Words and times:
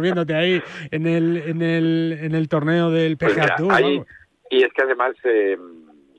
viéndote 0.00 0.34
ahí 0.34 0.62
en 0.90 1.06
el, 1.06 1.36
en 1.36 1.62
el, 1.62 2.18
en 2.20 2.34
el 2.34 2.48
torneo 2.48 2.90
del 2.90 3.16
Pues 3.16 3.32
PGA 3.34 3.42
mira, 3.44 3.56
Tour. 3.56 3.72
ahí- 3.72 3.82
vamos. 3.96 4.06
y 4.50 4.62
es 4.64 4.72
que 4.72 4.82
además, 4.82 5.14
eh, 5.24 5.56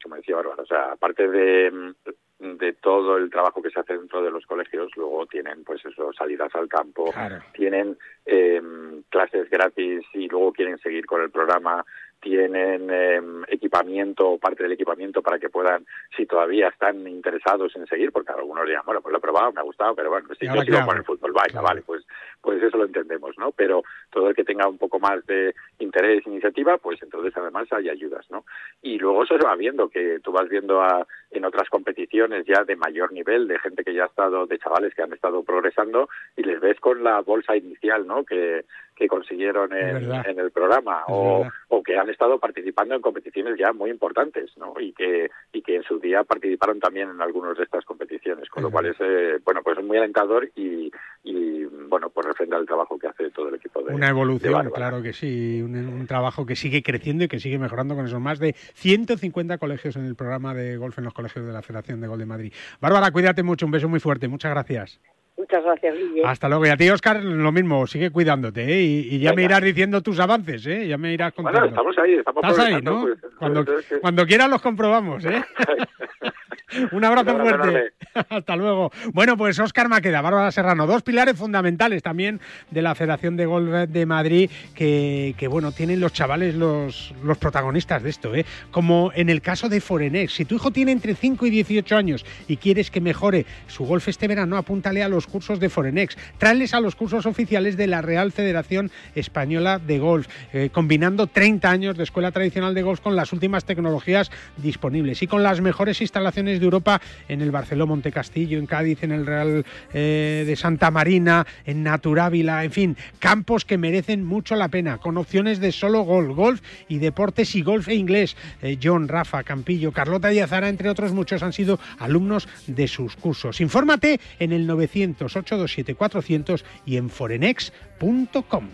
como 0.02 0.16
decía 0.16 0.36
Bárbara, 0.36 0.64
o 0.64 0.66
sea, 0.66 0.92
aparte 0.94 1.28
de, 1.28 1.94
de 2.40 2.74
todo 2.74 3.18
el 3.18 3.30
trabajo 3.30 3.62
que 3.62 3.70
se 3.70 3.80
hace 3.80 3.98
dentro 3.98 4.22
de 4.24 4.32
los 4.32 4.46
colegios, 4.46 4.92
luego 4.96 5.26
tienen, 5.26 5.64
pues 5.64 5.84
eso, 5.86 6.12
salidas 6.14 6.54
al 6.56 6.68
campo, 6.70 7.12
Claro. 7.12 7.38
tienen 7.54 7.98
eh, 8.26 8.62
clases 9.10 9.50
gratis 9.50 10.04
y 10.14 10.28
luego 10.30 10.54
quieren 10.54 10.78
seguir 10.80 11.06
con 11.06 11.22
el 11.22 11.32
programa, 11.32 11.84
tienen 12.26 12.90
eh, 12.90 13.22
equipamiento 13.50 14.28
o 14.28 14.40
parte 14.40 14.64
del 14.64 14.72
equipamiento 14.72 15.22
para 15.22 15.38
que 15.38 15.50
puedan, 15.50 15.86
si 16.18 16.26
todavía 16.26 16.70
están 16.70 17.08
interesados 17.08 17.76
en 17.76 17.86
seguir, 17.86 18.12
porque 18.12 18.32
algunos 18.32 18.66
dirán, 18.66 18.82
bueno, 18.84 19.00
pues 19.00 19.12
lo 19.12 19.20
he 19.20 19.22
probado, 19.22 19.52
me 19.52 19.60
ha 19.60 19.64
gustado, 19.64 19.94
pero 19.94 20.10
bueno, 20.10 20.26
pues 20.26 20.40
si 20.40 20.46
¿Y 20.46 20.50
yo 20.50 20.64
sigo 20.64 20.84
con 20.88 20.98
el 20.98 21.04
fútbol, 21.04 21.34
vaya, 21.34 21.52
Claro. 21.52 21.68
vale, 21.68 21.84
pues, 21.84 22.04
pues 22.42 22.64
eso 22.64 22.78
lo 22.78 22.86
entendemos, 22.86 23.38
¿no? 23.38 23.52
Pero 23.52 23.84
todo 24.10 24.30
el 24.30 24.36
que 24.36 24.44
tenga 24.44 24.68
un 24.68 24.80
poco 24.80 25.00
más 25.00 25.24
de 25.28 25.54
interés, 25.78 26.26
iniciativa, 26.26 26.80
pues 26.80 27.00
entonces 27.04 27.32
además 27.38 27.72
hay 27.72 27.90
ayudas, 27.90 28.26
¿no? 28.32 28.44
Y 28.82 28.98
luego 28.98 29.24
eso 29.24 29.38
se 29.38 29.46
va 29.46 29.56
viendo, 29.56 29.90
que 29.90 30.20
tú 30.24 30.32
vas 30.32 30.50
viendo 30.50 30.82
a, 30.82 31.06
en 31.30 31.46
otras 31.46 31.70
competiciones 31.70 32.48
ya 32.48 32.64
de 32.64 32.76
mayor 32.76 33.12
nivel, 33.12 33.48
de 33.48 33.60
gente 33.60 33.84
que 33.84 33.94
ya 33.94 34.06
ha 34.06 34.08
estado, 34.08 34.48
de 34.48 34.58
chavales 34.58 34.96
que 34.96 35.04
han 35.04 35.14
estado 35.14 35.44
progresando, 35.44 36.10
y 36.36 36.42
les 36.42 36.60
ves 36.60 36.80
con 36.80 37.04
la 37.04 37.22
bolsa 37.22 37.56
inicial, 37.56 38.08
¿no? 38.08 38.26
Que, 38.26 38.66
que 38.96 39.08
consiguieron 39.08 39.74
en, 39.74 40.40
el 40.40 40.52
programa, 40.52 41.04
o, 41.08 41.46
que 41.84 41.98
han 41.98 42.10
estado 42.10 42.40
participando 42.40 42.96
en 42.96 43.02
competiciones 43.02 43.60
ya 43.60 43.72
muy 43.74 43.92
importantes, 43.92 44.52
¿no? 44.58 44.74
Y 44.80 44.94
que, 44.94 45.30
y 45.54 45.62
que 45.62 45.76
en 45.76 45.84
su 45.84 46.00
día 46.00 46.24
participaron 46.24 46.80
también 46.80 47.10
en 47.10 47.22
algunas 47.22 47.58
de 47.58 47.64
estas 47.64 47.86
competiciones, 47.86 48.50
con 48.50 48.62
Es 48.62 48.64
lo 48.64 48.72
cual 48.72 48.88
es, 48.88 48.96
eh, 49.00 49.38
bueno, 49.44 49.62
pues 49.64 49.78
es 49.78 49.86
muy 49.86 49.98
alentador 49.98 50.50
y, 50.56 50.92
y, 51.24 51.66
bueno, 51.66 52.10
pues 52.10 52.26
refrenda 52.26 52.58
el 52.58 52.66
trabajo 52.66 52.98
que 52.98 53.08
hace 53.08 53.30
todo 53.30 53.50
el 53.50 53.56
equipo 53.56 53.84
de 53.84 53.94
Una 53.94 54.10
evolución, 54.10 54.72
claro 54.72 55.04
que 55.04 55.14
sí, 55.14 55.62
un, 55.62 55.76
un 55.76 56.08
trabajo 56.08 56.46
que 56.46 56.56
sigue 56.56 56.82
creciendo 56.82 57.26
y 57.26 57.28
que 57.28 57.40
sigue 57.40 57.60
mejorando 57.60 57.96
con 57.96 58.06
esos 58.06 58.22
más 58.22 58.40
de 58.40 58.54
150 58.54 59.58
colegios 59.58 59.96
en 59.96 60.06
el 60.06 60.16
programa 60.16 60.54
de 60.54 60.78
golf 60.78 60.98
en 60.98 61.04
los 61.04 61.14
colegios 61.14 61.46
de 61.46 61.54
la 61.54 61.62
Federación 61.62 62.02
de 62.02 62.08
Gol 62.08 62.20
de 62.20 62.26
Madrid. 62.26 62.54
Bárbara, 62.80 63.12
cuídate 63.12 63.44
mucho, 63.44 63.66
un 63.66 63.72
beso 63.74 63.90
muy 63.90 64.00
fuerte, 64.00 64.28
muchas 64.28 64.52
gracias. 64.52 65.00
Muchas 65.38 65.64
gracias, 65.64 65.96
Guille. 65.96 66.22
Hasta 66.26 66.48
luego. 66.48 66.66
Y 66.66 66.70
a 66.70 66.78
ti, 66.78 66.90
Oscar, 66.90 67.22
lo 67.22 67.52
mismo, 67.52 67.86
sigue 67.88 68.10
cuidándote, 68.10 68.64
¿eh? 68.64 68.82
Y, 68.82 69.16
y 69.16 69.20
ya 69.20 69.34
me 69.34 69.44
irás 69.44 69.62
diciendo 69.62 70.02
tus 70.02 70.20
avances, 70.20 70.66
¿eh? 70.66 70.88
Ya 70.88 70.98
me 70.98 71.12
irás 71.14 71.34
contando. 71.34 71.60
Bueno, 71.60 71.76
estamos 71.76 71.98
ahí, 71.98 72.14
estamos 72.14 72.44
Estás 72.44 72.60
ahí, 72.60 72.82
¿no? 72.82 73.02
pues, 73.02 73.20
cuando, 73.38 73.66
pues, 73.66 73.94
cuando 74.02 74.26
quieras 74.26 74.50
los 74.50 74.62
comprobamos, 74.62 75.26
¿eh? 75.26 75.44
Un 76.92 77.04
abrazo 77.04 77.36
Un 77.36 77.42
abrazo 77.42 77.64
fuerte. 77.64 77.94
Hasta 78.30 78.56
luego. 78.56 78.92
Bueno, 79.14 79.38
pues 79.38 79.60
Óscar 79.60 79.90
Maqueda, 79.90 80.22
Bárbara 80.22 80.52
Serrano, 80.52 80.88
dos 80.88 81.04
pilares 81.04 81.38
fundamentales 81.38 82.02
también 82.02 82.40
de 82.72 82.82
la 82.82 82.96
Federación 82.96 83.38
de 83.38 83.46
Golf 83.46 83.90
de 83.90 84.06
Madrid 84.06 84.50
que, 84.74 85.36
que, 85.38 85.48
bueno, 85.48 85.72
tienen 85.72 86.00
los 86.00 86.14
chavales 86.14 86.56
los, 86.56 87.14
los 87.24 87.38
protagonistas 87.38 88.04
de 88.04 88.10
esto, 88.10 88.36
¿eh? 88.36 88.46
Como 88.72 89.12
en 89.16 89.30
el 89.30 89.42
caso 89.42 89.70
de 89.70 89.82
Forenex. 89.82 90.34
Si 90.34 90.46
tu 90.46 90.56
hijo 90.56 90.72
tiene 90.72 90.92
entre 90.92 91.16
5 91.16 91.46
y 91.46 91.50
18 91.50 91.96
años 91.96 92.26
y 92.48 92.58
quieres 92.58 92.92
que 92.92 93.02
mejore 93.02 93.46
su 93.68 93.86
golf 93.86 94.08
este 94.08 94.28
verano, 94.28 94.58
apúntale 94.58 95.04
a 95.04 95.10
los 95.10 95.28
cursos 95.28 95.60
de 95.60 95.70
Forenex. 95.70 96.18
Tráeles 96.38 96.74
a 96.74 96.80
los 96.80 96.96
cursos 96.96 97.26
oficiales 97.26 97.78
de 97.78 97.88
la 97.88 98.02
Real 98.02 98.32
Federación 98.32 98.92
Española 99.14 99.80
de 99.80 100.00
Golf, 100.00 100.28
eh, 100.54 100.70
combinando 100.72 101.28
30 101.28 101.70
años 101.70 101.98
de 101.98 102.04
escuela 102.04 102.32
tradicional 102.32 102.74
de 102.74 102.82
golf 102.82 103.00
con 103.00 103.16
las 103.16 103.34
últimas 103.34 103.66
tecnologías 103.66 104.32
disponibles 104.58 105.22
y 105.22 105.28
con 105.28 105.44
las 105.44 105.62
mejores 105.62 106.02
instalaciones 106.02 106.55
de 106.60 106.66
Europa 106.66 107.02
en 107.28 107.42
el 107.42 107.52
Barceló 107.52 107.88
Montecastillo, 107.88 108.58
en 108.58 108.66
Cádiz, 108.66 109.04
en 109.04 109.12
el 109.12 109.26
Real 109.26 109.66
eh, 109.94 110.44
de 110.46 110.56
Santa 110.56 110.92
Marina, 110.92 111.46
en 111.66 111.84
Naturávila, 111.84 112.64
en 112.64 112.72
fin, 112.72 112.98
campos 113.20 113.66
que 113.66 113.78
merecen 113.78 114.24
mucho 114.24 114.56
la 114.56 114.70
pena, 114.70 114.98
con 114.98 115.18
opciones 115.18 115.60
de 115.60 115.72
solo 115.72 116.02
golf, 116.02 116.36
golf 116.36 116.62
y 116.88 116.98
deportes 116.98 117.56
y 117.56 117.62
golf 117.62 117.88
e 117.88 117.96
inglés. 117.96 118.36
Eh, 118.62 118.78
John, 118.82 119.08
Rafa, 119.08 119.44
Campillo, 119.44 119.92
Carlota 119.92 120.34
y 120.34 120.40
entre 120.40 120.90
otros 120.90 121.12
muchos, 121.12 121.44
han 121.44 121.54
sido 121.54 121.80
alumnos 122.00 122.48
de 122.68 122.88
sus 122.88 123.16
cursos. 123.16 123.62
Infórmate 123.62 124.20
en 124.40 124.52
el 124.52 124.68
900-827-400 124.68 126.64
y 126.86 126.98
en 126.98 127.10
forenex.com. 127.10 128.70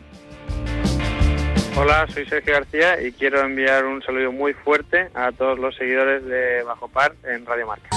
Hola, 1.78 2.06
soy 2.14 2.26
Sergio 2.26 2.54
García 2.54 3.02
y 3.02 3.12
quiero 3.14 3.42
enviar 3.42 3.86
un 3.86 4.02
saludo 4.04 4.32
muy 4.32 4.54
fuerte 4.54 5.10
a 5.14 5.32
todos 5.32 5.58
los 5.58 5.76
seguidores 5.76 6.24
de 6.26 6.64
Bajo 6.64 6.88
Par 6.88 7.14
en 7.24 7.46
Radio 7.46 7.68
Marca. 7.68 7.90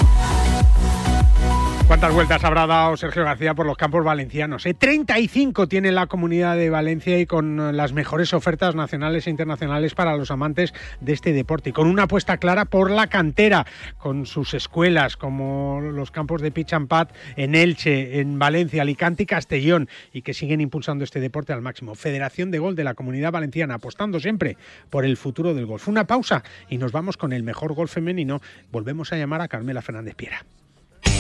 ¿Cuántas 1.87 2.15
vueltas 2.15 2.43
habrá 2.45 2.67
dado 2.67 2.97
Sergio 2.97 3.25
García 3.25 3.55
por 3.55 3.67
los 3.67 3.77
campos 3.77 4.03
valencianos? 4.03 4.65
eh? 4.65 4.73
35 4.73 5.69
tiene 5.69 5.93
la 5.93 6.07
comunidad 6.07 6.57
de 6.57 6.71
Valencia 6.71 7.21
y 7.21 7.27
con 7.27 7.61
eh, 7.61 7.73
las 7.75 7.93
mejores 7.93 8.33
ofertas 8.33 8.75
nacionales 8.75 9.27
e 9.27 9.31
internacionales 9.31 9.95
para 9.95 10.17
los 10.17 10.31
amantes 10.31 10.73
de 11.03 11.13
este 11.13 11.35
deporte. 11.35 11.71
Y 11.71 11.73
con 11.75 11.87
una 11.87 12.05
apuesta 12.05 12.39
clara 12.39 12.65
por 12.65 12.91
la 12.91 13.09
cantera, 13.09 13.67
con 13.99 14.25
sus 14.25 14.55
escuelas 14.55 15.19
como 15.19 15.83
los 15.83 16.11
campos 16.11 16.41
de 16.41 16.51
Pitch 16.51 16.73
and 16.73 16.91
en 17.37 17.55
Elche, 17.55 18.19
en 18.19 18.39
Valencia, 18.39 18.81
Alicante 18.81 19.25
y 19.25 19.27
Castellón, 19.27 19.89
y 20.11 20.23
que 20.23 20.33
siguen 20.33 20.63
impulsando 20.63 21.05
este 21.05 21.21
deporte 21.21 21.53
al 21.53 21.61
máximo. 21.61 21.95
Federación 21.95 22.51
de 22.51 22.61
Gol 22.61 22.77
de 22.77 22.85
la 22.85 22.95
Comunidad 22.95 23.31
Valenciana, 23.31 23.75
apostando 23.75 24.21
siempre 24.21 24.57
por 24.89 25.05
el 25.05 25.19
futuro 25.19 25.53
del 25.53 25.67
golf. 25.67 25.87
Una 25.87 26.07
pausa 26.07 26.45
y 26.71 26.79
nos 26.79 26.93
vamos 26.93 27.19
con 27.19 27.35
el 27.35 27.43
mejor 27.43 27.75
golf 27.75 27.93
femenino. 27.93 28.41
Volvemos 28.73 29.13
a 29.13 29.17
llamar 29.17 29.43
a 29.43 29.49
Carmela 29.49 29.83
Fernández 29.83 30.15
Piera. 30.15 30.47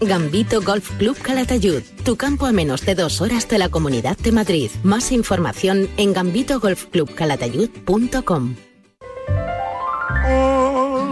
Gambito 0.00 0.62
Golf 0.62 0.92
Club 0.92 1.18
Calatayud, 1.20 1.82
tu 2.04 2.16
campo 2.16 2.46
a 2.46 2.52
menos 2.52 2.86
de 2.86 2.94
dos 2.94 3.20
horas 3.20 3.48
de 3.48 3.58
la 3.58 3.68
Comunidad 3.68 4.16
de 4.18 4.30
Madrid. 4.30 4.70
Más 4.84 5.10
información 5.10 5.88
en 5.96 6.12
gambitogolfclubcalatayud.com. 6.12 8.54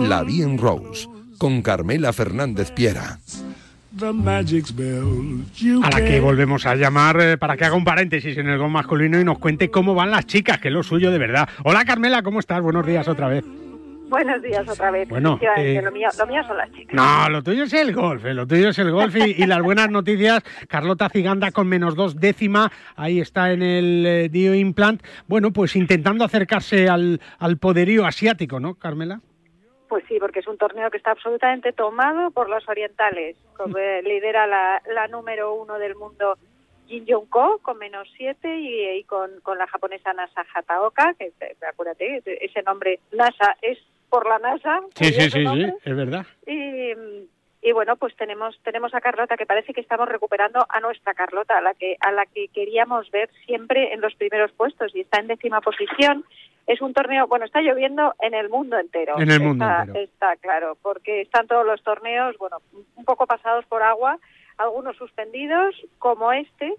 La 0.08 0.22
Bien 0.22 0.56
Rose, 0.58 1.08
con 1.38 1.62
Carmela 1.62 2.12
Fernández 2.12 2.70
Piera. 2.70 3.18
A 3.98 4.12
la 5.90 6.04
que 6.04 6.20
volvemos 6.20 6.66
a 6.66 6.76
llamar 6.76 7.18
eh, 7.20 7.38
para 7.38 7.56
que 7.56 7.64
haga 7.64 7.74
un 7.74 7.84
paréntesis 7.84 8.36
en 8.36 8.48
el 8.48 8.58
gol 8.58 8.70
masculino 8.70 9.18
y 9.18 9.24
nos 9.24 9.38
cuente 9.38 9.70
cómo 9.70 9.94
van 9.94 10.10
las 10.10 10.26
chicas, 10.26 10.58
que 10.58 10.68
es 10.68 10.74
lo 10.74 10.82
suyo 10.82 11.10
de 11.10 11.16
verdad. 11.18 11.48
Hola 11.64 11.82
Carmela, 11.84 12.22
¿cómo 12.22 12.40
estás? 12.40 12.60
Buenos 12.60 12.86
días 12.86 13.08
otra 13.08 13.28
vez. 13.28 13.42
Buenos 14.08 14.40
días 14.40 14.68
otra 14.68 14.90
vez. 14.90 15.08
Bueno, 15.08 15.38
eh, 15.56 15.80
lo, 15.82 15.90
mío, 15.90 16.08
son 16.12 16.56
las 16.56 16.70
chicas. 16.72 16.94
No, 16.94 17.28
lo 17.28 17.42
tuyo 17.42 17.64
es 17.64 17.72
el 17.72 17.92
golf, 17.92 18.24
eh, 18.24 18.34
lo 18.34 18.46
tuyo 18.46 18.68
es 18.68 18.78
el 18.78 18.92
golf 18.92 19.16
y, 19.16 19.44
las 19.46 19.60
buenas 19.62 19.90
noticias. 19.90 20.42
Carlota 20.68 21.08
Ciganda 21.08 21.50
con 21.50 21.68
menos 21.68 21.96
dos 21.96 22.20
décima, 22.20 22.70
ahí 22.94 23.20
está 23.20 23.52
en 23.52 23.62
el 23.62 24.06
eh, 24.06 24.28
Dio 24.28 24.54
Implant. 24.54 25.02
Bueno, 25.26 25.52
pues 25.52 25.74
intentando 25.74 26.24
acercarse 26.24 26.88
al, 26.88 27.20
al 27.38 27.58
poderío 27.58 28.06
asiático, 28.06 28.60
¿no, 28.60 28.76
Carmela? 28.76 29.20
Pues 29.88 30.04
sí, 30.08 30.18
porque 30.20 30.40
es 30.40 30.46
un 30.46 30.58
torneo 30.58 30.90
que 30.90 30.96
está 30.98 31.10
absolutamente 31.10 31.72
tomado 31.72 32.30
por 32.30 32.48
los 32.48 32.68
orientales. 32.68 33.36
Como, 33.56 33.76
lidera 34.04 34.46
la, 34.46 34.82
la 34.94 35.08
número 35.08 35.54
uno 35.54 35.78
del 35.78 35.96
mundo 35.96 36.36
Jin 36.86 37.04
Jong 37.08 37.28
Ko 37.28 37.58
con 37.62 37.78
menos 37.78 38.08
7 38.16 38.56
y, 38.58 39.04
con, 39.04 39.40
con, 39.42 39.58
la 39.58 39.66
japonesa 39.66 40.12
Nasa 40.12 40.44
Hataoka, 40.54 41.14
que 41.14 41.32
acuérdate, 41.68 42.22
ese 42.40 42.62
nombre 42.62 43.00
Nasa 43.12 43.56
es 43.62 43.78
por 44.08 44.28
la 44.28 44.38
NASA. 44.38 44.80
Sí, 44.94 45.06
sí, 45.06 45.30
sí, 45.30 45.46
sí, 45.46 45.66
es 45.84 45.96
verdad. 45.96 46.26
Y, 46.46 46.92
y 47.62 47.72
bueno, 47.72 47.96
pues 47.96 48.14
tenemos 48.16 48.58
tenemos 48.62 48.94
a 48.94 49.00
Carlota 49.00 49.36
que 49.36 49.46
parece 49.46 49.72
que 49.72 49.80
estamos 49.80 50.08
recuperando 50.08 50.64
a 50.68 50.80
nuestra 50.80 51.14
Carlota, 51.14 51.58
a 51.58 51.60
la 51.60 51.74
que 51.74 51.96
a 52.00 52.12
la 52.12 52.26
que 52.26 52.48
queríamos 52.48 53.10
ver 53.10 53.28
siempre 53.44 53.92
en 53.92 54.00
los 54.00 54.14
primeros 54.14 54.52
puestos 54.52 54.94
y 54.94 55.00
está 55.00 55.20
en 55.20 55.26
décima 55.26 55.60
posición. 55.60 56.24
Es 56.66 56.80
un 56.80 56.94
torneo, 56.94 57.28
bueno, 57.28 57.44
está 57.44 57.60
lloviendo 57.60 58.14
en 58.20 58.34
el 58.34 58.48
mundo 58.48 58.76
entero. 58.78 59.14
En 59.18 59.30
el 59.30 59.40
mundo 59.40 59.64
está, 59.64 59.82
entero. 59.82 60.04
Está 60.04 60.36
claro, 60.36 60.76
porque 60.82 61.20
están 61.20 61.46
todos 61.46 61.64
los 61.64 61.82
torneos, 61.82 62.36
bueno, 62.38 62.58
un 62.96 63.04
poco 63.04 63.26
pasados 63.26 63.64
por 63.66 63.82
agua, 63.82 64.18
algunos 64.58 64.96
suspendidos, 64.96 65.74
como 65.98 66.32
este, 66.32 66.74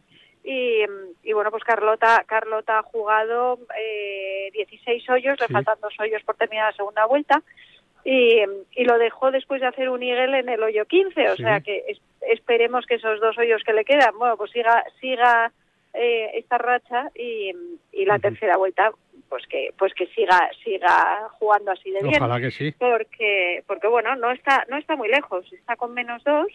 y, 0.49 1.33
bueno, 1.33 1.51
pues 1.51 1.65
Carlota, 1.65 2.23
Carlota 2.25 2.79
ha 2.79 2.83
jugado 2.83 3.59
eh, 3.77 4.49
16 4.53 5.09
hoyos, 5.09 5.37
le 5.41 5.47
faltan 5.49 5.77
dos 5.81 5.93
hoyos 5.99 6.23
por 6.23 6.37
terminar 6.37 6.71
la 6.71 6.77
segunda 6.77 7.05
vuelta. 7.05 7.43
Y, 8.05 8.45
lo 8.85 8.97
dejó 8.97 9.31
después 9.31 9.59
de 9.59 9.67
hacer 9.67 9.89
un 9.89 10.01
eagle 10.01 10.39
en 10.39 10.47
el 10.47 10.63
hoyo 10.63 10.85
15, 10.85 11.31
o 11.31 11.35
sea 11.35 11.59
que 11.59 11.83
esperemos 12.21 12.85
que 12.85 12.95
esos 12.95 13.19
dos 13.19 13.37
hoyos 13.37 13.61
que 13.65 13.73
le 13.73 13.83
quedan, 13.83 14.17
bueno, 14.17 14.37
pues 14.37 14.51
siga 14.51 14.85
siga 15.01 15.51
eh, 15.93 16.31
esta 16.35 16.57
racha 16.57 17.11
y, 17.13 17.51
la 18.05 18.17
tercera 18.19 18.55
vuelta 18.55 18.91
pues 19.27 19.45
que 19.47 19.73
pues 19.77 19.93
que 19.93 20.07
siga 20.07 20.49
siga 20.63 21.27
jugando 21.39 21.71
así 21.71 21.91
de 21.91 22.01
bien. 22.01 22.23
Ojalá 22.23 22.39
que 22.39 22.51
sí. 22.51 22.71
Porque 22.79 23.63
porque 23.67 23.89
bueno, 23.89 24.15
no 24.15 24.31
está 24.31 24.65
no 24.69 24.77
está 24.77 24.95
muy 24.95 25.09
lejos, 25.09 25.51
está 25.51 25.75
con 25.75 25.93
menos 25.93 26.23
dos 26.23 26.47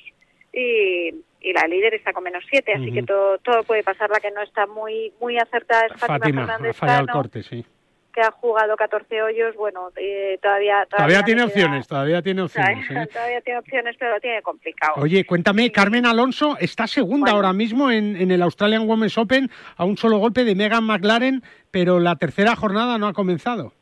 y, 0.54 1.10
y 1.42 1.52
la 1.52 1.66
líder 1.66 1.94
está 1.94 2.12
con 2.12 2.24
menos 2.24 2.44
siete, 2.48 2.72
así 2.72 2.92
que 2.92 3.02
todo, 3.02 3.38
todo 3.38 3.62
puede 3.64 3.82
pasar. 3.82 4.10
La 4.10 4.20
que 4.20 4.30
no 4.30 4.42
está 4.42 4.66
muy 4.66 5.12
muy 5.20 5.38
acertada 5.38 5.86
es 5.86 6.00
Fátima, 6.00 6.46
Fernández 6.46 6.78
corte, 7.12 7.42
sí. 7.42 7.64
que 8.12 8.20
ha 8.20 8.30
jugado 8.30 8.76
14 8.76 9.22
hoyos, 9.22 9.56
bueno, 9.56 9.90
eh, 9.96 10.38
todavía, 10.40 10.86
todavía... 10.88 11.22
tiene 11.22 11.42
opciones, 11.42 11.86
todavía 11.88 12.22
tiene 12.22 12.42
opciones. 12.42 12.88
Todavía 13.12 13.40
tiene 13.40 13.58
opciones, 13.58 13.96
pero 13.98 14.12
lo 14.12 14.20
tiene 14.20 14.42
complicado. 14.42 14.94
Oye, 14.96 15.24
cuéntame, 15.24 15.70
Carmen 15.72 16.06
Alonso 16.06 16.56
está 16.60 16.86
segunda 16.86 17.32
ahora 17.32 17.52
mismo 17.52 17.90
en, 17.90 18.16
en 18.16 18.30
el 18.30 18.42
Australian 18.42 18.88
Women's 18.88 19.18
Open 19.18 19.50
a 19.76 19.84
un 19.84 19.96
solo 19.96 20.18
golpe 20.18 20.44
de 20.44 20.54
Megan 20.54 20.84
McLaren, 20.84 21.42
pero 21.70 21.98
la 22.00 22.16
tercera 22.16 22.54
jornada 22.56 22.98
no 22.98 23.08
ha 23.08 23.12
comenzado. 23.12 23.72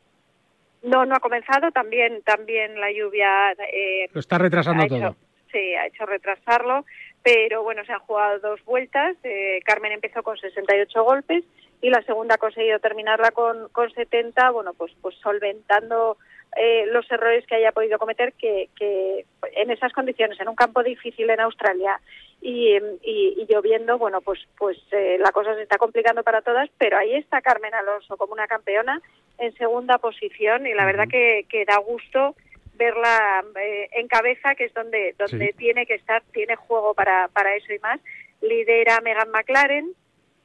No, 0.83 1.05
no 1.05 1.15
ha 1.15 1.19
comenzado. 1.19 1.71
También, 1.71 2.23
también 2.23 2.79
la 2.79 2.91
lluvia. 2.91 3.51
Eh, 3.51 4.09
lo 4.11 4.19
está 4.19 4.39
retrasando 4.39 4.87
todo 4.87 5.15
se 5.51 5.77
ha 5.77 5.87
hecho 5.87 6.05
retrasarlo, 6.05 6.85
pero 7.23 7.63
bueno, 7.63 7.83
se 7.85 7.93
han 7.93 7.99
jugado 7.99 8.39
dos 8.39 8.63
vueltas. 8.65 9.15
Eh, 9.23 9.59
Carmen 9.65 9.91
empezó 9.91 10.23
con 10.23 10.37
68 10.37 11.03
golpes 11.03 11.43
y 11.81 11.89
la 11.89 12.01
segunda 12.03 12.35
ha 12.35 12.39
conseguido 12.39 12.79
terminarla 12.79 13.31
con, 13.31 13.69
con 13.69 13.91
70, 13.91 14.51
bueno, 14.51 14.73
pues, 14.73 14.91
pues 15.01 15.15
solventando 15.15 16.17
eh, 16.55 16.85
los 16.87 17.09
errores 17.09 17.45
que 17.47 17.55
haya 17.55 17.71
podido 17.71 17.97
cometer 17.97 18.33
que, 18.33 18.69
que 18.77 19.25
en 19.55 19.71
esas 19.71 19.93
condiciones, 19.93 20.39
en 20.39 20.49
un 20.49 20.55
campo 20.55 20.83
difícil 20.83 21.29
en 21.29 21.39
Australia 21.39 21.99
y, 22.41 22.75
y, 23.03 23.45
lloviendo, 23.47 23.97
bueno, 23.97 24.21
pues, 24.21 24.39
pues 24.57 24.77
eh, 24.91 25.17
la 25.19 25.31
cosa 25.31 25.55
se 25.55 25.61
está 25.61 25.77
complicando 25.77 26.23
para 26.23 26.41
todas, 26.41 26.69
pero 26.77 26.97
ahí 26.97 27.13
está 27.13 27.41
Carmen 27.41 27.73
Alonso 27.73 28.17
como 28.17 28.33
una 28.33 28.47
campeona 28.47 29.01
en 29.37 29.53
segunda 29.53 29.97
posición 29.99 30.67
y 30.67 30.73
la 30.73 30.85
verdad 30.85 31.07
que, 31.07 31.45
que 31.49 31.65
da 31.65 31.77
gusto 31.77 32.35
verla 32.81 33.43
eh, 33.61 33.89
en 33.91 34.07
cabeza, 34.07 34.55
que 34.55 34.65
es 34.65 34.73
donde, 34.73 35.13
donde 35.19 35.53
tiene 35.57 35.85
que 35.85 35.93
estar, 35.95 36.23
tiene 36.33 36.55
juego 36.55 36.95
para, 36.95 37.27
para 37.27 37.55
eso 37.55 37.71
y 37.73 37.79
más. 37.79 37.99
Lidera 38.41 39.01
Megan 39.01 39.29
McLaren, 39.29 39.91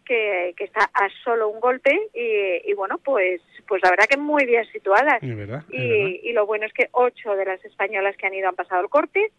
que, 0.04 0.52
que 0.56 0.64
está 0.64 0.90
a 0.92 1.08
solo 1.24 1.48
un 1.48 1.60
golpe 1.60 1.98
y, 2.14 2.72
bueno, 2.74 2.98
pues 2.98 3.40
pues 3.66 3.82
la 3.82 3.90
verdad 3.90 4.04
que 4.08 4.16
muy 4.16 4.44
bien 4.46 4.64
situadas. 4.66 5.20
y, 5.70 6.20
y, 6.22 6.32
lo 6.32 6.46
bueno 6.46 6.66
es 6.66 6.72
que 6.72 6.88
ocho 6.92 7.34
de 7.34 7.44
las 7.44 7.64
españolas 7.64 8.16
que 8.16 8.26
han 8.26 8.34
ido 8.34 8.48
han 8.48 8.54
pasado 8.54 8.82
el 8.82 8.88
corte 8.88 9.32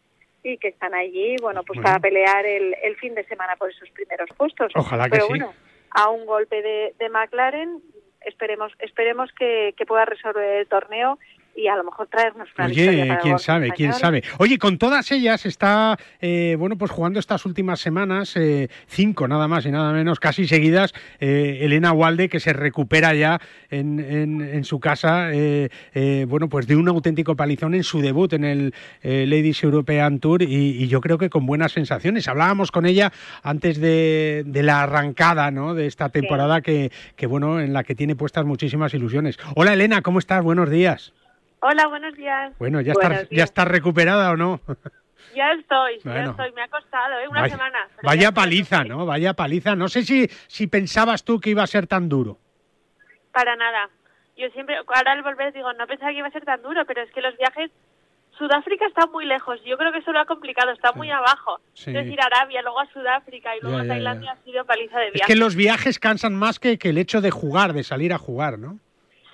y 0.43 0.57
que 0.57 0.67
están 0.67 0.93
allí, 0.93 1.37
bueno, 1.41 1.63
pues 1.63 1.79
para 1.79 1.99
pelear 1.99 2.45
el, 2.45 2.75
el 2.83 2.95
fin 2.97 3.15
de 3.15 3.23
semana 3.25 3.55
por 3.55 3.69
esos 3.69 3.89
primeros 3.91 4.29
puestos. 4.35 4.73
Ojalá 4.75 5.05
que 5.05 5.11
Pero 5.11 5.27
sí. 5.27 5.29
bueno, 5.29 5.53
a 5.91 6.09
un 6.09 6.25
golpe 6.25 6.61
de, 6.61 6.93
de 6.99 7.09
McLaren, 7.09 7.81
esperemos 8.25 8.73
esperemos 8.79 9.31
que, 9.31 9.73
que 9.77 9.85
pueda 9.85 10.03
resolver 10.03 10.57
el 10.59 10.67
torneo 10.67 11.17
y 11.57 11.67
a 11.67 11.75
lo 11.75 11.83
mejor 11.83 12.07
traernos 12.07 12.47
una 12.55 12.67
Oye, 12.67 13.17
quién 13.21 13.39
sabe, 13.39 13.71
quién 13.71 13.91
sabe. 13.91 14.23
Oye, 14.37 14.59
con 14.59 14.77
todas 14.77 15.11
ellas 15.11 15.45
está, 15.47 15.97
eh, 16.21 16.55
bueno, 16.57 16.77
pues 16.77 16.91
jugando 16.91 17.19
estas 17.19 17.45
últimas 17.47 17.79
semanas, 17.79 18.37
eh, 18.37 18.69
cinco 18.85 19.27
nada 19.27 19.47
más 19.47 19.65
y 19.65 19.71
nada 19.71 19.91
menos, 19.91 20.19
casi 20.19 20.47
seguidas, 20.47 20.93
eh, 21.19 21.59
Elena 21.61 21.93
Walde, 21.93 22.29
que 22.29 22.39
se 22.39 22.53
recupera 22.53 23.15
ya 23.15 23.41
en, 23.71 23.99
en, 23.99 24.63
su 24.63 24.79
casa, 24.79 25.29
bueno, 26.27 26.47
pues 26.47 26.67
de 26.67 26.75
un 26.75 26.87
auténtico 26.87 27.35
palizón 27.35 27.73
en 27.73 27.83
su 27.83 28.01
debut 28.01 28.33
en 28.33 28.43
el 28.43 28.73
Ladies 29.01 29.63
European 29.63 30.19
Tour 30.19 30.43
y, 30.43 30.87
yo 30.87 31.01
creo 31.01 31.17
que 31.17 31.29
con 31.29 31.45
buenas 31.45 31.71
sensaciones. 31.71 32.27
Hablábamos 32.27 32.71
con 32.71 32.85
ella 32.85 33.11
antes 33.41 33.81
de, 33.81 34.45
la 34.45 34.83
arrancada, 34.83 35.49
¿no?, 35.49 35.73
de 35.73 35.87
esta 35.87 36.09
temporada 36.09 36.61
que, 36.61 36.91
que, 37.15 37.25
bueno, 37.25 37.59
en 37.59 37.73
la 37.73 37.83
que 37.83 37.95
tiene 37.95 38.15
puestas 38.15 38.45
muchísimas 38.45 38.93
ilusiones. 38.93 39.39
Hola, 39.55 39.73
Elena, 39.73 40.01
¿cómo 40.01 40.19
estás? 40.19 40.43
Buenos 40.43 40.69
días. 40.69 41.13
Hola, 41.69 41.87
buenos 41.87 42.15
días. 42.15 42.53
Bueno, 42.59 42.79
¿ya, 42.79 42.93
estás, 42.93 43.27
¿ya 43.29 43.43
estás 43.43 43.67
recuperada 43.67 44.31
o 44.31 44.37
no? 44.37 44.61
Ya 45.35 45.51
estoy, 45.51 45.99
ya 46.01 46.23
estoy. 46.23 46.53
Me 46.53 46.61
ha 46.61 46.67
costado, 46.69 47.19
¿eh? 47.19 47.27
Una 47.27 47.41
Vaya- 47.41 47.51
semana. 47.57 47.87
Vaya 48.03 48.31
paliza, 48.31 48.83
¿no? 48.85 49.05
Vaya 49.05 49.33
paliza. 49.33 49.75
No 49.75 49.89
sé 49.89 50.03
si, 50.03 50.27
si 50.47 50.67
pensabas 50.67 51.25
tú 51.25 51.41
que 51.41 51.49
iba 51.49 51.63
a 51.63 51.67
ser 51.67 51.85
tan 51.85 52.07
duro. 52.07 52.37
Para 53.33 53.57
nada. 53.57 53.89
Yo 54.37 54.47
siempre, 54.51 54.77
ahora 54.77 55.11
al 55.11 55.23
volver 55.23 55.51
digo, 55.51 55.73
no 55.73 55.85
pensaba 55.87 56.11
que 56.11 56.19
iba 56.19 56.27
a 56.27 56.31
ser 56.31 56.45
tan 56.45 56.61
duro, 56.61 56.85
pero 56.85 57.01
es 57.01 57.11
que 57.11 57.19
los 57.21 57.35
viajes, 57.37 57.69
Sudáfrica 58.37 58.85
está 58.87 59.05
muy 59.07 59.25
lejos. 59.25 59.59
Yo 59.65 59.77
creo 59.77 59.91
que 59.91 59.97
eso 59.97 60.13
lo 60.13 60.19
ha 60.21 60.25
complicado, 60.25 60.71
está 60.71 60.93
muy 60.93 61.11
abajo. 61.11 61.59
Sí. 61.73 61.89
Es 61.89 61.95
decir, 62.05 62.17
Arabia, 62.21 62.61
luego 62.61 62.79
a 62.79 62.85
Sudáfrica 62.93 63.57
y 63.57 63.59
luego 63.61 63.77
Ya, 63.79 63.83
a 63.83 63.87
Tailandia 63.87 64.33
ya. 64.33 64.39
ha 64.39 64.43
sido 64.45 64.63
paliza 64.65 64.99
de 64.99 65.07
Es 65.07 65.13
viaje. 65.15 65.33
que 65.33 65.37
los 65.37 65.55
viajes 65.57 65.99
cansan 65.99 66.33
más 66.33 66.59
que, 66.59 66.77
que 66.77 66.89
el 66.91 66.97
hecho 66.97 67.19
de 67.19 67.31
jugar, 67.31 67.73
de 67.73 67.83
salir 67.83 68.13
a 68.13 68.17
jugar, 68.17 68.57
¿no? 68.57 68.79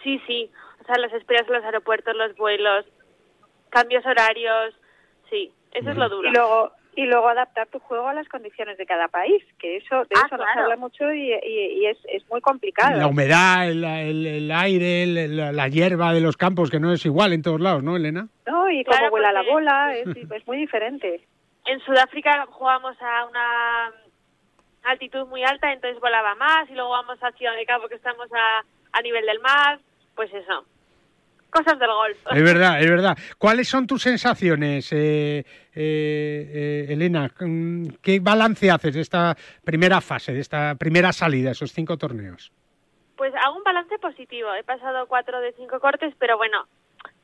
Sí, 0.04 0.20
sí. 0.26 0.50
O 0.84 0.86
sea, 0.86 0.96
las 0.98 1.14
esperas 1.14 1.48
en 1.48 1.54
los 1.54 1.64
aeropuertos, 1.64 2.16
los 2.16 2.36
vuelos, 2.36 2.86
cambios 3.70 4.06
horarios. 4.06 4.76
Sí, 5.30 5.52
eso 5.72 5.90
es 5.92 5.98
lo 5.98 6.10
duro. 6.10 6.28
Y 6.30 6.34
luego, 6.34 6.72
y 6.96 7.06
luego 7.06 7.28
adaptar 7.30 7.68
tu 7.68 7.80
juego 7.80 8.08
a 8.10 8.14
las 8.14 8.28
condiciones 8.28 8.78
de 8.78 8.86
cada 8.86 9.08
país, 9.08 9.44
que 9.60 9.78
eso 9.78 9.96
de 10.04 10.16
Ah, 10.16 10.24
eso 10.28 10.38
nos 10.38 10.46
claro. 10.46 10.62
habla 10.64 10.76
mucho 10.76 11.12
y, 11.14 11.34
y- 11.34 11.80
y 11.82 11.86
es, 11.88 11.98
es 12.12 12.30
muy 12.30 12.42
complicado. 12.42 12.98
La 13.00 13.08
humedad, 13.08 13.68
el, 13.68 13.84
el- 13.84 14.28
el 14.28 14.52
aire, 14.52 15.04
el- 15.04 15.38
la, 15.38 15.52
la 15.54 15.68
hierba 15.70 16.14
de 16.14 16.22
los 16.22 16.38
campos, 16.38 16.70
que 16.70 16.80
no 16.80 16.92
es 16.94 17.06
igual 17.06 17.34
en 17.34 17.42
todos 17.42 17.62
lados, 17.62 17.82
¿no, 17.82 17.96
Elena? 17.96 18.28
¿no? 18.46 18.70
Y 18.70 18.84
Claro, 18.84 19.00
cómo 19.00 19.12
vuela 19.12 19.32
la 19.32 19.42
bola, 19.44 19.96
es, 19.96 20.08
es 20.16 20.48
muy 20.48 20.58
diferente. 20.58 21.26
En 21.66 21.80
Sudáfrica 21.80 22.46
jugamos 22.50 22.96
a 23.02 23.26
una 23.26 23.92
altitud 24.84 25.26
muy 25.28 25.44
alta, 25.44 25.72
entonces 25.72 26.00
volaba 26.02 26.36
más, 26.36 26.70
y 26.70 26.74
luego 26.74 26.90
vamos 26.92 27.18
a 27.24 27.32
Ciudad 27.32 27.56
de 27.56 27.66
Cabo, 27.66 27.88
que 27.88 27.96
estamos 27.96 28.28
a, 28.34 28.64
a 28.92 29.02
nivel 29.02 29.26
del 29.26 29.40
mar. 29.40 29.80
Pues 30.16 30.32
eso. 30.32 30.66
Cosas 31.54 31.78
del 31.78 31.90
golf. 31.90 32.18
Es 32.32 32.44
verdad, 32.44 32.82
es 32.82 32.90
verdad. 32.90 33.18
¿Cuáles 33.38 33.68
son 33.68 33.86
tus 33.86 34.02
sensaciones, 34.02 34.92
eh, 34.92 35.40
eh, 35.40 35.46
eh, 35.76 36.86
Elena? 36.90 37.30
¿Qué 38.02 38.20
balance 38.20 38.72
haces 38.72 38.96
de 38.96 39.02
esta 39.02 39.38
primera 39.64 40.02
fase, 40.02 40.34
de 40.34 40.40
esta 40.40 40.74
primera 40.76 41.14
salida, 41.14 41.52
esos 41.52 41.72
cinco 41.72 41.96
torneos? 41.98 42.52
Pues 43.16 43.34
hago 43.36 43.58
un 43.58 43.64
balance 43.64 44.00
positivo. 44.00 44.54
He 44.56 44.64
pasado 44.64 45.06
cuatro 45.08 45.40
de 45.42 45.54
cinco 45.54 45.80
cortes, 45.80 46.16
pero 46.18 46.38
bueno, 46.38 46.68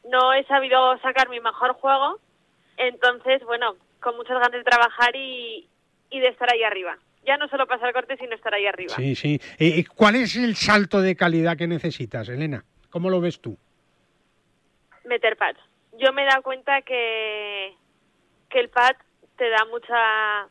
no 0.09 0.33
he 0.33 0.43
sabido 0.45 0.97
sacar 0.99 1.27
mi 1.29 1.39
mejor 1.39 1.73
juego. 1.73 2.19
Entonces, 2.77 3.43
bueno, 3.45 3.75
con 3.99 4.15
muchas 4.15 4.35
ganas 4.35 4.51
de 4.51 4.63
trabajar 4.63 5.15
y, 5.15 5.67
y 6.11 6.19
de 6.19 6.27
estar 6.27 6.53
ahí 6.53 6.63
arriba. 6.63 6.97
Ya 7.25 7.37
no 7.37 7.47
solo 7.47 7.67
pasar 7.67 7.91
cortes, 7.93 8.19
sino 8.19 8.35
estar 8.35 8.53
ahí 8.53 8.65
arriba. 8.67 8.93
Sí, 8.95 9.15
sí. 9.15 9.41
Eh, 9.57 9.83
¿Cuál 9.95 10.15
es 10.15 10.35
el 10.35 10.55
salto 10.55 11.01
de 11.01 11.15
calidad 11.15 11.57
que 11.57 11.67
necesitas, 11.67 12.29
Elena? 12.29 12.63
¿Cómo 12.89 13.09
lo 13.09 13.19
ves 13.19 13.41
tú? 13.41 13.57
Meter 15.09 15.35
pads. 15.35 15.59
Yo 15.99 16.13
me 16.13 16.23
he 16.23 16.25
dado 16.25 16.43
cuenta 16.43 16.81
que, 16.83 17.75
que 18.49 18.59
el 18.59 18.69
pad 18.69 18.95
te 19.37 19.49
da 19.49 19.65
mucha, 19.69 20.47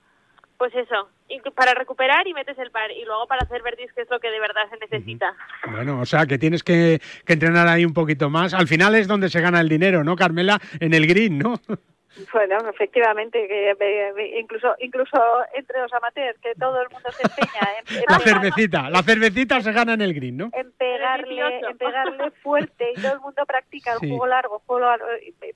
pues 0.58 0.74
eso, 0.74 1.08
para 1.54 1.74
recuperar 1.74 2.26
y 2.26 2.34
metes 2.34 2.58
el 2.58 2.70
pad 2.70 2.90
y 2.90 3.04
luego 3.04 3.26
para 3.26 3.42
hacer 3.42 3.62
verdis, 3.62 3.92
que 3.92 4.02
es 4.02 4.10
lo 4.10 4.20
que 4.20 4.30
de 4.30 4.40
verdad 4.40 4.62
se 4.70 4.78
necesita. 4.78 5.34
Bueno, 5.70 6.00
o 6.00 6.06
sea, 6.06 6.26
que 6.26 6.38
tienes 6.38 6.62
que, 6.62 7.00
que 7.24 7.32
entrenar 7.32 7.68
ahí 7.68 7.84
un 7.84 7.94
poquito 7.94 8.30
más. 8.30 8.54
Al 8.54 8.68
final 8.68 8.94
es 8.94 9.08
donde 9.08 9.28
se 9.28 9.40
gana 9.40 9.60
el 9.60 9.68
dinero, 9.68 10.04
¿no, 10.04 10.16
Carmela? 10.16 10.60
En 10.80 10.94
el 10.94 11.06
green, 11.06 11.38
¿no? 11.38 11.54
Bueno, 12.32 12.58
efectivamente, 12.68 13.46
que 13.46 13.70
eh, 13.70 13.76
eh, 13.80 14.38
incluso 14.40 14.74
incluso 14.80 15.16
entre 15.54 15.80
los 15.80 15.92
amateurs, 15.92 16.38
que 16.40 16.54
todo 16.54 16.80
el 16.82 16.88
mundo 16.90 17.08
se 17.12 17.22
empeña 17.22 17.60
en, 17.78 17.96
en 17.96 18.04
La 18.08 18.18
pegar- 18.18 18.22
cervecita, 18.40 18.90
la 18.90 19.02
cervecita 19.02 19.60
se 19.60 19.72
gana 19.72 19.94
en 19.94 20.00
el 20.02 20.14
green, 20.14 20.36
¿no? 20.36 20.50
en 20.52 20.72
pegarle, 20.72 21.34
18. 21.34 21.68
en 21.68 21.78
pegarle 21.78 22.30
fuerte 22.42 22.92
y 22.96 23.00
todo 23.00 23.12
el 23.12 23.20
mundo 23.20 23.44
practica 23.46 23.92
el 23.92 23.98
Sí. 24.00 24.08
juego 24.08 24.26
largo, 24.26 24.62
juego 24.66 24.86
largo, 24.86 25.06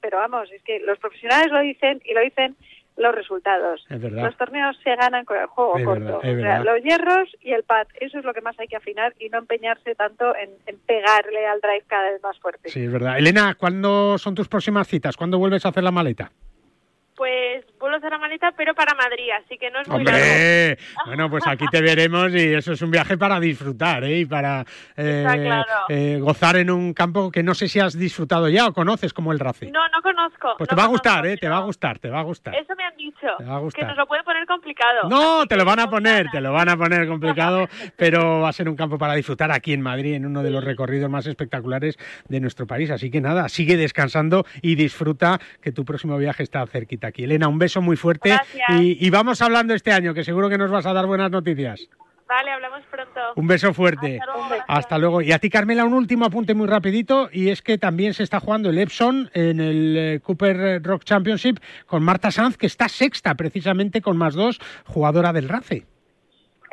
pero 0.00 0.18
vamos, 0.18 0.50
es 0.52 0.62
que 0.62 0.78
los 0.80 0.98
profesionales 0.98 1.50
lo 1.50 1.60
dicen 1.60 2.00
y 2.04 2.12
lo 2.14 2.20
dicen 2.20 2.56
los 3.02 3.14
resultados. 3.14 3.84
Es 3.90 4.00
verdad. 4.00 4.24
Los 4.24 4.36
torneos 4.36 4.76
se 4.82 4.94
ganan 4.96 5.24
con 5.24 5.36
el 5.36 5.46
juego 5.46 5.76
Es 5.76 5.84
corto, 5.84 6.04
verdad, 6.04 6.20
es 6.22 6.36
O 6.36 6.40
sea, 6.40 6.58
verdad. 6.58 6.64
los 6.64 6.82
hierros 6.84 7.36
y 7.42 7.52
el 7.52 7.64
pad, 7.64 7.86
eso 8.00 8.18
es 8.18 8.24
lo 8.24 8.32
que 8.32 8.40
más 8.40 8.58
hay 8.58 8.68
que 8.68 8.76
afinar 8.76 9.12
y 9.18 9.28
no 9.28 9.38
empeñarse 9.38 9.94
tanto 9.94 10.34
en, 10.36 10.50
en 10.66 10.78
pegarle 10.86 11.46
al 11.46 11.60
drive 11.60 11.84
cada 11.86 12.10
vez 12.10 12.22
más 12.22 12.38
fuerte. 12.38 12.68
Sí, 12.70 12.84
es 12.84 12.92
verdad. 12.92 13.18
Elena, 13.18 13.54
¿cuándo 13.56 14.16
son 14.18 14.34
tus 14.34 14.48
próximas 14.48 14.86
citas? 14.88 15.16
¿Cuándo 15.16 15.38
vuelves 15.38 15.66
a 15.66 15.70
hacer 15.70 15.82
la 15.84 15.90
maleta? 15.90 16.30
Pues 17.16 17.64
vuelvo 17.82 17.96
a 17.96 17.98
hacer 17.98 18.10
la 18.10 18.18
maleta, 18.18 18.52
pero 18.56 18.74
para 18.74 18.94
Madrid, 18.94 19.28
así 19.44 19.58
que 19.58 19.70
no 19.70 19.80
es 19.80 19.88
muy 19.88 20.04
largo. 20.04 20.20
¡Hombre! 20.20 20.78
Bueno, 21.06 21.28
pues 21.28 21.46
aquí 21.46 21.66
te 21.70 21.82
veremos 21.82 22.32
y 22.32 22.54
eso 22.54 22.72
es 22.72 22.80
un 22.80 22.90
viaje 22.90 23.18
para 23.18 23.40
disfrutar, 23.40 24.04
¿eh? 24.04 24.20
Y 24.20 24.26
para 24.26 24.64
eh, 24.96 25.24
claro. 25.24 25.64
eh, 25.88 26.18
gozar 26.20 26.56
en 26.56 26.70
un 26.70 26.94
campo 26.94 27.30
que 27.30 27.42
no 27.42 27.54
sé 27.54 27.68
si 27.68 27.80
has 27.80 27.98
disfrutado 27.98 28.48
ya 28.48 28.66
o 28.68 28.72
conoces 28.72 29.12
como 29.12 29.32
el 29.32 29.40
RACE. 29.40 29.70
No, 29.70 29.80
no 29.88 30.00
conozco. 30.00 30.54
Pues 30.58 30.70
no 30.70 30.76
te 30.76 30.76
va 30.76 30.84
a 30.84 30.86
conozco, 30.86 31.08
gustar, 31.08 31.26
¿eh? 31.26 31.36
Te 31.36 31.48
va 31.48 31.56
a 31.56 31.60
gustar, 31.60 31.98
te 31.98 32.08
va 32.08 32.20
a 32.20 32.22
gustar. 32.22 32.54
Eso 32.54 32.74
me 32.76 32.84
han 32.84 32.96
dicho. 32.96 33.26
Te 33.36 33.44
va 33.44 33.56
a 33.56 33.58
gustar. 33.58 33.80
Que 33.80 33.88
nos 33.88 33.96
lo 33.96 34.06
pueden 34.06 34.24
poner 34.24 34.46
complicado. 34.46 35.08
No, 35.08 35.46
te 35.46 35.56
lo 35.56 35.64
van 35.64 35.80
a 35.80 35.90
poner, 35.90 36.28
te 36.30 36.40
lo 36.40 36.52
van 36.52 36.68
a 36.68 36.76
poner 36.76 37.08
complicado, 37.08 37.68
pero 37.96 38.40
va 38.40 38.48
a 38.48 38.52
ser 38.52 38.68
un 38.68 38.76
campo 38.76 38.96
para 38.96 39.14
disfrutar 39.14 39.50
aquí 39.50 39.72
en 39.72 39.82
Madrid, 39.82 40.14
en 40.14 40.24
uno 40.24 40.42
de 40.42 40.50
los 40.50 40.62
recorridos 40.62 41.10
más 41.10 41.26
espectaculares 41.26 41.98
de 42.28 42.40
nuestro 42.40 42.66
país. 42.66 42.90
Así 42.90 43.10
que 43.10 43.20
nada, 43.20 43.48
sigue 43.48 43.76
descansando 43.76 44.46
y 44.60 44.76
disfruta 44.76 45.40
que 45.60 45.72
tu 45.72 45.84
próximo 45.84 46.16
viaje 46.16 46.42
está 46.42 46.64
cerquita 46.66 47.08
aquí. 47.08 47.24
Elena, 47.24 47.48
un 47.48 47.58
beso 47.58 47.71
muy 47.80 47.96
fuerte 47.96 48.30
Gracias. 48.30 48.80
y, 48.80 49.04
y 49.04 49.10
vamos 49.10 49.40
hablando 49.40 49.74
este 49.74 49.92
año, 49.92 50.12
que 50.12 50.24
seguro 50.24 50.48
que 50.48 50.58
nos 50.58 50.70
vas 50.70 50.86
a 50.86 50.92
dar 50.92 51.06
buenas 51.06 51.30
noticias. 51.30 51.88
Vale, 52.28 52.50
hablamos 52.50 52.80
pronto. 52.90 53.20
Un 53.36 53.46
beso 53.46 53.74
fuerte. 53.74 54.18
Hasta 54.18 54.32
luego, 54.32 54.48
gracias. 54.48 54.66
Hasta 54.68 54.98
luego. 54.98 55.20
Y 55.22 55.32
a 55.32 55.38
ti, 55.38 55.50
Carmela, 55.50 55.84
un 55.84 55.92
último 55.92 56.24
apunte 56.24 56.54
muy 56.54 56.66
rapidito, 56.66 57.28
y 57.30 57.50
es 57.50 57.60
que 57.60 57.76
también 57.76 58.14
se 58.14 58.22
está 58.22 58.40
jugando 58.40 58.70
el 58.70 58.78
Epson 58.78 59.28
en 59.34 59.60
el 59.60 59.96
eh, 59.98 60.20
Cooper 60.22 60.82
Rock 60.82 61.04
Championship 61.04 61.58
con 61.84 62.02
Marta 62.02 62.30
Sanz, 62.30 62.56
que 62.56 62.66
está 62.66 62.88
sexta 62.88 63.34
precisamente 63.34 64.00
con 64.00 64.16
más 64.16 64.34
dos, 64.34 64.60
jugadora 64.86 65.34
del 65.34 65.48
RACE. 65.48 65.84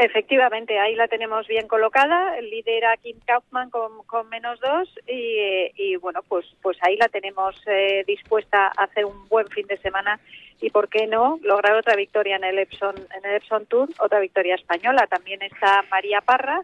Efectivamente, 0.01 0.79
ahí 0.79 0.95
la 0.95 1.09
tenemos 1.09 1.45
bien 1.45 1.67
colocada, 1.67 2.39
lidera 2.39 2.95
Kim 2.95 3.17
Kaufman 3.25 3.69
con, 3.69 4.29
menos 4.29 4.57
dos 4.61 4.87
y, 5.05 5.71
y, 5.75 5.97
bueno, 5.97 6.21
pues 6.25 6.45
pues 6.61 6.77
ahí 6.83 6.95
la 6.95 7.09
tenemos 7.09 7.61
eh, 7.67 8.05
dispuesta 8.07 8.71
a 8.77 8.85
hacer 8.85 9.03
un 9.03 9.27
buen 9.27 9.49
fin 9.49 9.67
de 9.67 9.75
semana 9.79 10.17
y 10.61 10.69
por 10.69 10.87
qué 10.87 11.05
no 11.05 11.37
lograr 11.43 11.75
otra 11.75 11.97
victoria 11.97 12.37
en 12.37 12.45
el 12.45 12.59
Epson 12.59 12.95
en 12.95 13.25
el 13.29 13.35
Epson 13.35 13.65
Tour, 13.65 13.89
otra 13.99 14.21
victoria 14.21 14.55
española. 14.55 15.05
También 15.07 15.41
está 15.41 15.83
María 15.91 16.21
Parra, 16.21 16.63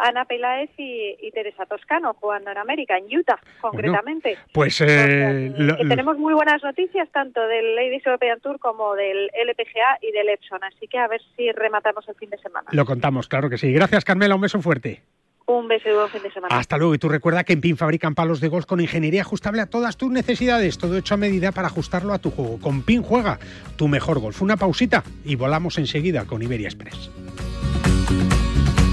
Ana 0.00 0.24
Peláez 0.24 0.70
y, 0.78 1.16
y 1.20 1.30
Teresa 1.30 1.66
Toscano 1.66 2.14
jugando 2.14 2.50
en 2.50 2.58
América, 2.58 2.96
en 2.98 3.04
Utah 3.16 3.38
concretamente. 3.60 4.36
Pues 4.52 4.80
eh, 4.80 5.52
lo- 5.56 5.76
que 5.76 5.84
tenemos 5.86 6.18
muy 6.18 6.34
buenas 6.34 6.62
noticias 6.62 7.08
tanto 7.12 7.40
del 7.46 7.76
Ladies 7.76 8.06
European 8.06 8.40
Tour 8.40 8.58
como 8.58 8.94
del 8.94 9.30
LPGA 9.34 9.98
y 10.02 10.12
del 10.12 10.28
Epson, 10.30 10.62
así 10.64 10.88
que 10.88 10.98
a 10.98 11.06
ver 11.08 11.20
si 11.36 11.52
rematamos 11.52 12.08
el 12.08 12.14
fin 12.14 12.30
de 12.30 12.38
semana. 12.38 12.68
lo 12.72 12.84
contamos, 12.84 13.28
claro 13.28 13.50
que 13.50 13.58
sí. 13.58 13.72
Gracias, 13.72 14.04
Carmela, 14.04 14.34
un 14.34 14.40
beso 14.40 14.60
fuerte. 14.60 15.02
Un 15.46 15.66
beso 15.66 15.88
y 15.88 15.92
buen 15.92 16.08
fin 16.10 16.22
de 16.22 16.30
semana. 16.30 16.56
Hasta 16.56 16.76
luego. 16.76 16.94
Y 16.94 16.98
tú 16.98 17.08
recuerda 17.08 17.42
que 17.42 17.52
en 17.52 17.60
PIN 17.60 17.76
fabrican 17.76 18.14
palos 18.14 18.40
de 18.40 18.46
golf 18.46 18.66
con 18.66 18.80
ingeniería 18.80 19.22
ajustable 19.22 19.60
a 19.60 19.66
todas 19.66 19.96
tus 19.96 20.08
necesidades. 20.08 20.78
Todo 20.78 20.96
hecho 20.96 21.14
a 21.14 21.16
medida 21.16 21.50
para 21.50 21.66
ajustarlo 21.66 22.12
a 22.12 22.18
tu 22.20 22.30
juego. 22.30 22.60
Con 22.60 22.82
PIN 22.84 23.02
juega 23.02 23.40
tu 23.76 23.88
mejor 23.88 24.20
golf. 24.20 24.40
Una 24.42 24.56
pausita 24.56 25.02
y 25.24 25.34
volamos 25.34 25.76
enseguida 25.78 26.24
con 26.24 26.40
Iberia 26.40 26.68
Express. 26.68 27.10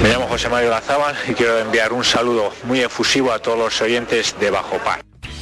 Me 0.01 0.09
llamo 0.09 0.27
José 0.27 0.47
Mario 0.49 0.69
Lazábal 0.69 1.15
y 1.27 1.33
quiero 1.33 1.57
enviar 1.57 1.91
un 1.91 2.03
saludo 2.03 2.53
muy 2.63 2.81
efusivo 2.81 3.31
a 3.31 3.39
todos 3.39 3.57
los 3.57 3.81
oyentes 3.81 4.35
de 4.39 4.51
Bajo 4.51 4.77
Par. 4.77 5.01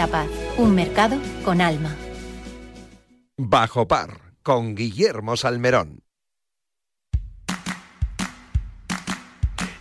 la 0.00 0.06
Paz, 0.06 0.28
un 0.56 0.74
mercado 0.74 1.18
con 1.44 1.60
alma. 1.60 1.94
Bajo 3.36 3.86
par, 3.86 4.32
con 4.42 4.74
Guillermo 4.74 5.36
Salmerón. 5.36 6.00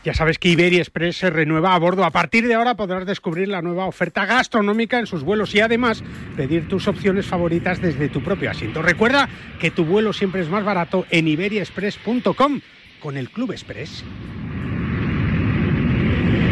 Ya 0.04 0.14
sabes 0.14 0.38
que 0.38 0.50
Iberia 0.50 0.80
Express 0.80 1.20
se 1.20 1.30
renueva 1.30 1.74
a 1.74 1.80
bordo. 1.80 2.04
A 2.04 2.12
partir 2.12 2.48
de 2.50 2.56
ahora 2.56 2.76
podrás 2.76 3.06
descubrir 3.06 3.48
la 3.48 3.62
nueva 3.62 3.86
oferta 3.86 4.26
gastronómica 4.26 5.00
en 5.00 5.06
sus 5.06 5.24
vuelos 5.24 5.56
y 5.56 5.62
además 5.62 6.04
pedir 6.36 6.68
tus 6.68 6.90
opciones 6.90 7.26
favoritas 7.26 7.82
desde 7.82 8.10
tu 8.10 8.22
propio 8.22 8.52
asiento. 8.52 8.82
Recuerda 8.82 9.30
que 9.62 9.72
tu 9.72 9.86
vuelo 9.86 10.12
siempre 10.12 10.42
es 10.42 10.50
más 10.50 10.66
barato 10.66 11.06
en 11.12 11.30
iberiaexpress.com 11.30 12.60
con 13.00 13.16
el 13.16 13.30
Club 13.30 13.54
Express. 13.54 14.04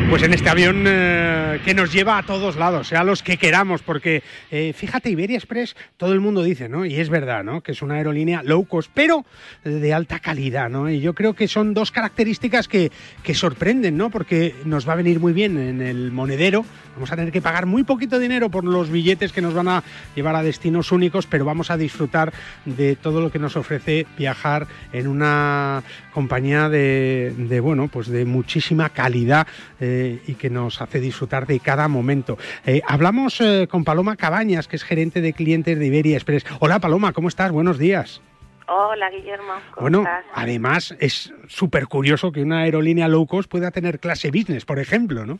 Pues 0.09 0.23
en 0.23 0.33
este 0.33 0.49
avión 0.49 0.85
eh, 0.87 1.59
que 1.65 1.73
nos 1.73 1.91
lleva 1.91 2.17
a 2.17 2.23
todos 2.23 2.55
lados, 2.55 2.87
sea 2.87 3.03
los 3.03 3.21
que 3.21 3.35
queramos, 3.35 3.81
porque 3.81 4.23
eh, 4.49 4.71
fíjate, 4.73 5.09
Iberia 5.09 5.35
Express, 5.35 5.75
todo 5.97 6.13
el 6.13 6.21
mundo 6.21 6.43
dice, 6.43 6.69
¿no? 6.69 6.85
Y 6.85 6.95
es 6.95 7.09
verdad, 7.09 7.43
¿no? 7.43 7.59
Que 7.59 7.73
es 7.73 7.81
una 7.81 7.95
aerolínea 7.95 8.41
low 8.41 8.65
cost, 8.65 8.89
pero 8.93 9.25
de 9.65 9.93
alta 9.93 10.19
calidad, 10.19 10.69
¿no? 10.69 10.89
Y 10.89 11.01
yo 11.01 11.13
creo 11.13 11.33
que 11.33 11.49
son 11.49 11.73
dos 11.73 11.91
características 11.91 12.69
que, 12.69 12.89
que 13.21 13.33
sorprenden, 13.33 13.97
¿no? 13.97 14.09
Porque 14.09 14.55
nos 14.63 14.87
va 14.87 14.93
a 14.93 14.95
venir 14.95 15.19
muy 15.19 15.33
bien 15.33 15.57
en 15.57 15.81
el 15.81 16.11
monedero, 16.13 16.65
vamos 16.95 17.11
a 17.11 17.17
tener 17.17 17.33
que 17.33 17.41
pagar 17.41 17.65
muy 17.65 17.83
poquito 17.83 18.17
dinero 18.17 18.49
por 18.49 18.63
los 18.63 18.89
billetes 18.89 19.33
que 19.33 19.41
nos 19.41 19.53
van 19.53 19.67
a 19.67 19.83
llevar 20.15 20.37
a 20.37 20.41
destinos 20.41 20.93
únicos, 20.93 21.27
pero 21.27 21.43
vamos 21.43 21.69
a 21.69 21.75
disfrutar 21.75 22.31
de 22.65 22.95
todo 22.95 23.19
lo 23.19 23.29
que 23.29 23.39
nos 23.39 23.57
ofrece 23.57 24.07
viajar 24.17 24.67
en 24.93 25.07
una 25.07 25.83
compañía 26.13 26.69
de, 26.69 27.35
de 27.37 27.59
bueno, 27.59 27.89
pues 27.89 28.07
de 28.07 28.23
muchísima 28.25 28.89
calidad. 28.89 29.45
Eh, 29.79 29.96
y 30.25 30.35
que 30.35 30.49
nos 30.49 30.81
hace 30.81 30.99
disfrutar 30.99 31.45
de 31.47 31.59
cada 31.59 31.87
momento. 31.87 32.37
Eh, 32.65 32.81
hablamos 32.87 33.41
eh, 33.41 33.67
con 33.69 33.83
Paloma 33.83 34.15
Cabañas, 34.15 34.67
que 34.67 34.75
es 34.75 34.83
gerente 34.83 35.21
de 35.21 35.33
clientes 35.33 35.77
de 35.79 35.85
Iberia 35.85 36.15
Express. 36.17 36.45
Hola 36.59 36.79
Paloma, 36.79 37.13
¿cómo 37.13 37.27
estás? 37.27 37.51
Buenos 37.51 37.77
días. 37.77 38.21
Hola 38.67 39.09
Guillermo. 39.09 39.53
¿cómo 39.71 39.81
Bueno, 39.81 39.99
estás? 39.99 40.25
además 40.33 40.95
es 40.99 41.33
súper 41.47 41.87
curioso 41.87 42.31
que 42.31 42.41
una 42.41 42.59
aerolínea 42.63 43.07
low 43.07 43.25
cost 43.25 43.49
pueda 43.49 43.71
tener 43.71 43.99
clase 43.99 44.29
business, 44.29 44.65
por 44.65 44.79
ejemplo, 44.79 45.25
¿no? 45.25 45.39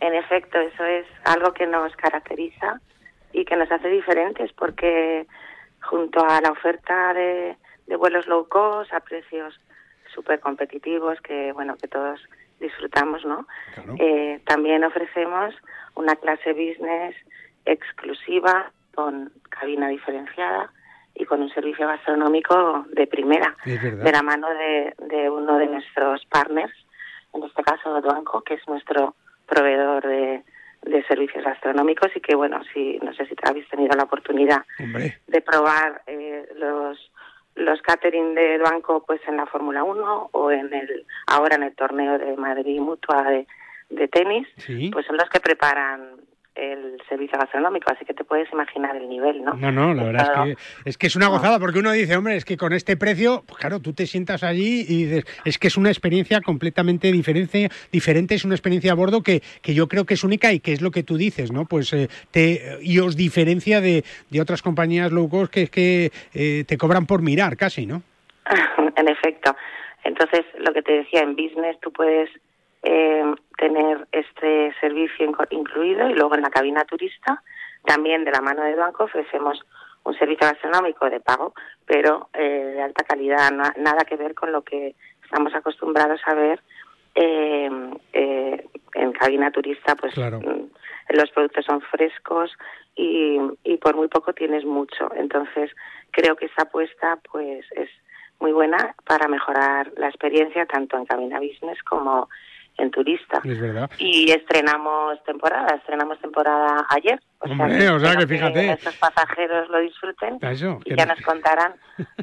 En 0.00 0.14
efecto, 0.14 0.58
eso 0.58 0.84
es 0.84 1.06
algo 1.24 1.52
que 1.52 1.66
nos 1.66 1.94
caracteriza 1.96 2.80
y 3.32 3.44
que 3.44 3.56
nos 3.56 3.70
hace 3.70 3.88
diferentes 3.88 4.52
porque 4.52 5.26
junto 5.82 6.20
a 6.26 6.40
la 6.40 6.50
oferta 6.50 7.14
de, 7.14 7.56
de 7.86 7.96
vuelos 7.96 8.26
low 8.26 8.46
cost 8.48 8.92
a 8.92 9.00
precios 9.00 9.58
súper 10.14 10.40
competitivos 10.40 11.20
que 11.20 11.52
bueno 11.52 11.76
que 11.76 11.86
todos 11.88 12.20
disfrutamos, 12.60 13.24
¿no? 13.24 13.46
Eh, 13.98 14.40
también 14.46 14.84
ofrecemos 14.84 15.54
una 15.94 16.14
clase 16.16 16.52
business 16.52 17.16
exclusiva 17.64 18.70
con 18.94 19.32
cabina 19.48 19.88
diferenciada 19.88 20.70
y 21.14 21.24
con 21.24 21.42
un 21.42 21.50
servicio 21.50 21.86
gastronómico 21.86 22.86
de 22.92 23.06
primera, 23.06 23.56
de 23.64 24.12
la 24.12 24.22
mano 24.22 24.48
de, 24.50 24.94
de 25.08 25.28
uno 25.28 25.58
de 25.58 25.66
nuestros 25.66 26.24
partners, 26.26 26.72
en 27.34 27.42
este 27.44 27.62
caso 27.62 28.00
Duanco, 28.00 28.42
que 28.42 28.54
es 28.54 28.68
nuestro 28.68 29.14
proveedor 29.46 30.06
de, 30.06 30.42
de 30.82 31.04
servicios 31.04 31.44
gastronómicos 31.44 32.10
y 32.14 32.20
que, 32.20 32.34
bueno, 32.34 32.60
si 32.72 32.98
no 33.02 33.12
sé 33.14 33.26
si 33.26 33.34
habéis 33.42 33.68
tenido 33.68 33.94
la 33.96 34.04
oportunidad 34.04 34.64
Hombre. 34.78 35.18
de 35.26 35.40
probar 35.40 36.02
eh, 36.06 36.48
los 36.56 37.10
los 37.56 37.82
catering 37.82 38.34
de 38.34 38.58
Duanco 38.58 39.04
pues 39.06 39.20
en 39.28 39.36
la 39.36 39.46
Fórmula 39.46 39.84
1 39.84 40.30
o 40.32 40.50
en 40.50 40.72
el 40.72 41.04
ahora 41.26 41.56
en 41.56 41.64
el 41.64 41.74
torneo 41.74 42.18
de 42.18 42.36
Madrid 42.36 42.80
Mutua 42.80 43.22
de, 43.24 43.46
de 43.90 44.08
tenis, 44.08 44.46
Sí. 44.56 44.90
pues 44.92 45.06
son 45.06 45.16
los 45.16 45.28
que 45.28 45.40
preparan 45.40 46.12
el 46.54 47.00
servicio 47.08 47.38
gastronómico, 47.38 47.90
así 47.92 48.04
que 48.04 48.12
te 48.12 48.24
puedes 48.24 48.52
imaginar 48.52 48.96
el 48.96 49.08
nivel, 49.08 49.42
¿no? 49.44 49.54
No, 49.54 49.70
no, 49.70 49.94
la 49.94 50.02
verdad 50.04 50.24
Claro. 50.32 50.44
es 50.50 50.56
que 50.56 50.90
es 50.90 50.98
que 50.98 51.06
es 51.06 51.16
una 51.16 51.28
gozada, 51.28 51.58
porque 51.58 51.78
uno 51.78 51.92
dice, 51.92 52.16
hombre, 52.16 52.36
es 52.36 52.44
que 52.44 52.56
con 52.56 52.72
este 52.72 52.96
precio, 52.96 53.44
pues 53.46 53.58
claro, 53.58 53.80
tú 53.80 53.92
te 53.92 54.06
sientas 54.06 54.42
allí 54.42 54.84
y 54.88 55.04
dices, 55.04 55.24
es 55.44 55.58
que 55.58 55.68
es 55.68 55.76
una 55.76 55.90
experiencia 55.90 56.40
completamente 56.40 57.12
diferente, 57.12 57.70
diferente 57.92 58.34
es 58.34 58.44
una 58.44 58.54
experiencia 58.54 58.92
a 58.92 58.96
bordo 58.96 59.22
que, 59.22 59.42
que 59.62 59.74
yo 59.74 59.88
creo 59.88 60.04
que 60.04 60.14
es 60.14 60.24
única 60.24 60.52
y 60.52 60.60
que 60.60 60.72
es 60.72 60.82
lo 60.82 60.90
que 60.90 61.02
tú 61.02 61.16
dices, 61.16 61.52
¿no? 61.52 61.64
Pues 61.66 61.92
eh, 61.92 62.08
te, 62.30 62.78
y 62.82 62.98
os 62.98 63.16
diferencia 63.16 63.80
de, 63.80 64.04
de 64.28 64.40
otras 64.40 64.60
compañías 64.62 65.12
low 65.12 65.28
cost 65.28 65.52
que 65.52 65.62
es 65.62 65.70
que 65.70 66.10
eh, 66.34 66.64
te 66.66 66.76
cobran 66.76 67.06
por 67.06 67.22
mirar 67.22 67.56
casi, 67.56 67.86
¿no? 67.86 68.02
en 68.96 69.08
efecto. 69.08 69.54
Entonces, 70.02 70.44
lo 70.58 70.72
que 70.72 70.82
te 70.82 70.92
decía, 70.92 71.20
en 71.20 71.36
business 71.36 71.78
tú 71.80 71.92
puedes 71.92 72.28
eh, 72.82 73.24
tener 73.58 74.06
este 74.12 74.74
servicio 74.80 75.30
incluido 75.50 76.08
y 76.08 76.14
luego 76.14 76.34
en 76.34 76.42
la 76.42 76.50
cabina 76.50 76.84
turista, 76.84 77.42
también 77.84 78.24
de 78.24 78.30
la 78.30 78.40
mano 78.40 78.62
de 78.62 78.74
Banco, 78.74 79.04
ofrecemos 79.04 79.60
un 80.04 80.14
servicio 80.14 80.46
gastronómico 80.48 81.08
de 81.10 81.20
pago, 81.20 81.52
pero 81.86 82.28
eh, 82.32 82.72
de 82.74 82.82
alta 82.82 83.04
calidad, 83.04 83.50
na- 83.50 83.74
nada 83.76 84.04
que 84.08 84.16
ver 84.16 84.34
con 84.34 84.50
lo 84.52 84.62
que 84.62 84.94
estamos 85.24 85.54
acostumbrados 85.54 86.20
a 86.26 86.34
ver 86.34 86.60
eh, 87.14 87.70
eh, 88.12 88.66
en 88.94 89.12
cabina 89.12 89.50
turista, 89.50 89.94
pues 89.96 90.14
Claro. 90.14 90.40
mm, 90.40 90.70
los 91.10 91.30
productos 91.32 91.64
son 91.64 91.80
frescos 91.82 92.50
y, 92.96 93.38
y 93.64 93.76
por 93.78 93.94
muy 93.96 94.08
poco 94.08 94.32
tienes 94.32 94.64
mucho. 94.64 95.10
Entonces, 95.16 95.70
creo 96.12 96.36
que 96.36 96.46
esta 96.46 96.62
apuesta 96.62 97.18
pues 97.30 97.64
es 97.72 97.90
muy 98.40 98.52
buena 98.52 98.94
para 99.06 99.28
mejorar 99.28 99.92
la 99.96 100.08
experiencia 100.08 100.64
tanto 100.66 100.96
en 100.96 101.04
cabina 101.04 101.38
business 101.40 101.82
como 101.82 102.28
en 102.80 102.90
turista. 102.90 103.40
Es 103.44 103.60
verdad. 103.60 103.90
Y 103.98 104.30
estrenamos 104.30 105.22
temporada, 105.24 105.76
estrenamos 105.76 106.18
temporada 106.20 106.86
ayer. 106.90 107.20
O 107.40 107.50
Hombre, 107.50 107.78
que 107.78 107.88
o 107.90 107.98
sea 108.00 108.16
que 108.16 108.22
espero 108.24 108.48
fíjate. 108.48 108.66
nuestros 108.66 108.96
pasajeros 108.96 109.68
lo 109.68 109.78
disfruten 109.80 110.38
Eso, 110.42 110.78
y 110.84 110.90
que 110.90 110.96
ya 110.96 111.06
no- 111.06 111.14
nos 111.14 111.24
contarán 111.24 111.74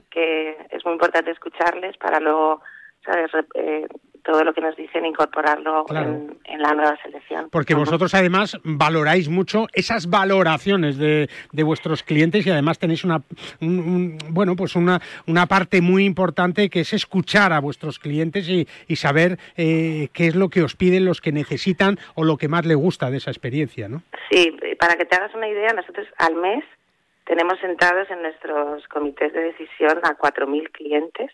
que 0.09 0.57
es 0.71 0.83
muy 0.85 0.93
importante 0.93 1.31
escucharles 1.31 1.97
para 1.97 2.19
luego, 2.19 2.61
¿sabes? 3.05 3.31
Re- 3.31 3.45
eh, 3.55 3.87
todo 4.27 4.43
lo 4.43 4.53
que 4.53 4.59
nos 4.61 4.75
dicen 4.75 5.05
incorporarlo 5.05 5.85
Claro. 5.85 6.09
en, 6.09 6.37
en 6.43 6.61
la 6.61 6.73
nueva 6.73 6.97
selección. 7.01 7.49
Porque 7.49 7.73
vosotros 7.73 8.13
además 8.13 8.57
valoráis 8.63 9.29
mucho 9.29 9.67
esas 9.73 10.09
valoraciones 10.09 10.97
de, 10.97 11.29
de 11.53 11.63
vuestros 11.63 12.03
clientes 12.03 12.45
y 12.45 12.51
además 12.51 12.77
tenéis 12.77 13.05
una 13.05 13.21
un- 13.61 13.79
un- 13.79 14.17
bueno 14.29 14.55
pues 14.57 14.75
una, 14.75 14.99
una 15.27 15.45
parte 15.45 15.81
muy 15.81 16.03
importante 16.03 16.69
que 16.69 16.81
es 16.81 16.91
escuchar 16.93 17.53
a 17.53 17.61
vuestros 17.61 17.99
clientes 17.99 18.49
y, 18.49 18.67
y 18.87 18.97
saber 18.97 19.39
eh, 19.55 20.09
qué 20.13 20.27
es 20.27 20.35
lo 20.35 20.49
que 20.49 20.61
os 20.61 20.75
piden, 20.75 21.05
los 21.05 21.21
que 21.21 21.31
necesitan 21.31 21.97
o 22.15 22.25
lo 22.25 22.35
que 22.35 22.49
más 22.49 22.65
les 22.65 22.75
gusta 22.77 23.09
de 23.09 23.17
esa 23.17 23.31
experiencia, 23.31 23.87
¿no? 23.87 24.03
Sí, 24.29 24.53
para 24.77 24.95
que 24.95 25.05
te 25.05 25.15
hagas 25.15 25.33
una 25.33 25.47
idea, 25.47 25.69
nosotros 25.73 26.05
al 26.17 26.35
mes 26.35 26.65
tenemos 27.25 27.57
sentados 27.61 28.09
en 28.11 28.21
nuestros 28.21 28.85
comités 28.89 29.31
de 29.31 29.39
decisión 29.41 29.99
a 30.03 30.17
4.000 30.17 30.69
clientes, 30.71 31.31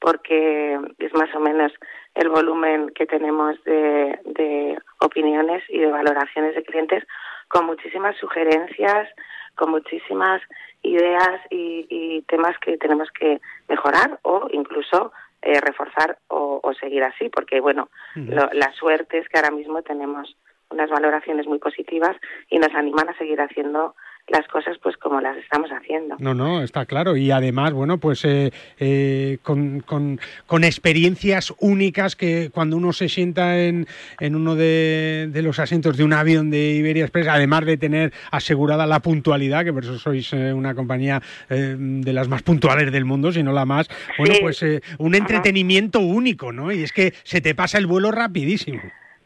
porque 0.00 0.78
es 0.98 1.12
más 1.14 1.32
o 1.34 1.40
menos 1.40 1.72
el 2.14 2.28
volumen 2.28 2.90
que 2.94 3.06
tenemos 3.06 3.62
de, 3.64 4.18
de 4.24 4.78
opiniones 5.00 5.62
y 5.68 5.78
de 5.78 5.86
valoraciones 5.90 6.54
de 6.54 6.62
clientes, 6.64 7.04
con 7.48 7.66
muchísimas 7.66 8.16
sugerencias, 8.16 9.08
con 9.56 9.70
muchísimas 9.70 10.40
ideas 10.82 11.40
y, 11.50 11.86
y 11.90 12.22
temas 12.22 12.56
que 12.58 12.78
tenemos 12.78 13.10
que 13.12 13.40
mejorar 13.68 14.18
o 14.22 14.48
incluso 14.52 15.12
eh, 15.42 15.60
reforzar 15.60 16.18
o, 16.28 16.60
o 16.62 16.74
seguir 16.74 17.02
así, 17.04 17.28
porque 17.28 17.60
bueno, 17.60 17.88
lo- 18.30 18.50
la 18.52 18.72
suerte 18.72 19.18
es 19.18 19.28
que 19.28 19.38
ahora 19.38 19.50
mismo 19.50 19.82
tenemos 19.82 20.36
unas 20.70 20.88
valoraciones 20.90 21.46
muy 21.46 21.58
positivas 21.58 22.16
y 22.48 22.58
nos 22.58 22.72
animan 22.74 23.08
a 23.08 23.18
seguir 23.18 23.40
haciendo 23.40 23.94
las 24.30 24.46
cosas 24.48 24.76
pues 24.82 24.96
como 24.96 25.20
las 25.20 25.36
estamos 25.36 25.70
haciendo. 25.70 26.16
No, 26.18 26.34
no, 26.34 26.62
está 26.62 26.86
claro. 26.86 27.16
Y 27.16 27.30
además, 27.30 27.72
bueno, 27.72 27.98
pues 27.98 28.24
eh, 28.24 28.52
eh, 28.78 29.38
con, 29.42 29.80
con- 29.80 30.20
con 30.46 30.64
experiencias 30.64 31.52
únicas 31.58 32.16
que 32.16 32.50
cuando 32.52 32.76
uno 32.76 32.92
se 32.92 33.08
sienta 33.08 33.58
en, 33.60 33.86
en 34.20 34.36
uno 34.36 34.54
de, 34.54 35.28
de 35.30 35.42
los 35.42 35.58
asientos 35.58 35.96
de 35.96 36.04
un 36.04 36.12
avión 36.12 36.50
de 36.50 36.72
Iberia 36.76 37.04
Express, 37.04 37.28
además 37.28 37.64
de 37.66 37.76
tener 37.76 38.12
asegurada 38.30 38.86
la 38.86 39.00
puntualidad, 39.00 39.64
que 39.64 39.72
por 39.72 39.84
eso 39.84 39.98
sois 39.98 40.32
eh, 40.32 40.52
una 40.52 40.74
compañía 40.74 41.20
eh, 41.48 41.76
de 41.78 42.12
las 42.12 42.28
más 42.28 42.42
puntuales 42.42 42.92
del 42.92 43.04
mundo, 43.04 43.32
si 43.32 43.42
no 43.42 43.52
la 43.52 43.64
más, 43.64 43.88
bueno, 44.18 44.34
Sí. 44.34 44.40
pues 44.40 44.62
eh, 44.62 44.80
un 44.98 45.14
entretenimiento 45.14 46.00
único, 46.00 46.52
¿no? 46.52 46.70
Y 46.72 46.82
es 46.82 46.92
que 46.92 47.12
se 47.24 47.40
te 47.40 47.54
pasa 47.54 47.78
el 47.78 47.86
vuelo 47.86 48.10
rapidísimo. 48.12 48.80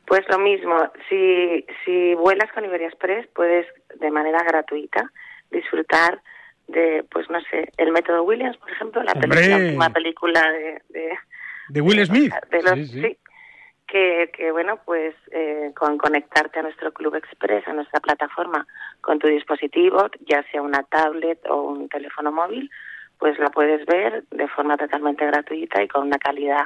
Pues 0.07 0.23
lo 0.29 0.39
mismo, 0.39 0.77
si, 1.09 1.65
si 1.85 2.15
vuelas 2.15 2.53
con 2.53 2.65
Iberia 2.65 2.89
Express 2.89 3.27
puedes 3.35 3.67
de 3.97 4.11
manera 4.11 4.43
gratuita 4.43 5.11
disfrutar 5.51 6.21
de, 6.69 7.05
pues 7.11 7.29
no 7.31 7.41
sé, 7.43 7.71
el 7.79 7.93
método 7.93 8.23
Williams, 8.23 8.57
por 8.59 8.71
ejemplo, 8.71 9.03
la, 9.03 9.13
¡Hombre! 9.13 9.29
peli- 9.41 9.49
la 9.51 9.57
última 9.57 9.91
película 9.91 10.43
de, 10.53 10.83
de, 10.91 11.19
De 11.69 11.81
Will 11.81 12.05
Smith. 12.07 12.33
de 12.51 12.63
los, 12.63 12.73
Sí, 12.75 12.87
sí. 12.87 13.03
sí, 13.03 13.19
que, 13.87 14.31
que 14.35 14.51
bueno, 14.51 14.79
pues 14.85 15.15
eh, 15.31 15.73
con 15.77 15.99
conectarte 15.99 16.59
a 16.59 16.63
nuestro 16.63 16.93
Club 16.93 17.15
Express, 17.17 17.67
a 17.69 17.73
nuestra 17.75 18.01
plataforma, 18.01 18.67
con 19.01 19.19
tu 19.19 19.29
dispositivo, 19.29 20.09
ya 20.27 20.43
sea 20.51 20.63
una 20.63 20.83
tablet 20.85 21.39
o 21.49 21.63
un 21.63 21.89
teléfono 21.89 22.33
móvil, 22.33 22.71
pues 23.19 23.39
la 23.39 23.51
puedes 23.51 23.85
ver 23.87 24.25
de 24.31 24.49
forma 24.49 24.77
totalmente 24.77 25.25
gratuita 25.27 25.83
y 25.83 25.89
con 25.89 26.07
una 26.07 26.19
calidad 26.19 26.65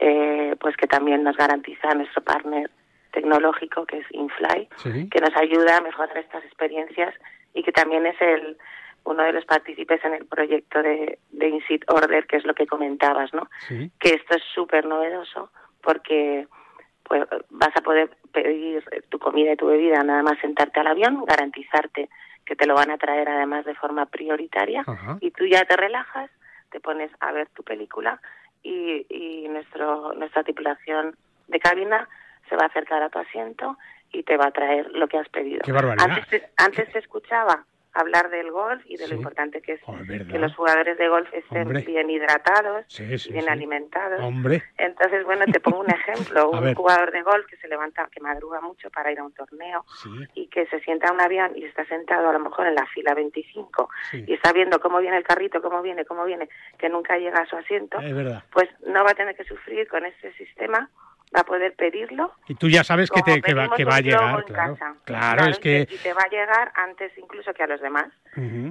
eh, 0.00 0.56
pues 0.60 0.76
que 0.76 0.86
también 0.86 1.22
nos 1.22 1.36
garantiza 1.36 1.94
nuestro 1.94 2.22
partner 2.22 2.70
tecnológico 3.12 3.86
que 3.86 3.98
es 3.98 4.06
Infly, 4.12 4.68
Sí. 4.76 5.08
que 5.10 5.20
nos 5.20 5.36
ayuda 5.36 5.76
a 5.76 5.80
mejorar 5.82 6.16
estas 6.18 6.44
experiencias 6.44 7.14
y 7.54 7.62
que 7.62 7.72
también 7.72 8.06
es 8.06 8.20
el 8.20 8.56
uno 9.04 9.22
de 9.22 9.32
los 9.32 9.44
partícipes 9.46 10.04
en 10.04 10.14
el 10.14 10.26
proyecto 10.26 10.82
de, 10.82 11.18
de 11.32 11.48
Insit 11.48 11.84
Order, 11.90 12.26
que 12.26 12.36
es 12.36 12.44
lo 12.44 12.54
que 12.54 12.66
comentabas, 12.66 13.32
¿no? 13.34 13.48
Sí. 13.68 13.90
que 13.98 14.10
esto 14.10 14.36
es 14.36 14.42
súper 14.54 14.84
novedoso 14.84 15.50
porque 15.82 16.46
pues 17.04 17.24
vas 17.50 17.74
a 17.76 17.80
poder 17.80 18.10
pedir 18.32 18.84
tu 19.08 19.18
comida 19.18 19.52
y 19.52 19.56
tu 19.56 19.66
bebida 19.66 20.02
nada 20.04 20.22
más 20.22 20.38
sentarte 20.38 20.78
al 20.80 20.86
avión, 20.86 21.24
garantizarte 21.26 22.08
que 22.46 22.54
te 22.56 22.66
lo 22.66 22.74
van 22.74 22.90
a 22.90 22.98
traer 22.98 23.28
además 23.28 23.64
de 23.64 23.74
forma 23.74 24.06
prioritaria 24.06 24.84
Ajá. 24.86 25.18
y 25.20 25.30
tú 25.32 25.44
ya 25.46 25.64
te 25.64 25.76
relajas, 25.76 26.30
te 26.70 26.78
pones 26.78 27.10
a 27.20 27.32
ver 27.32 27.48
tu 27.48 27.62
película 27.64 28.20
y, 28.62 29.06
y 29.08 29.48
nuestro 29.48 30.12
nuestra 30.14 30.42
tripulación 30.42 31.16
de 31.48 31.58
cabina 31.60 32.08
se 32.48 32.56
va 32.56 32.64
a 32.64 32.66
acercar 32.66 33.02
a 33.02 33.08
tu 33.08 33.18
asiento 33.18 33.76
y 34.12 34.22
te 34.22 34.36
va 34.36 34.46
a 34.46 34.50
traer 34.50 34.90
lo 34.92 35.08
que 35.08 35.18
has 35.18 35.28
pedido. 35.28 35.60
¡Qué 35.64 35.72
barbaridad! 35.72 36.10
Antes 36.10 36.28
te, 36.28 36.50
antes 36.56 36.92
te 36.92 36.98
escuchaba 36.98 37.64
hablar 37.92 38.30
del 38.30 38.50
golf 38.50 38.82
y 38.86 38.96
de 38.96 39.04
Sí. 39.04 39.10
lo 39.10 39.16
importante 39.16 39.60
que 39.62 39.72
es 39.74 39.80
verdad. 40.06 40.26
que 40.30 40.38
los 40.38 40.54
jugadores 40.54 40.96
de 40.96 41.08
golf 41.08 41.28
estén 41.34 41.62
Hombre. 41.62 41.82
bien 41.82 42.08
hidratados 42.10 42.84
Sí, 42.88 43.18
sí, 43.18 43.30
y 43.30 43.32
bien 43.32 43.48
alimentados. 43.48 44.20
Hombre. 44.20 44.62
Entonces, 44.78 45.24
bueno, 45.24 45.44
te 45.52 45.60
pongo 45.60 45.80
un 45.80 45.90
ejemplo. 46.34 46.50
Un 46.50 46.62
ver. 46.62 46.74
jugador 46.76 47.10
de 47.12 47.22
golf 47.22 47.46
que 47.46 47.56
se 47.56 47.68
levanta, 47.68 48.08
que 48.12 48.20
madruga 48.20 48.60
mucho 48.60 48.90
para 48.90 49.10
ir 49.10 49.18
a 49.18 49.24
un 49.24 49.32
torneo 49.32 49.84
y 50.34 50.46
que 50.48 50.66
se 50.66 50.80
sienta 50.80 51.08
a 51.08 51.12
un 51.12 51.20
avión 51.20 51.52
y 51.56 51.64
está 51.64 51.84
sentado 51.86 52.28
a 52.28 52.32
lo 52.32 52.38
mejor 52.38 52.66
en 52.66 52.74
la 52.74 52.86
fila 52.86 53.14
25 53.14 53.88
Sí. 54.10 54.24
y 54.26 54.34
está 54.34 54.52
viendo 54.52 54.78
cómo 54.80 54.98
viene 55.00 55.16
el 55.16 55.24
carrito, 55.24 55.60
cómo 55.62 55.82
viene, 55.82 56.04
cómo 56.04 56.24
viene, 56.24 56.48
que 56.78 56.88
nunca 56.88 57.18
llega 57.18 57.40
a 57.40 57.46
su 57.46 57.56
asiento, 57.56 57.98
Es 58.00 58.14
verdad. 58.14 58.44
pues 58.52 58.68
no 58.86 59.02
va 59.04 59.10
a 59.10 59.14
tener 59.14 59.34
que 59.36 59.44
sufrir 59.44 59.88
con 59.88 60.04
este 60.06 60.32
sistema, 60.34 60.88
va 61.34 61.40
a 61.40 61.44
poder 61.44 61.74
pedirlo. 61.76 62.32
Y 62.48 62.54
tú 62.56 62.68
ya 62.68 62.82
sabes 62.84 63.08
que, 63.10 63.22
te, 63.22 63.40
que, 63.40 63.54
va, 63.54 63.68
que 63.76 63.84
va 63.84 63.96
a 63.96 64.00
llegar, 64.00 64.44
claro. 64.44 64.74
casa. 64.76 64.94
Claro, 65.04 65.44
es 65.50 65.58
que... 65.58 65.86
Y 65.90 65.96
te 65.98 66.12
va 66.12 66.22
a 66.26 66.28
llegar 66.30 66.72
antes 66.74 67.12
incluso 67.16 67.52
que 67.54 67.62
a 67.62 67.66
los 67.68 67.80
demás. 67.80 68.06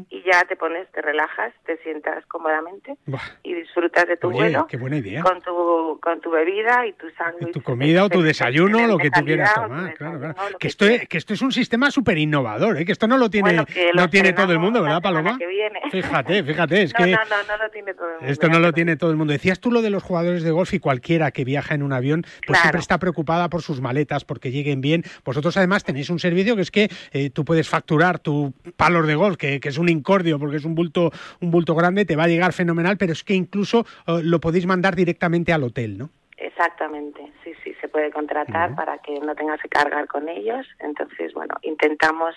Y 0.09 0.23
ya 0.23 0.43
te 0.47 0.55
pones, 0.55 0.89
te 0.91 1.01
relajas, 1.01 1.53
te 1.65 1.77
sientas 1.83 2.25
cómodamente 2.27 2.95
Buah. 3.05 3.19
y 3.43 3.53
disfrutas 3.53 4.07
de 4.07 4.15
tu 4.17 4.27
Oye, 4.29 4.37
vuelo 4.37 4.67
qué 4.67 4.77
buena 4.77 4.97
idea. 4.97 5.21
con 5.21 5.41
tu 5.41 5.99
con 6.01 6.21
tu 6.21 6.31
bebida 6.31 6.85
y 6.87 6.93
tu 6.93 7.09
sándwich. 7.11 7.51
tu 7.51 7.61
comida 7.61 8.05
o 8.05 8.09
tu 8.09 8.19
de- 8.19 8.23
de 8.23 8.27
desayuno, 8.29 8.87
lo 8.87 8.97
que 8.97 9.11
tú 9.11 9.23
quieras 9.25 9.53
tomar, 9.53 9.93
claro, 9.95 10.17
claro. 10.19 10.35
Que 10.59 10.67
esto, 10.69 10.85
es, 10.85 11.07
que 11.09 11.17
esto 11.17 11.33
es 11.33 11.41
un 11.41 11.51
sistema 11.51 11.91
súper 11.91 12.17
innovador, 12.17 12.77
¿eh? 12.77 12.85
que 12.85 12.93
esto 12.93 13.07
no 13.07 13.17
lo 13.17 13.29
tiene, 13.29 13.49
Bueno, 13.49 13.65
no 13.95 14.09
tiene 14.09 14.31
todo 14.33 14.53
el 14.53 14.59
mundo, 14.59 14.81
¿verdad, 14.81 15.01
Paloma? 15.01 15.37
que 15.37 15.47
viene. 15.47 15.81
Fíjate, 15.91 16.41
fíjate, 16.45 16.83
es 16.83 16.93
no, 16.97 17.05
que 17.05 17.11
no, 17.11 17.17
no, 17.17 17.43
no 17.57 17.63
lo 17.63 17.69
tiene 17.69 17.93
todo 17.93 18.07
el 18.07 18.13
mundo. 18.15 18.31
esto 18.31 18.47
no 18.49 18.59
lo 18.59 18.71
tiene 18.73 18.95
todo 18.95 19.11
el 19.11 19.17
mundo. 19.17 19.33
Decías 19.33 19.59
tú 19.59 19.71
lo 19.71 19.81
de 19.81 19.89
los 19.89 20.03
jugadores 20.03 20.43
de 20.43 20.51
golf 20.51 20.73
y 20.73 20.79
cualquiera 20.79 21.31
que 21.31 21.43
viaja 21.43 21.75
en 21.75 21.83
un 21.83 21.91
avión, 21.91 22.23
pues 22.49 22.57
Claro. 22.57 22.63
siempre 22.63 22.79
está 22.81 22.97
preocupada 22.97 23.47
por 23.47 23.61
sus 23.61 23.79
maletas, 23.79 24.25
porque 24.25 24.49
lleguen 24.49 24.81
bien. 24.81 25.03
Vosotros 25.23 25.55
además 25.55 25.83
tenéis 25.83 26.09
un 26.09 26.17
servicio 26.17 26.55
que 26.55 26.63
es 26.63 26.71
que 26.71 26.89
eh, 27.13 27.29
tú 27.29 27.45
puedes 27.45 27.69
facturar 27.69 28.17
tu 28.17 28.53
palos 28.75 29.05
de 29.05 29.13
golf, 29.13 29.37
que, 29.37 29.59
que 29.59 29.69
es 29.69 29.77
un 29.77 29.87
incordio, 29.87 30.39
porque 30.39 30.57
es 30.57 30.65
un 30.65 30.73
bulto, 30.73 31.11
un 31.41 31.51
bulto 31.51 31.75
grande, 31.75 32.05
te 32.05 32.15
va 32.15 32.23
a 32.23 32.27
llegar 32.27 32.51
fenomenal, 32.53 32.97
pero 32.97 33.11
es 33.13 33.23
que 33.23 33.35
incluso 33.35 33.85
eh, 34.07 34.21
lo 34.23 34.39
podéis 34.39 34.65
mandar 34.65 34.95
directamente 34.95 35.53
al 35.53 35.63
hotel, 35.63 35.99
¿no? 35.99 36.09
Exactamente, 36.37 37.21
sí, 37.43 37.53
sí, 37.63 37.75
se 37.79 37.87
puede 37.87 38.09
contratar 38.11 38.73
para 38.73 38.97
que 38.97 39.19
no 39.19 39.35
tengas 39.35 39.61
que 39.61 39.69
cargar 39.69 40.07
con 40.07 40.27
ellos. 40.27 40.65
Entonces, 40.79 41.33
bueno, 41.33 41.53
intentamos 41.61 42.33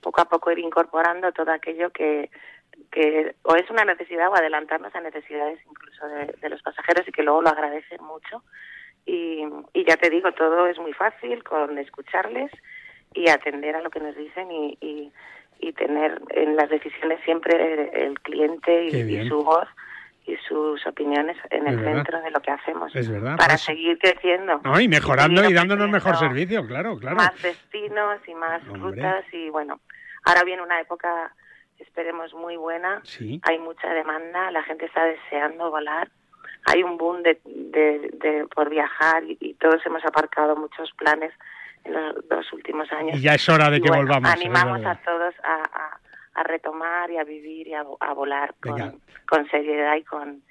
poco 0.00 0.22
a 0.22 0.24
poco 0.28 0.50
ir 0.50 0.60
incorporando 0.60 1.30
todo 1.32 1.52
aquello 1.52 1.90
que, 1.90 2.30
que 2.90 3.34
o 3.42 3.54
es 3.56 3.68
una 3.68 3.84
necesidad 3.84 4.28
o 4.30 4.34
adelantarnos 4.36 4.94
a 4.94 5.00
necesidades 5.00 5.58
incluso 5.68 6.06
de, 6.08 6.34
de 6.40 6.48
los 6.48 6.62
pasajeros 6.62 7.06
y 7.06 7.12
que 7.12 7.22
luego 7.22 7.42
lo 7.42 7.50
agradecen 7.50 8.02
mucho. 8.02 8.42
Y, 9.12 9.42
y 9.72 9.84
ya 9.88 9.96
te 9.96 10.08
digo, 10.10 10.30
todo 10.32 10.66
es 10.68 10.78
muy 10.78 10.92
fácil 10.92 11.42
con 11.42 11.76
escucharles 11.78 12.50
y 13.14 13.28
atender 13.28 13.74
a 13.74 13.80
lo 13.82 13.90
que 13.90 13.98
nos 13.98 14.14
dicen 14.14 14.52
y, 14.52 14.78
y, 14.80 15.12
y 15.58 15.72
tener 15.72 16.20
en 16.30 16.54
las 16.54 16.68
decisiones 16.70 17.18
siempre 17.24 17.52
el, 17.72 17.80
el 18.10 18.20
cliente 18.20 18.84
y, 18.84 19.28
su 19.28 19.42
voz 19.42 19.66
y 20.26 20.36
sus 20.48 20.86
opiniones 20.86 21.36
en 21.50 21.66
Es 21.66 21.72
el 21.72 21.76
verdad. 21.78 21.94
centro 21.96 22.22
de 22.22 22.30
lo 22.30 22.40
que 22.40 22.50
hacemos 22.52 22.94
Es 22.94 23.10
verdad, 23.10 23.36
para 23.36 23.54
pues- 23.54 23.62
seguir 23.62 23.98
creciendo 23.98 24.60
No, 24.62 24.78
y 24.78 24.86
mejorando 24.86 25.42
y 25.48 25.52
dándonos 25.54 25.88
mejor 25.90 26.16
servicio, 26.16 26.64
claro, 26.66 26.96
claro. 26.98 27.16
más 27.16 27.42
destinos 27.42 28.20
y 28.28 28.34
más 28.34 28.62
Hombre. 28.68 28.80
rutas 29.02 29.24
y 29.32 29.50
bueno 29.50 29.80
ahora 30.24 30.44
viene 30.44 30.62
una 30.62 30.78
época 30.80 31.34
esperemos 31.78 32.32
muy 32.34 32.56
buena 32.56 33.00
Sí. 33.02 33.40
hay 33.42 33.58
mucha 33.58 33.88
demanda 33.92 34.50
la 34.52 34.62
gente 34.62 34.84
está 34.86 35.04
deseando 35.04 35.68
volar 35.70 36.10
hay 36.66 36.82
un 36.82 36.96
boom 36.98 37.22
de, 37.22 37.40
de, 37.44 38.10
de- 38.20 38.46
por 38.54 38.68
viajar 38.70 39.24
y, 39.24 39.36
y 39.40 39.54
todos 39.54 39.84
hemos 39.86 40.04
aparcado 40.04 40.56
muchos 40.56 40.90
planes 40.92 41.32
en 41.84 41.92
los 41.94 42.28
dos 42.28 42.52
últimos 42.52 42.90
años 42.92 43.16
Y 43.16 43.22
ya 43.22 43.34
es 43.34 43.48
hora 43.48 43.70
de 43.70 43.78
Y 43.78 43.80
que 43.82 43.88
bueno, 43.88 44.04
volvamos. 44.04 44.28
¿eh? 44.30 44.32
animamos 44.34 44.84
a 44.84 44.96
todos 44.96 45.34
a, 45.42 45.54
a- 45.54 46.00
a 46.34 46.42
retomar 46.44 47.10
y 47.10 47.18
a 47.18 47.24
vivir 47.24 47.66
y 47.68 47.74
a, 47.74 47.84
a 48.00 48.12
volar 48.14 48.54
con, 48.62 49.00
con 49.28 49.48
seriedad 49.50 49.96
y 49.96 50.04
con 50.04 50.42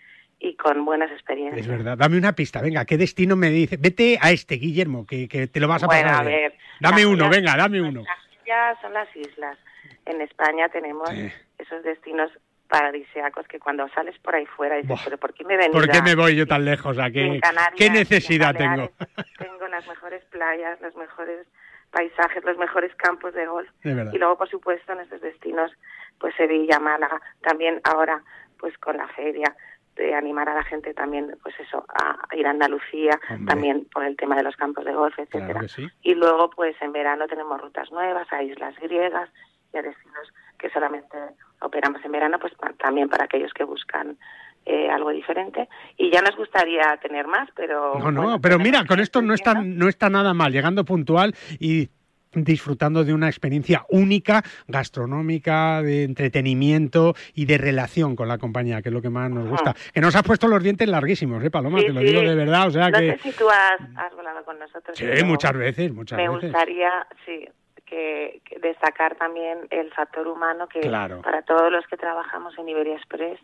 y 0.41 0.55
con 0.55 0.85
buenas 0.85 1.11
experiencias 1.11 1.61
Es 1.61 1.67
verdad. 1.67 1.97
Dame 1.97 2.17
una 2.17 2.33
pista, 2.33 2.61
venga, 2.61 2.85
¿qué 2.85 2.97
destino 2.97 3.35
me 3.35 3.49
dice? 3.49 3.75
Vete 3.77 4.17
a 4.21 4.31
este, 4.31 4.55
Guillermo, 4.55 5.05
que, 5.05 5.27
que 5.27 5.47
te 5.47 5.59
lo 5.59 5.67
vas 5.67 5.83
a 5.83 5.87
Bueno, 5.87 6.03
pasar. 6.09 6.25
a 6.25 6.29
bien. 6.29 6.41
ver, 6.43 6.53
Dame 6.79 6.97
las 7.01 7.05
uno, 7.05 7.25
islas- 7.25 7.29
venga, 7.37 7.55
dame 7.57 7.81
uno. 7.81 8.03
ya 8.47 8.77
son 8.81 8.93
las 8.93 9.13
islas. 9.17 9.57
En 10.05 10.21
España 10.21 10.69
tenemos 10.69 11.09
Sí. 11.09 11.29
esos 11.57 11.83
destinos 11.83 12.31
paradisíacos 12.69 13.47
que 13.47 13.59
cuando 13.59 13.89
sales 13.89 14.17
por 14.19 14.35
ahí 14.35 14.45
fuera 14.45 14.75
dices, 14.75 14.89
Buah. 14.89 15.01
pero 15.03 15.17
¿por 15.17 15.33
qué 15.33 15.43
me 15.43 15.57
venido 15.57 15.73
¿Por 15.73 15.89
qué 15.89 16.01
me 16.01 16.15
voy 16.15 16.35
yo 16.35 16.47
tan 16.47 16.63
lejos? 16.63 16.97
¿A 16.99 17.09
qué, 17.11 17.25
en 17.25 17.39
Canarias, 17.41 17.73
qué 17.75 17.87
en 17.87 17.93
necesidad 17.93 18.55
tengo? 18.55 18.89
Tengo 19.37 19.65
unas 19.65 19.85
playas, 20.29 20.79
los 20.79 20.95
mejores 20.95 21.47
paisajes, 21.91 22.43
los 22.43 22.57
mejores 22.57 22.93
campos 22.95 23.33
de 23.33 23.47
golf. 23.47 23.69
De. 23.83 24.09
Y 24.13 24.17
luego, 24.17 24.37
por 24.37 24.49
supuesto, 24.49 24.93
en 24.93 24.99
estos 24.99 25.21
destinos, 25.21 25.71
pues 26.19 26.35
Sevilla, 26.35 26.79
Málaga, 26.79 27.19
también 27.41 27.81
ahora, 27.83 28.23
pues 28.59 28.77
con 28.77 28.97
la 28.97 29.07
feria, 29.09 29.55
de 29.95 30.13
animar 30.13 30.47
a 30.47 30.53
la 30.53 30.63
gente 30.63 30.93
también, 30.93 31.37
pues 31.43 31.59
eso, 31.59 31.85
a 31.89 32.35
ir 32.35 32.47
a 32.47 32.51
Andalucía, 32.51 33.19
Hombre. 33.31 33.45
también 33.47 33.87
por 33.91 34.05
el 34.05 34.15
tema 34.15 34.35
de 34.35 34.43
los 34.43 34.55
campos 34.55 34.85
de 34.85 34.93
golf, 34.93 35.17
etcétera. 35.17 35.45
Claro 35.45 35.59
que 35.61 35.67
sí. 35.67 35.87
Y 36.03 36.15
luego, 36.15 36.49
pues 36.51 36.75
en 36.81 36.93
verano 36.93 37.27
tenemos 37.27 37.59
rutas 37.59 37.91
nuevas 37.91 38.31
a 38.31 38.41
islas 38.41 38.75
griegas 38.79 39.29
y 39.73 39.77
a 39.77 39.81
destinos 39.81 40.33
que 40.57 40.69
solamente 40.69 41.17
operamos 41.61 42.03
en 42.03 42.11
verano, 42.11 42.39
pues 42.39 42.53
también 42.77 43.09
para 43.09 43.25
aquellos 43.25 43.53
que 43.53 43.63
buscan 43.63 44.17
eh, 44.65 44.89
algo 44.89 45.09
diferente. 45.09 45.67
Y 45.97 46.11
ya 46.11 46.21
nos 46.21 46.35
gustaría 46.35 46.97
tener 47.01 47.27
más, 47.27 47.49
pero... 47.55 47.95
No, 47.99 48.11
no, 48.11 48.21
bueno, 48.23 48.41
pero 48.41 48.57
tenemos 48.57 48.79
mira, 48.79 48.85
con 48.87 48.99
esto 48.99 49.21
no 49.21 49.33
está, 49.33 49.55
no 49.55 49.87
está 49.87 50.09
nada 50.09 50.33
mal, 50.33 50.51
llegando 50.51 50.85
puntual 50.85 51.33
y 51.59 51.89
disfrutando 52.31 53.03
de 53.03 53.13
una 53.13 53.27
experiencia 53.27 53.85
única, 53.89 54.43
gastronómica, 54.67 55.81
de 55.81 56.03
entretenimiento 56.03 57.15
y 57.33 57.45
de 57.45 57.57
relación 57.57 58.15
con 58.15 58.27
la 58.27 58.37
compañía, 58.37 58.81
que 58.81 58.89
es 58.89 58.93
lo 58.93 59.01
que 59.01 59.09
más 59.09 59.31
nos 59.31 59.49
gusta. 59.49 59.73
Que 59.93 60.01
nos 60.01 60.15
has 60.15 60.23
puesto 60.23 60.47
los 60.47 60.61
dientes 60.61 60.87
larguísimos, 60.87 61.43
¿eh, 61.43 61.49
Paloma? 61.49 61.79
Sí, 61.79 61.87
Te 61.87 61.93
lo 61.93 62.01
sí. 62.01 62.05
digo 62.07 62.21
de 62.21 62.35
verdad, 62.35 62.67
o 62.67 62.71
sea 62.71 62.89
no 62.89 62.99
que... 62.99 63.17
sé 63.17 63.31
si 63.31 63.31
tú 63.31 63.49
has, 63.49 63.81
has 63.95 64.15
volado 64.15 64.43
con 64.45 64.59
nosotros. 64.59 64.95
Sí, 64.97 65.05
muchas 65.25 65.53
veces, 65.53 65.91
muchas 65.91 66.17
me 66.17 66.29
veces. 66.29 66.51
gustaría, 66.51 67.07
sí, 67.25 67.47
que, 67.89 68.41
que 68.45 68.59
destacar 68.59 69.15
también 69.15 69.67
el 69.71 69.91
factor 69.93 70.27
humano 70.27 70.67
que 70.67 70.79
Claro. 70.81 71.21
para 71.21 71.41
todos 71.41 71.71
los 71.71 71.85
que 71.87 71.97
trabajamos 71.97 72.57
en 72.57 72.69
Iberia 72.69 72.95
Express 72.95 73.39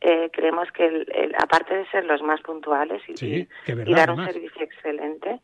eh, 0.00 0.30
creemos 0.32 0.70
que 0.72 0.86
el, 0.86 1.06
el- 1.14 1.34
aparte 1.34 1.74
de 1.76 1.86
ser 1.90 2.04
los 2.04 2.22
más 2.22 2.40
puntuales 2.40 3.02
y, 3.08 3.16
Sí, 3.16 3.48
y 3.66 3.72
dar 3.94 4.10
un 4.10 4.20
además. 4.20 4.32
servicio 4.32 4.62
excelente, 4.62 5.40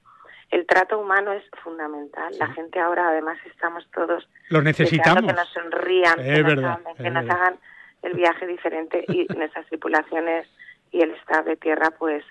el 0.50 0.64
trato 0.66 0.98
humano 0.98 1.32
es 1.32 1.42
fundamental. 1.62 2.32
La 2.38 2.46
gente 2.54 2.78
ahora 2.80 3.08
además 3.08 3.36
estamos 3.44 3.86
todos 3.92 4.26
Los 4.48 4.62
necesitamos. 4.64 5.26
que 5.26 5.32
nos 5.34 5.48
sonrían, 5.50 6.20
Es 6.20 6.26
que, 6.36 6.42
nos, 6.42 6.54
verdad, 6.54 6.78
que 6.96 7.10
nos 7.10 7.28
hagan 7.28 7.58
el 8.02 8.14
viaje 8.14 8.46
diferente 8.46 9.04
y 9.08 9.26
nuestras 9.36 9.66
tripulaciones 9.66 10.48
y 10.92 11.02
el 11.02 11.10
staff 11.16 11.44
de 11.44 11.56
tierra, 11.56 11.90
pues 11.98 12.24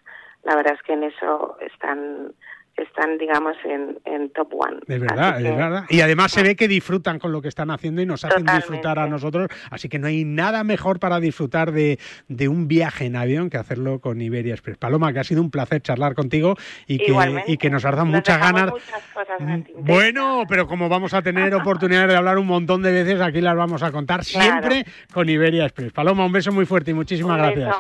la 0.43 0.55
verdad 0.55 0.73
es 0.75 0.81
que 0.83 0.93
en 0.93 1.03
eso 1.03 1.57
están, 1.59 2.31
están 2.77 3.17
digamos, 3.17 3.55
en, 3.63 3.97
en 4.05 4.29
top 4.31 4.53
one. 4.53 4.79
Es 4.87 4.99
verdad, 4.99 5.35
Así 5.35 5.45
es 5.45 5.51
que- 5.51 5.55
verdad. 5.57 5.83
Y 5.89 6.01
además 6.01 6.31
se 6.31 6.43
ve 6.43 6.55
que 6.55 6.67
disfrutan 6.67 7.19
con 7.19 7.31
lo 7.31 7.41
que 7.41 7.47
están 7.47 7.71
haciendo 7.71 8.01
y 8.01 8.05
nos 8.05 8.23
hacen 8.25 8.39
Totalmente. 8.39 8.67
disfrutar 8.67 8.99
a 8.99 9.07
nosotros. 9.07 9.49
Así 9.71 9.87
que 9.89 9.97
no 9.99 10.07
hay 10.07 10.25
nada 10.25 10.63
mejor 10.63 10.99
para 10.99 11.19
disfrutar 11.19 11.71
de, 11.71 11.99
de 12.27 12.47
un 12.47 12.67
viaje 12.67 13.05
en 13.05 13.15
avión 13.15 13.49
que 13.49 13.57
hacerlo 13.57 13.99
con 13.99 14.21
Iberia 14.21 14.53
Express. 14.53 14.77
Paloma, 14.77 15.13
que 15.13 15.19
ha 15.19 15.23
sido 15.23 15.41
un 15.41 15.51
placer 15.51 15.81
charlar 15.81 16.15
contigo 16.15 16.55
y 16.87 16.97
que, 16.97 17.15
y 17.47 17.57
que 17.57 17.69
nos 17.69 17.85
has 17.85 17.91
dado 17.93 18.05
Nos 18.05 18.15
muchas 18.15 18.39
ganas. 18.39 18.71
muchas 18.71 19.01
cosas 19.13 19.39
en 19.39 19.49
el 19.49 19.63
tintero. 19.63 19.85
Bueno, 19.85 20.43
pero 20.49 20.67
como 20.67 20.89
vamos 20.89 21.13
a 21.13 21.21
tener 21.21 21.53
oportunidad 21.55 22.07
de 22.07 22.15
hablar 22.15 22.37
un 22.37 22.47
montón 22.47 22.81
de 22.81 22.91
veces, 22.91 23.21
aquí 23.21 23.41
las 23.41 23.55
vamos 23.55 23.83
a 23.83 23.91
contar 23.91 24.21
Claro. 24.25 24.67
siempre 24.69 24.85
con 25.13 25.29
Iberia 25.29 25.63
Express. 25.65 25.91
Paloma, 25.93 26.25
un 26.25 26.31
beso 26.31 26.51
muy 26.51 26.65
fuerte 26.65 26.91
y 26.91 26.93
muchísimas 26.93 27.37
gracias. 27.37 27.75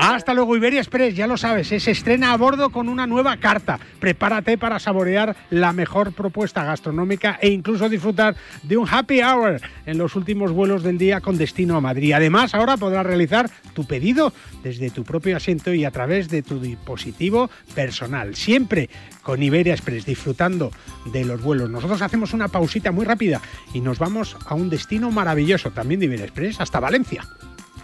Hasta 0.00 0.34
luego, 0.34 0.56
Iberia 0.56 0.80
Express, 0.80 1.14
ya 1.14 1.26
lo 1.26 1.36
sabes, 1.36 1.70
eh, 1.72 1.80
se 1.80 1.90
estrena 1.92 2.32
a 2.32 2.36
bordo 2.36 2.70
con 2.70 2.88
una 2.88 3.06
nueva 3.06 3.36
carta. 3.36 3.78
Prepárate 4.08 4.56
para 4.56 4.78
saborear 4.78 5.36
la 5.50 5.74
mejor 5.74 6.14
propuesta 6.14 6.64
gastronómica 6.64 7.38
e 7.42 7.50
incluso 7.50 7.90
disfrutar 7.90 8.36
de 8.62 8.78
un 8.78 8.88
happy 8.90 9.20
hour 9.20 9.60
en 9.84 9.98
los 9.98 10.16
últimos 10.16 10.50
vuelos 10.50 10.82
del 10.82 10.96
día 10.96 11.20
con 11.20 11.36
destino 11.36 11.76
a 11.76 11.82
Madrid. 11.82 12.14
Además, 12.14 12.54
ahora 12.54 12.78
podrás 12.78 13.04
realizar 13.04 13.50
tu 13.74 13.86
pedido 13.86 14.32
desde 14.62 14.88
tu 14.88 15.04
propio 15.04 15.36
asiento 15.36 15.74
y 15.74 15.84
a 15.84 15.90
través 15.90 16.30
de 16.30 16.40
tu 16.40 16.58
dispositivo 16.58 17.50
personal. 17.74 18.34
Siempre 18.34 18.88
con 19.20 19.42
Iberia 19.42 19.74
Express, 19.74 20.06
disfrutando 20.06 20.70
de 21.12 21.26
los 21.26 21.42
vuelos. 21.42 21.68
Nosotros 21.68 22.00
hacemos 22.00 22.32
una 22.32 22.48
pausita 22.48 22.90
muy 22.92 23.04
rápida 23.04 23.42
y 23.74 23.82
nos 23.82 23.98
vamos 23.98 24.38
a 24.46 24.54
un 24.54 24.70
destino 24.70 25.10
maravilloso 25.10 25.70
también 25.70 26.00
de 26.00 26.06
Iberia 26.06 26.24
Express, 26.24 26.62
hasta 26.62 26.80
Valencia. 26.80 27.28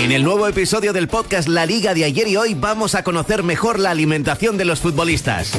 En 0.00 0.12
el 0.12 0.24
nuevo 0.24 0.48
episodio 0.48 0.94
del 0.94 1.08
podcast 1.08 1.46
La 1.46 1.66
Liga 1.66 1.92
de 1.92 2.04
ayer 2.04 2.26
y 2.26 2.34
hoy 2.34 2.54
vamos 2.54 2.94
a 2.94 3.04
conocer 3.04 3.42
mejor 3.42 3.78
la 3.78 3.90
alimentación 3.90 4.56
de 4.56 4.64
los 4.64 4.80
futbolistas. 4.80 5.52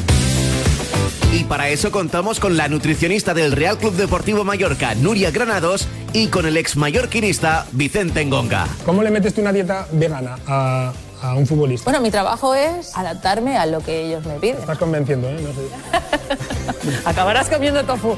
Y 1.31 1.43
para 1.43 1.69
eso 1.69 1.91
contamos 1.91 2.39
con 2.39 2.57
la 2.57 2.67
nutricionista 2.67 3.35
del 3.35 3.51
Real 3.51 3.77
Club 3.77 3.93
Deportivo 3.93 4.43
Mallorca, 4.43 4.95
Nuria 4.95 5.29
Granados, 5.29 5.87
y 6.11 6.29
con 6.29 6.47
el 6.47 6.57
ex 6.57 6.75
mallorquinista 6.75 7.67
Vicente 7.71 8.25
Ngonga. 8.25 8.67
¿Cómo 8.83 9.03
le 9.03 9.11
metes 9.11 9.35
tú 9.35 9.41
una 9.41 9.53
dieta 9.53 9.87
vegana 9.91 10.39
a, 10.47 10.91
a 11.21 11.35
un 11.35 11.45
futbolista? 11.45 11.89
Bueno, 11.89 12.01
mi 12.01 12.11
trabajo 12.11 12.53
es 12.55 12.95
adaptarme 12.97 13.57
a 13.57 13.65
lo 13.65 13.81
que 13.81 14.07
ellos 14.07 14.25
me 14.25 14.35
piden. 14.35 14.57
Estás 14.57 14.77
convenciendo, 14.77 15.29
¿eh? 15.29 15.39
No 15.41 15.49
sé. 15.53 16.99
Acabarás 17.05 17.49
comiendo 17.49 17.83
tofu. 17.83 18.17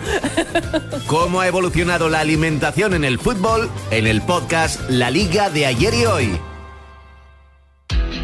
¿Cómo 1.08 1.42
ha 1.42 1.48
evolucionado 1.48 2.10
la 2.10 2.20
alimentación 2.20 2.94
en 2.94 3.04
el 3.04 3.20
fútbol? 3.20 3.70
En 3.92 4.08
el 4.08 4.22
podcast 4.22 4.80
La 4.90 5.10
Liga 5.10 5.50
de 5.50 5.66
ayer 5.66 5.94
y 5.94 6.06
hoy. 6.06 6.53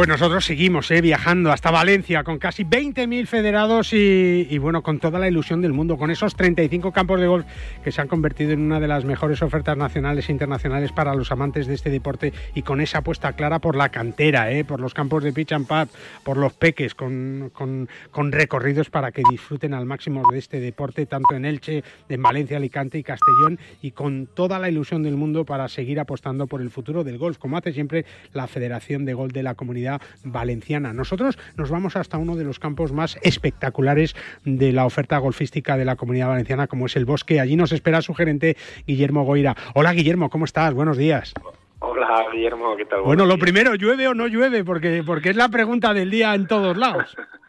Pues 0.00 0.08
nosotros 0.08 0.46
seguimos 0.46 0.90
eh, 0.92 1.02
viajando 1.02 1.52
hasta 1.52 1.70
Valencia 1.70 2.24
con 2.24 2.38
casi 2.38 2.64
20.000 2.64 3.26
federados 3.26 3.92
y, 3.92 4.56
bueno, 4.56 4.82
con 4.82 4.98
toda 4.98 5.18
la 5.18 5.28
ilusión 5.28 5.60
del 5.60 5.74
mundo, 5.74 5.98
con 5.98 6.10
esos 6.10 6.34
35 6.36 6.90
campos 6.90 7.20
de 7.20 7.26
golf 7.26 7.44
que 7.84 7.92
se 7.92 8.00
han 8.00 8.08
convertido 8.08 8.52
en 8.52 8.62
una 8.62 8.80
de 8.80 8.88
las 8.88 9.04
mejores 9.04 9.42
ofertas 9.42 9.76
nacionales 9.76 10.26
e 10.26 10.32
internacionales 10.32 10.92
para 10.92 11.14
los 11.14 11.30
amantes 11.32 11.66
de 11.66 11.74
este 11.74 11.90
deporte 11.90 12.32
y 12.54 12.62
con 12.62 12.80
esa 12.80 13.00
apuesta 13.00 13.34
clara 13.34 13.58
por 13.58 13.76
la 13.76 13.90
cantera, 13.90 14.50
eh, 14.50 14.64
por 14.64 14.80
los 14.80 14.94
campos 14.94 15.22
de 15.22 15.34
pitch 15.34 15.52
and 15.52 15.66
pad, 15.66 15.88
por 16.24 16.38
los 16.38 16.54
peques, 16.54 16.94
con, 16.94 17.52
con, 17.52 18.32
recorridos 18.32 18.88
para 18.88 19.12
que 19.12 19.20
disfruten 19.30 19.74
al 19.74 19.84
máximo 19.84 20.22
de 20.32 20.38
este 20.38 20.60
deporte, 20.60 21.04
tanto 21.04 21.34
en 21.34 21.44
Elche, 21.44 21.84
en 22.08 22.22
Valencia, 22.22 22.56
Alicante 22.56 22.96
y 22.96 23.02
Castellón, 23.02 23.58
y 23.82 23.90
con 23.90 24.28
toda 24.32 24.58
la 24.58 24.70
ilusión 24.70 25.02
del 25.02 25.16
mundo 25.16 25.44
para 25.44 25.68
seguir 25.68 26.00
apostando 26.00 26.46
por 26.46 26.62
el 26.62 26.70
futuro 26.70 27.04
del 27.04 27.18
golf, 27.18 27.36
como 27.36 27.58
hace 27.58 27.74
siempre 27.74 28.06
la 28.32 28.46
Federación 28.46 29.04
de 29.04 29.12
Golf 29.12 29.34
de 29.34 29.42
la 29.42 29.54
Comunidad 29.54 29.89
valenciana. 30.22 30.92
Nosotros 30.92 31.38
nos 31.56 31.70
vamos 31.70 31.96
hasta 31.96 32.18
uno 32.18 32.36
de 32.36 32.44
los 32.44 32.58
campos 32.58 32.92
más 32.92 33.18
espectaculares 33.22 34.14
de 34.44 34.72
la 34.72 34.86
oferta 34.86 35.18
golfística 35.18 35.76
de 35.76 35.84
la 35.84 35.96
comunidad 35.96 36.28
valenciana, 36.28 36.66
como 36.66 36.86
es 36.86 36.96
el 36.96 37.04
bosque. 37.04 37.40
Allí 37.40 37.56
nos 37.56 37.72
espera 37.72 38.02
su 38.02 38.14
gerente 38.14 38.56
Guillermo 38.86 39.24
Goira. 39.24 39.56
Hola 39.74 39.92
Guillermo, 39.92 40.30
¿cómo 40.30 40.44
estás? 40.44 40.74
Buenos 40.74 40.96
días. 40.96 41.34
Hola 41.80 42.26
Guillermo, 42.32 42.76
¿qué 42.76 42.84
tal? 42.84 43.00
Bueno, 43.00 43.24
lo 43.24 43.38
primero, 43.38 43.74
¿llueve 43.74 44.06
o 44.06 44.14
no 44.14 44.26
llueve? 44.26 44.64
Porque, 44.64 45.02
porque 45.04 45.30
es 45.30 45.36
la 45.36 45.48
pregunta 45.48 45.94
del 45.94 46.10
día 46.10 46.34
en 46.34 46.46
todos 46.46 46.76
lados. 46.76 47.16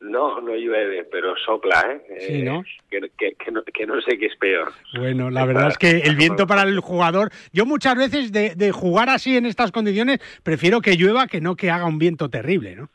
No, 0.00 0.40
no 0.40 0.54
llueve, 0.56 1.04
pero 1.04 1.36
sopla, 1.36 2.00
¿eh? 2.08 2.26
Sí, 2.26 2.42
¿no? 2.42 2.64
Que, 2.88 3.00
que, 3.18 3.34
que, 3.34 3.50
no, 3.50 3.62
que 3.62 3.86
no 3.86 4.00
sé 4.00 4.16
qué 4.18 4.26
es 4.26 4.36
peor. 4.36 4.72
Bueno, 4.96 5.30
la 5.30 5.44
verdad 5.44 5.68
es 5.68 5.76
que 5.76 5.90
el 5.90 6.16
viento 6.16 6.46
para 6.46 6.62
el 6.62 6.80
jugador... 6.80 7.30
Yo 7.52 7.66
muchas 7.66 7.96
veces 7.96 8.32
de, 8.32 8.54
de 8.54 8.72
jugar 8.72 9.10
así 9.10 9.36
en 9.36 9.44
estas 9.44 9.72
condiciones 9.72 10.20
prefiero 10.42 10.80
que 10.80 10.96
llueva 10.96 11.26
que 11.26 11.42
no 11.42 11.54
que 11.54 11.70
haga 11.70 11.84
un 11.84 11.98
viento 11.98 12.30
terrible, 12.30 12.76
¿no? 12.76 12.88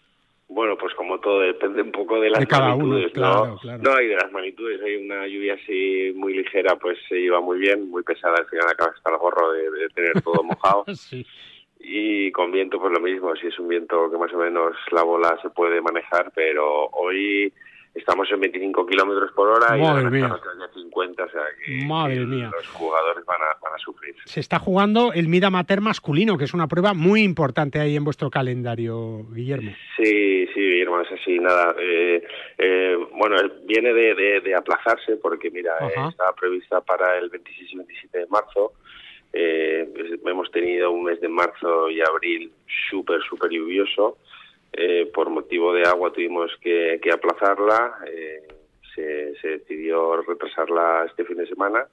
Bueno, 0.47 0.77
pues 0.77 0.93
como 0.95 1.19
todo 1.19 1.41
depende 1.41 1.81
un 1.81 1.91
poco 1.91 2.19
de 2.19 2.29
las 2.29 2.39
de 2.39 2.47
cada 2.47 2.69
magnitudes, 2.69 3.05
uno, 3.05 3.13
claro, 3.13 3.47
¿no? 3.47 3.57
claro. 3.57 3.83
No, 3.83 4.01
y 4.01 4.07
de 4.07 4.15
las 4.15 4.31
magnitudes. 4.31 4.81
Hay 4.81 4.95
una 4.95 5.27
lluvia 5.27 5.55
así 5.55 6.13
muy 6.15 6.33
ligera, 6.33 6.75
pues 6.77 6.97
se 7.09 7.15
lleva 7.15 7.41
muy 7.41 7.59
bien, 7.59 7.89
muy 7.89 8.03
pesada, 8.03 8.35
al 8.37 8.45
final 8.47 8.65
acaba 8.67 8.91
hasta 8.95 9.09
el 9.09 9.17
gorro 9.17 9.51
de, 9.51 9.69
de 9.71 9.89
tener 9.89 10.21
todo 10.21 10.43
mojado. 10.43 10.85
sí. 10.95 11.25
Y 11.79 12.31
con 12.31 12.51
viento, 12.51 12.79
pues 12.79 12.91
lo 12.93 12.99
mismo, 12.99 13.35
si 13.35 13.47
es 13.47 13.59
un 13.59 13.67
viento 13.67 14.09
que 14.09 14.17
más 14.17 14.33
o 14.33 14.38
menos 14.38 14.75
la 14.91 15.03
bola 15.03 15.38
se 15.41 15.49
puede 15.49 15.81
manejar, 15.81 16.31
pero 16.33 16.88
hoy 16.93 17.53
estamos 17.93 18.29
en 18.31 18.41
25 18.41 18.85
kilómetros 18.88 19.31
por 19.33 19.47
hora 19.47 19.77
y 19.77 19.81
Madre 19.81 20.03
van 20.03 20.05
a 20.07 20.09
mía. 20.09 20.25
estar 20.25 20.39
hacia 20.39 20.73
50, 20.81 21.23
o 21.23 21.29
sea 21.29 21.41
que 21.63 21.85
Madre 21.85 22.19
mía. 22.25 22.49
los 22.53 22.67
jugadores 22.69 23.23
van 23.25 23.41
a, 23.41 23.57
van 23.61 23.73
a 23.73 23.77
sufrir. 23.77 24.15
Se 24.25 24.39
está 24.39 24.57
jugando 24.59 25.13
el 25.13 25.27
Mid 25.29 25.43
Amateur 25.43 25.79
masculino, 25.79 26.38
que 26.38 26.43
es 26.45 26.53
una 26.53 26.67
prueba 26.67 26.93
muy 26.93 27.21
importante 27.21 27.79
ahí 27.79 27.95
en 27.95 28.03
vuestro 28.03 28.29
calendario, 28.29 29.23
Guillermo. 29.31 29.71
Sí, 29.95 30.47
sí, 30.53 30.59
Guillermo, 30.59 31.01
es 31.01 31.11
así, 31.11 31.39
nada. 31.39 31.75
Eh, 31.79 32.23
eh, 32.57 32.97
bueno, 33.13 33.38
viene 33.65 33.93
de, 33.93 34.13
de, 34.15 34.41
de 34.41 34.55
aplazarse 34.55 35.15
porque, 35.17 35.49
mira, 35.51 35.73
eh, 35.81 35.93
estaba 36.09 36.33
prevista 36.33 36.81
para 36.81 37.17
el 37.19 37.29
26 37.29 37.73
y 37.73 37.77
27 37.77 38.17
de 38.19 38.27
marzo. 38.27 38.73
Eh, 39.37 39.85
hemos 40.25 40.49
tenido 40.49 40.91
un 40.91 41.03
mes 41.03 41.19
de 41.19 41.27
marzo 41.27 41.89
y 41.89 41.99
abril 41.99 42.53
súper, 42.89 43.21
súper 43.21 43.51
lluvioso. 43.51 44.17
Eh, 44.71 45.11
por 45.13 45.29
motivo 45.29 45.73
de 45.73 45.83
agua 45.83 46.13
tuvimos 46.13 46.55
que, 46.61 46.99
que 47.03 47.11
aplazarla. 47.11 47.97
Eh, 48.07 48.47
se, 48.95 49.35
se 49.41 49.47
decidió 49.49 50.21
retrasarla 50.21 51.05
este 51.05 51.25
fin 51.25 51.35
de 51.35 51.47
semana 51.47 51.85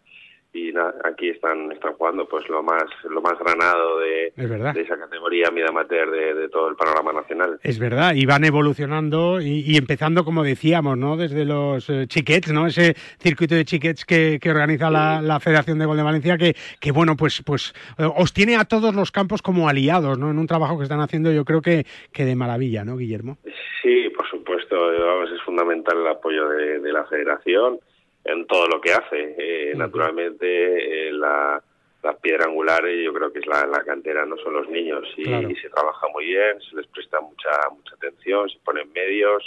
y 0.55 0.71
nada, 0.73 0.95
aquí 1.05 1.31
están 1.31 1.73
están 1.73 1.95
jugando 1.95 2.27
pues 2.29 2.49
lo 2.49 2.63
más 2.63 2.85
lo 3.09 3.23
más 3.23 3.39
granado 3.39 3.99
de, 4.01 4.33
Es 4.37 4.51
verdad. 4.51 4.75
de 4.75 4.83
esa 4.83 4.99
categoría 4.99 5.51
mid 5.51 5.65
amateur 5.65 6.11
de, 6.11 6.35
de 6.35 6.49
todo 6.49 6.69
el 6.69 6.77
panorama 6.77 7.13
nacional. 7.13 7.59
Es 7.63 7.79
verdad, 7.79 8.15
y 8.15 8.27
van 8.27 8.45
evolucionando 8.45 9.41
y, 9.41 9.61
y 9.67 9.77
empezando, 9.77 10.25
como 10.25 10.43
decíamos, 10.43 10.99
¿no? 10.99 11.17
Desde 11.17 11.45
los 11.45 11.89
eh, 11.89 12.07
chiquets, 12.07 12.53
¿no? 12.53 12.67
Ese 12.67 12.95
circuito 13.19 13.55
de 13.55 13.65
chiquets 13.65 14.05
que, 14.05 14.39
que 14.41 14.51
organiza 14.51 14.91
la, 14.91 15.23
la 15.23 15.41
Federación 15.41 15.79
de 15.79 15.87
Gol 15.87 15.97
de 15.97 16.03
Valencia, 16.03 16.37
que, 16.37 16.55
que 16.81 16.93
bueno, 16.93 17.17
pues, 17.17 17.43
pues 17.47 17.73
eh, 17.99 18.07
os 18.17 18.33
tiene 18.35 18.57
a 18.57 18.65
todos 18.65 18.95
los 18.95 19.11
campos 19.11 19.41
como 19.43 19.69
aliados, 19.69 20.19
¿no? 20.19 20.31
En 20.31 20.39
un 20.39 20.47
trabajo 20.47 20.77
que 20.77 20.85
están 20.85 21.01
haciendo, 21.01 21.33
yo 21.33 21.45
creo 21.45 21.63
que, 21.63 21.87
que 22.13 22.25
de 22.25 22.37
maravilla, 22.37 22.85
¿no, 22.85 22.97
Guillermo? 22.99 23.39
Sí, 23.83 24.11
por 24.15 24.29
supuesto, 24.29 24.77
vamos, 24.77 25.31
es 25.33 25.41
fundamental 25.43 25.97
el 25.99 26.09
apoyo 26.09 26.49
de, 26.51 26.79
de 26.81 26.93
la 26.93 27.05
federación 27.07 27.79
en 28.25 28.47
todo 28.47 28.67
lo 28.69 28.81
que 28.81 28.93
hace. 28.93 29.35
Eh, 29.39 29.73
naturalmente, 29.77 31.09
eh, 31.09 31.13
la, 31.13 31.63
la 32.03 32.17
piedra 32.19 32.45
angular 32.47 32.85
yo 32.89 33.13
creo 33.13 33.33
que 33.33 33.39
es 33.41 33.47
la, 33.47 33.67
la 33.67 33.83
cantera, 33.85 34.25
no 34.27 34.37
son 34.39 34.55
los 34.55 34.69
niños. 34.69 35.07
Y, 35.17 35.25
Claro. 35.25 35.51
y 35.51 35.57
se 35.57 35.71
trabaja 35.71 36.07
muy 36.09 36.27
bien, 36.27 36.61
se 36.69 36.77
les 36.77 36.87
presta 36.89 37.21
mucha 37.21 37.51
mucha 37.71 37.95
atención, 37.95 38.49
se 38.49 38.59
ponen 38.65 38.93
medios 38.93 39.43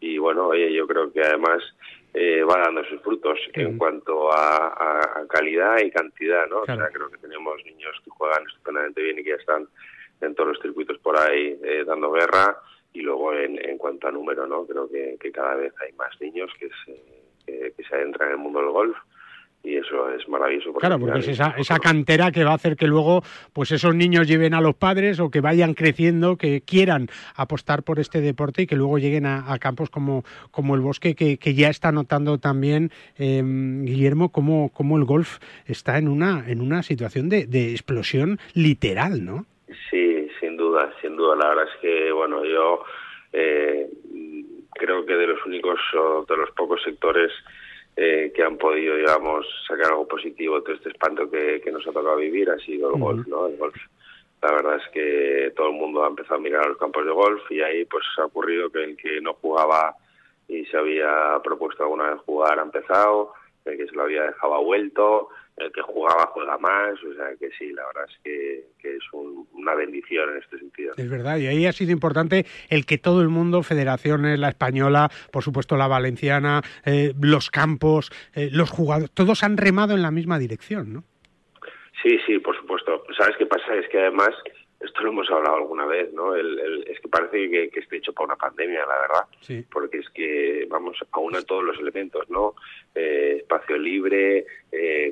y 0.00 0.16
bueno, 0.18 0.48
oye, 0.48 0.72
yo 0.72 0.86
creo 0.86 1.12
que 1.12 1.20
además 1.22 1.60
eh, 2.14 2.42
va 2.42 2.58
dando 2.60 2.84
sus 2.84 3.00
frutos 3.02 3.38
en 3.52 3.76
cuanto 3.78 4.32
a, 4.32 4.68
a- 4.68 5.20
a 5.20 5.26
calidad 5.28 5.78
y 5.80 5.90
cantidad, 5.90 6.46
¿no? 6.48 6.62
Claro. 6.62 6.80
O 6.80 6.84
sea, 6.84 6.92
creo 6.92 7.10
que 7.10 7.18
tenemos 7.18 7.62
niños 7.64 7.96
que 8.04 8.10
juegan 8.10 8.44
estupendamente 8.46 9.02
bien 9.02 9.18
y 9.18 9.24
que 9.24 9.30
ya 9.30 9.36
están 9.36 9.68
en 10.20 10.34
todos 10.34 10.50
los 10.50 10.62
circuitos 10.62 10.98
por 10.98 11.18
ahí 11.18 11.58
eh, 11.64 11.84
dando 11.84 12.10
guerra 12.12 12.56
y 12.92 13.00
luego 13.02 13.32
en, 13.34 13.58
en 13.68 13.76
cuanto 13.76 14.08
a 14.08 14.12
número, 14.12 14.46
¿no? 14.46 14.64
Creo 14.66 14.88
que, 14.88 15.16
que 15.20 15.30
cada 15.32 15.56
vez 15.56 15.72
hay 15.80 15.92
más 15.94 16.18
niños 16.20 16.50
que 16.58 16.68
se, 16.84 16.96
que, 17.48 17.72
que 17.76 17.84
se 17.84 17.94
adentran 17.94 18.28
en 18.28 18.34
el 18.34 18.40
mundo 18.40 18.60
del 18.60 18.70
golf 18.70 18.96
y 19.62 19.76
eso 19.76 20.10
es 20.10 20.26
maravilloso. 20.28 20.72
Claro, 20.74 20.94
al 20.94 21.00
porque 21.00 21.18
es 21.18 21.28
esa, 21.28 21.54
esa 21.58 21.78
cantera 21.78 22.30
que 22.30 22.44
va 22.44 22.52
a 22.52 22.54
hacer 22.54 22.76
que 22.76 22.86
luego 22.86 23.22
pues 23.52 23.72
esos 23.72 23.94
niños 23.94 24.28
lleven 24.28 24.54
a 24.54 24.60
los 24.60 24.74
padres 24.74 25.18
o 25.20 25.30
que 25.30 25.40
vayan 25.40 25.74
creciendo, 25.74 26.36
que 26.36 26.60
quieran 26.60 27.08
apostar 27.34 27.82
por 27.82 27.98
este 27.98 28.20
deporte 28.20 28.62
y 28.62 28.66
que 28.66 28.76
luego 28.76 28.98
lleguen 28.98 29.26
a, 29.26 29.52
a 29.52 29.58
campos 29.58 29.90
como, 29.90 30.22
como 30.50 30.74
el 30.74 30.80
bosque, 30.80 31.14
que, 31.14 31.38
que 31.38 31.54
ya 31.54 31.68
está 31.68 31.90
notando 31.92 32.38
también, 32.38 32.90
eh, 33.18 33.42
Guillermo, 33.44 34.30
cómo, 34.30 34.70
cómo 34.72 34.96
el 34.96 35.04
golf 35.04 35.38
está 35.66 35.98
en 35.98 36.08
una, 36.08 36.44
en 36.46 36.60
una 36.60 36.82
situación 36.82 37.28
de, 37.28 37.46
de 37.46 37.72
explosión 37.72 38.38
literal, 38.54 39.24
¿no? 39.24 39.46
Sí, 39.90 40.28
sin 40.40 40.56
duda, 40.56 40.92
sin 41.02 41.16
duda. 41.16 41.36
La 41.36 41.48
verdad 41.48 41.64
es 41.64 41.80
que, 41.80 42.12
bueno, 42.12 42.44
yo 42.44 42.84
eh, 43.32 43.88
creo 44.78 45.04
que 45.04 45.14
de 45.14 45.26
los 45.26 45.44
únicos 45.44 45.78
o 45.94 46.24
de 46.24 46.36
los 46.36 46.50
pocos 46.52 46.82
sectores 46.82 47.30
eh, 47.96 48.32
que 48.34 48.42
han 48.42 48.56
podido, 48.56 48.96
digamos, 48.96 49.44
sacar 49.66 49.88
algo 49.88 50.08
positivo 50.08 50.56
de 50.56 50.62
todo 50.62 50.74
este 50.74 50.90
espanto 50.90 51.28
que, 51.30 51.60
que 51.60 51.70
nos 51.70 51.86
ha 51.86 51.92
tocado 51.92 52.16
vivir 52.16 52.48
ha 52.48 52.58
sido 52.58 52.94
el 52.94 53.00
golf, 53.00 53.26
¿no? 53.26 53.48
El 53.48 53.56
golf. 53.56 53.76
La 54.40 54.52
verdad 54.52 54.76
es 54.76 54.88
que 54.92 55.52
todo 55.56 55.68
el 55.68 55.74
mundo 55.74 56.04
ha 56.04 56.08
empezado 56.08 56.36
a 56.36 56.42
mirar 56.42 56.64
a 56.64 56.68
los 56.68 56.78
campos 56.78 57.04
de 57.04 57.10
golf 57.10 57.42
y 57.50 57.60
ahí 57.60 57.84
pues 57.86 58.04
ha 58.18 58.24
ocurrido 58.26 58.70
que 58.70 58.84
el 58.84 58.96
que 58.96 59.20
no 59.20 59.34
jugaba 59.34 59.96
y 60.46 60.64
se 60.66 60.76
había 60.76 61.40
propuesto 61.42 61.82
alguna 61.82 62.10
vez 62.10 62.20
jugar 62.24 62.58
ha 62.58 62.62
empezado, 62.62 63.34
el 63.64 63.76
que 63.76 63.86
se 63.86 63.96
lo 63.96 64.02
había 64.02 64.22
dejado 64.22 64.54
ha 64.54 64.60
vuelto, 64.60 65.28
el 65.60 65.72
que 65.72 65.82
jugaba 65.82 66.26
juega 66.32 66.56
más, 66.58 66.94
o 67.04 67.14
sea 67.14 67.30
que 67.38 67.48
sí, 67.58 67.72
la 67.72 67.86
verdad 67.86 68.04
es 68.08 68.18
que, 68.24 68.64
que 68.78 68.96
es 68.96 69.02
un- 69.12 69.46
una 69.52 69.74
bendición 69.74 70.30
en 70.30 70.36
este 70.42 70.58
sentido. 70.58 70.94
Es 70.96 71.10
verdad, 71.10 71.38
y 71.38 71.46
ahí 71.46 71.66
ha 71.66 71.72
sido 71.72 71.92
importante 71.92 72.46
el 72.70 72.86
que 72.86 72.98
todo 72.98 73.20
el 73.22 73.28
mundo, 73.28 73.62
federaciones, 73.62 74.38
la 74.38 74.48
española, 74.48 75.10
por 75.32 75.42
supuesto 75.42 75.76
la 75.76 75.88
valenciana, 75.88 76.62
eh, 76.84 77.12
los 77.20 77.50
campos, 77.50 78.10
eh, 78.34 78.48
los 78.52 78.70
jugadores, 78.70 79.10
todos 79.12 79.42
han 79.42 79.56
remado 79.56 79.94
en 79.94 80.02
la 80.02 80.10
misma 80.10 80.38
dirección, 80.38 80.92
¿no? 80.92 81.04
Sí, 82.02 82.18
sí, 82.26 82.38
por 82.38 82.56
supuesto. 82.56 83.04
¿Sabes 83.16 83.36
qué 83.38 83.46
pasa? 83.46 83.74
Es 83.74 83.88
que 83.88 83.98
además, 83.98 84.30
esto 84.80 85.02
lo 85.02 85.08
hemos 85.10 85.28
hablado 85.30 85.56
alguna 85.56 85.84
vez, 85.86 86.12
¿no? 86.12 86.36
El, 86.36 86.58
el- 86.60 86.84
es 86.88 87.00
que 87.00 87.08
parece 87.08 87.50
que, 87.50 87.70
que 87.70 87.80
esté 87.80 87.96
hecho 87.96 88.12
para 88.12 88.26
una 88.26 88.36
pandemia, 88.36 88.86
la 88.86 89.00
verdad. 89.00 89.24
Sí. 89.40 89.64
Porque 89.68 89.98
es 89.98 90.08
que, 90.10 90.66
vamos, 90.70 90.96
aúna 91.10 91.42
todos 91.42 91.64
los 91.64 91.76
elementos, 91.80 92.30
¿no? 92.30 92.54
Eh, 92.94 93.38
espacio 93.40 93.76
libre, 93.76 94.46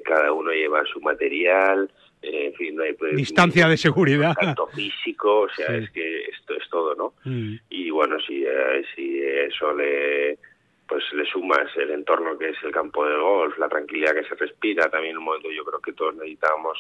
cada 0.07 0.33
uno 0.33 0.51
lleva 0.53 0.85
su 0.87 1.01
material, 1.01 1.91
eh, 2.23 2.47
en 2.47 2.55
fin, 2.55 2.77
no 2.77 2.83
hay... 2.85 2.97
Distancia 3.15 3.69
de 3.69 3.77
seguridad. 3.77 4.35
contacto 4.35 4.69
físico, 4.69 5.41
o 5.41 5.49
sea, 5.51 5.67
Sí. 5.69 5.85
es 5.85 5.91
que 5.91 6.23
esto 6.25 6.55
es 6.55 6.69
todo, 6.71 6.95
¿no? 6.95 7.13
Mm. 7.25 7.57
y 7.71 7.91
bueno 7.91 8.17
si 8.27 8.45
eh, 8.45 8.83
si 8.95 9.21
eso 9.23 9.73
le 9.75 10.39
pues 10.89 11.03
le 11.15 11.25
sumas 11.27 11.69
el 11.77 11.91
entorno 11.91 12.39
que 12.39 12.51
es 12.51 12.57
el 12.63 12.71
campo 12.71 13.05
de 13.05 13.17
golf 13.17 13.59
la 13.59 13.69
tranquilidad 13.69 14.15
que 14.15 14.23
se 14.29 14.35
respira 14.37 14.89
también 14.89 15.17
un 15.19 15.25
momento 15.25 15.51
yo 15.51 15.65
creo 15.65 15.81
que 15.81 15.93
todos 15.93 16.15
necesitábamos 16.15 16.79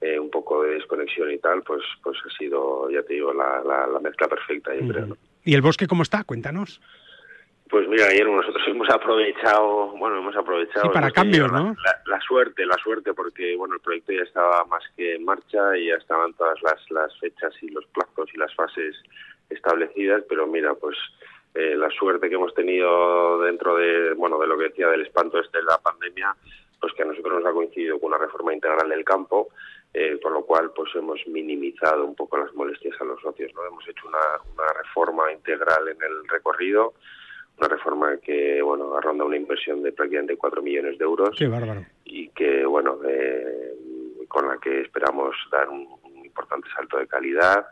eh, 0.00 0.18
un 0.18 0.28
poco 0.30 0.62
de 0.64 0.74
desconexión 0.74 1.30
y 1.30 1.38
tal 1.38 1.62
pues 1.62 1.82
pues 2.02 2.16
ha 2.26 2.36
sido 2.36 2.90
ya 2.90 3.02
te 3.04 3.14
digo 3.14 3.32
la, 3.32 3.62
la, 3.64 3.86
la 3.86 4.00
mezcla 4.00 4.26
perfecta 4.26 4.74
yo 4.74 4.88
creo 4.88 5.06
¿no? 5.06 5.16
¿Y 5.44 5.54
el 5.54 5.60
bosque 5.62 5.86
cómo 5.86 6.02
está? 6.02 6.24
Cuéntanos. 6.24 6.80
Pues 7.74 7.88
mira, 7.88 8.06
ayer 8.06 8.24
nosotros 8.28 8.62
hemos 8.68 8.88
aprovechado, 8.88 9.88
bueno, 9.98 10.18
hemos 10.18 10.36
aprovechado 10.36 10.84
Sí, 10.86 10.90
para 10.92 11.06
hemos 11.08 11.12
cambios, 11.12 11.48
tenido 11.50 11.64
¿no? 11.64 11.74
La, 11.84 11.90
la- 11.90 12.02
la 12.16 12.20
suerte, 12.20 12.64
la 12.66 12.76
suerte, 12.76 13.12
porque 13.14 13.56
bueno, 13.56 13.74
el 13.74 13.80
proyecto 13.80 14.12
ya 14.12 14.22
estaba 14.22 14.64
más 14.66 14.84
que 14.96 15.16
en 15.16 15.24
marcha 15.24 15.76
y 15.76 15.88
ya 15.88 15.96
estaban 15.96 16.34
todas 16.34 16.56
las, 16.62 16.88
las 16.92 17.18
fechas 17.18 17.52
y 17.62 17.70
los 17.70 17.84
plazos 17.86 18.30
y 18.32 18.36
las 18.38 18.54
fases 18.54 18.94
establecidas, 19.50 20.22
pero 20.28 20.46
mira, 20.46 20.72
pues 20.74 20.96
eh, 21.54 21.74
la 21.74 21.90
suerte 21.90 22.28
que 22.28 22.36
hemos 22.36 22.54
tenido 22.54 23.40
dentro 23.40 23.74
de, 23.76 24.14
bueno, 24.14 24.38
de 24.38 24.46
lo 24.46 24.56
que 24.56 24.68
decía 24.68 24.86
del 24.86 25.02
espanto 25.02 25.40
este 25.40 25.58
de 25.58 25.64
la 25.64 25.78
pandemia, 25.78 26.32
pues 26.80 26.92
que 26.94 27.02
a 27.02 27.06
nosotros 27.06 27.42
nos 27.42 27.46
ha 27.50 27.52
coincidido 27.52 27.98
con 27.98 28.12
una 28.12 28.18
reforma 28.18 28.54
integral 28.54 28.88
del 28.88 29.04
campo, 29.04 29.48
eh, 29.92 30.20
con 30.22 30.32
lo 30.32 30.42
cual 30.44 30.70
pues 30.76 30.94
hemos 30.94 31.18
minimizado 31.26 32.04
un 32.04 32.14
poco 32.14 32.38
las 32.38 32.54
molestias 32.54 32.94
a 33.00 33.04
los 33.04 33.20
socios, 33.20 33.52
¿no? 33.52 33.64
Hemos 33.66 33.82
hecho 33.88 34.06
una, 34.06 34.18
una 34.54 34.72
reforma 34.80 35.32
integral 35.32 35.88
en 35.88 36.00
el 36.00 36.28
recorrido, 36.28 36.94
una 37.58 37.68
reforma 37.68 38.16
que, 38.18 38.60
bueno, 38.62 39.00
ronda 39.00 39.24
una 39.24 39.36
inversión 39.36 39.82
de 39.82 39.92
prácticamente 39.92 40.36
4 40.36 40.62
millones 40.62 40.98
de 40.98 41.04
euros 41.04 41.30
Qué 41.38 41.46
bárbaro. 41.46 41.84
y 42.04 42.28
que, 42.30 42.64
bueno, 42.64 42.98
eh, 43.06 43.74
con 44.28 44.48
la 44.48 44.58
que 44.58 44.80
esperamos 44.80 45.34
dar 45.52 45.68
un, 45.68 45.86
un 46.02 46.24
importante 46.24 46.68
salto 46.74 46.98
de 46.98 47.06
calidad 47.06 47.66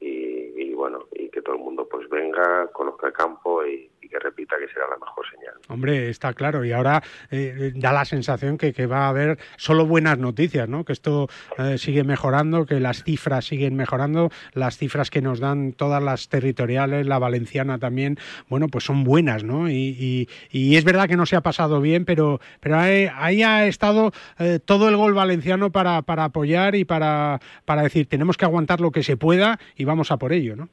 y, 0.00 0.06
y, 0.06 0.74
bueno, 0.74 1.06
y 1.12 1.28
que 1.30 1.42
todo 1.42 1.54
el 1.56 1.62
mundo 1.62 1.88
pues 1.90 2.08
venga, 2.08 2.66
conozca 2.72 3.06
el 3.06 3.12
campo 3.12 3.64
y, 3.64 3.88
y 3.88 3.91
que 4.12 4.18
repita 4.18 4.56
que 4.58 4.68
será 4.68 4.86
la 4.88 4.98
mejor 4.98 5.24
señal. 5.28 5.54
Hombre, 5.68 6.10
está 6.10 6.34
claro. 6.34 6.64
Y 6.64 6.72
ahora 6.72 7.02
eh, 7.30 7.72
da 7.74 7.92
la 7.92 8.04
sensación 8.04 8.58
que, 8.58 8.72
va 8.86 9.06
a 9.06 9.08
haber 9.08 9.38
solo 9.56 9.86
buenas 9.86 10.18
noticias, 10.18 10.68
¿no? 10.68 10.84
Que 10.84 10.92
esto 10.92 11.28
eh, 11.56 11.78
sigue 11.78 12.04
mejorando, 12.04 12.66
que 12.66 12.80
las 12.80 13.04
cifras 13.04 13.46
siguen 13.46 13.74
mejorando, 13.74 14.30
las 14.52 14.76
cifras 14.76 15.08
que 15.08 15.22
nos 15.22 15.40
dan 15.40 15.72
todas 15.72 16.02
las 16.02 16.28
territoriales, 16.28 17.06
la 17.06 17.18
valenciana 17.18 17.78
también, 17.78 18.18
bueno, 18.48 18.68
pues 18.68 18.84
son 18.84 19.04
buenas, 19.04 19.44
¿no? 19.44 19.70
Y, 19.70 20.28
es 20.52 20.84
verdad 20.84 21.08
que 21.08 21.16
no 21.16 21.26
se 21.26 21.36
ha 21.36 21.40
pasado 21.40 21.80
bien, 21.80 22.04
pero, 22.04 22.40
ahí, 22.72 23.42
ha 23.42 23.66
estado 23.66 24.12
eh, 24.38 24.58
todo 24.64 24.88
el 24.88 24.96
gol 24.96 25.14
valenciano 25.14 25.70
para, 25.70 26.02
para 26.02 26.24
apoyar 26.24 26.74
y 26.74 26.84
para, 26.84 27.40
para 27.64 27.82
decir, 27.82 28.06
tenemos 28.06 28.36
que 28.36 28.44
aguantar 28.44 28.80
lo 28.80 28.90
que 28.90 29.02
se 29.02 29.16
pueda 29.16 29.58
y 29.76 29.84
vamos 29.84 30.10
a 30.10 30.16
por 30.16 30.32
ello, 30.32 30.56
¿no? 30.56 30.68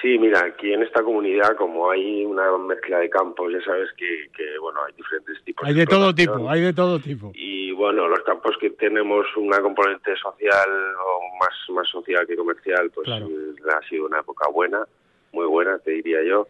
Sí, 0.00 0.16
mira, 0.18 0.44
aquí 0.44 0.72
en 0.72 0.82
esta 0.82 1.02
comunidad, 1.02 1.56
como 1.56 1.90
hay 1.90 2.24
una 2.24 2.56
mezcla 2.58 2.98
de 3.00 3.10
campos, 3.10 3.52
ya 3.52 3.60
sabes 3.62 3.90
que, 3.96 4.30
que 4.36 4.58
bueno, 4.60 4.80
hay 4.84 4.92
diferentes 4.94 5.42
tipos 5.42 5.66
Hay 5.66 5.74
de 5.74 5.86
todo 5.86 6.14
tipo, 6.14 6.48
hay 6.48 6.60
de 6.60 6.72
todo 6.72 7.00
tipo. 7.00 7.32
y 7.34 7.72
bueno, 7.72 8.06
los 8.06 8.20
campos 8.20 8.56
que 8.60 8.70
tenemos 8.70 9.26
una 9.36 9.60
componente 9.60 10.14
social 10.16 10.68
o 11.04 11.20
más, 11.40 11.70
más 11.70 11.88
social 11.88 12.26
que 12.26 12.36
comercial, 12.36 12.90
pues 12.94 13.06
Claro. 13.06 13.26
eh, 13.26 13.54
ha 13.76 13.88
sido 13.88 14.06
una 14.06 14.20
época 14.20 14.48
buena, 14.50 14.86
muy 15.32 15.46
buena, 15.46 15.78
te 15.80 15.90
diría 15.92 16.22
yo. 16.22 16.46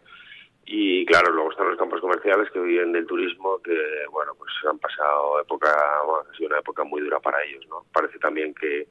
Y 0.66 1.06
claro, 1.06 1.32
luego 1.32 1.50
están 1.50 1.68
los 1.68 1.78
campos 1.78 2.00
comerciales 2.02 2.50
que 2.50 2.60
viven 2.60 2.92
del 2.92 3.06
turismo, 3.06 3.58
que 3.62 3.72
bueno, 4.10 4.32
pues 4.36 4.52
han 4.70 4.78
pasado 4.78 5.40
época, 5.40 5.70
bueno, 6.04 6.28
ha 6.30 6.36
sido 6.36 6.50
una 6.50 6.58
época 6.58 6.84
muy 6.84 7.00
dura 7.00 7.18
para 7.20 7.42
ellos, 7.44 7.64
¿no? 7.70 7.84
Parece 7.94 8.18
también 8.18 8.52
que, 8.52 8.86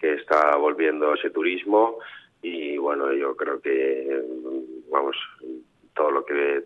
que 0.00 0.14
está 0.14 0.56
volviendo 0.56 1.14
ese 1.14 1.30
turismo 1.30 1.98
y 2.42 2.78
bueno, 2.78 3.12
yo 3.12 3.36
creo 3.36 3.60
que, 3.60 4.22
vamos, 4.90 5.16
todo 5.94 6.10
lo 6.10 6.24
que 6.24 6.64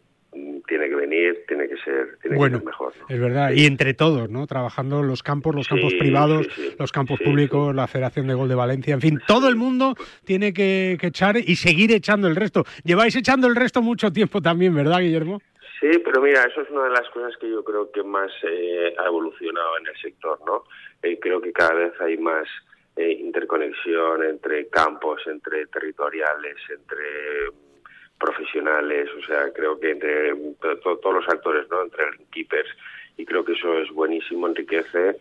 tiene 0.67 0.89
que 0.89 0.95
venir 0.95 1.45
tiene 1.47 1.69
que 1.69 1.77
ser, 1.79 2.19
tiene 2.21 2.37
Bueno, 2.37 2.59
que 2.59 2.65
ser 2.65 2.67
mejor. 2.67 2.93
¿no? 3.01 3.07
Es 3.09 3.21
verdad, 3.21 3.53
y 3.53 3.67
entre 3.67 3.95
todos, 3.95 4.29
¿no? 4.31 4.47
Trabajando 4.47 5.03
los 5.03 5.23
campos, 5.23 5.55
los 5.55 5.69
campos 5.69 5.95
privados, 5.95 6.47
sí, 6.47 6.71
sí. 6.71 6.77
los 6.79 6.93
campos 6.93 7.21
públicos, 7.21 7.75
la 7.75 7.87
Federación 7.87 8.27
de 8.27 8.35
Gol 8.35 8.49
de 8.49 8.55
Valencia, 8.55 8.95
en 8.95 9.01
fin, 9.01 9.21
todo 9.27 9.49
el 9.49 9.57
mundo 9.57 9.95
tiene 10.25 10.53
que, 10.53 10.97
que 11.01 11.09
echar 11.09 11.37
y 11.37 11.57
seguir 11.57 11.93
echando 11.93 12.29
el 12.29 12.37
resto. 12.37 12.65
Lleváis 12.85 13.15
echando 13.17 13.47
el 13.47 13.57
resto 13.57 13.83
mucho 13.83 14.11
tiempo 14.13 14.41
también, 14.41 14.75
¿verdad, 14.75 15.01
Guillermo? 15.01 15.41
Sí, 15.81 15.91
pero 16.05 16.23
mira, 16.23 16.43
eso 16.45 16.63
es 16.63 16.71
una 16.71 16.85
de 16.85 16.91
las 16.91 17.09
cosas 17.11 17.37
que 17.39 17.51
yo 17.51 17.63
creo 17.63 17.91
que 17.93 18.03
más 18.03 18.31
eh, 18.43 18.95
ha 18.99 19.07
evolucionado 19.07 19.79
en 19.79 19.87
el 19.89 19.97
sector, 20.01 20.39
¿no? 20.47 20.65
Eh, 21.03 21.19
creo 21.21 21.41
que 21.41 21.53
cada 21.53 21.75
vez 21.75 21.93
hay 22.01 22.17
más 22.17 22.49
eh, 22.97 23.11
interconexión 23.21 24.23
entre 24.25 24.69
campos, 24.69 25.23
entre 25.27 25.67
territoriales, 25.67 26.57
entre 26.71 27.51
mm, 27.51 28.19
profesionales, 28.19 29.09
o 29.19 29.27
sea, 29.27 29.53
creo 29.53 29.79
que 29.79 29.91
entre 29.91 30.35
mm, 30.35 30.55
to- 30.61 30.77
to- 30.79 30.99
todos 30.99 31.17
los 31.17 31.29
actores, 31.29 31.69
¿no? 31.71 31.83
Entre 31.83 32.05
keepers, 32.31 32.69
y 33.17 33.25
creo 33.25 33.45
que 33.45 33.53
eso 33.53 33.79
es 33.79 33.91
buenísimo, 33.91 34.47
enriquece, 34.47 35.17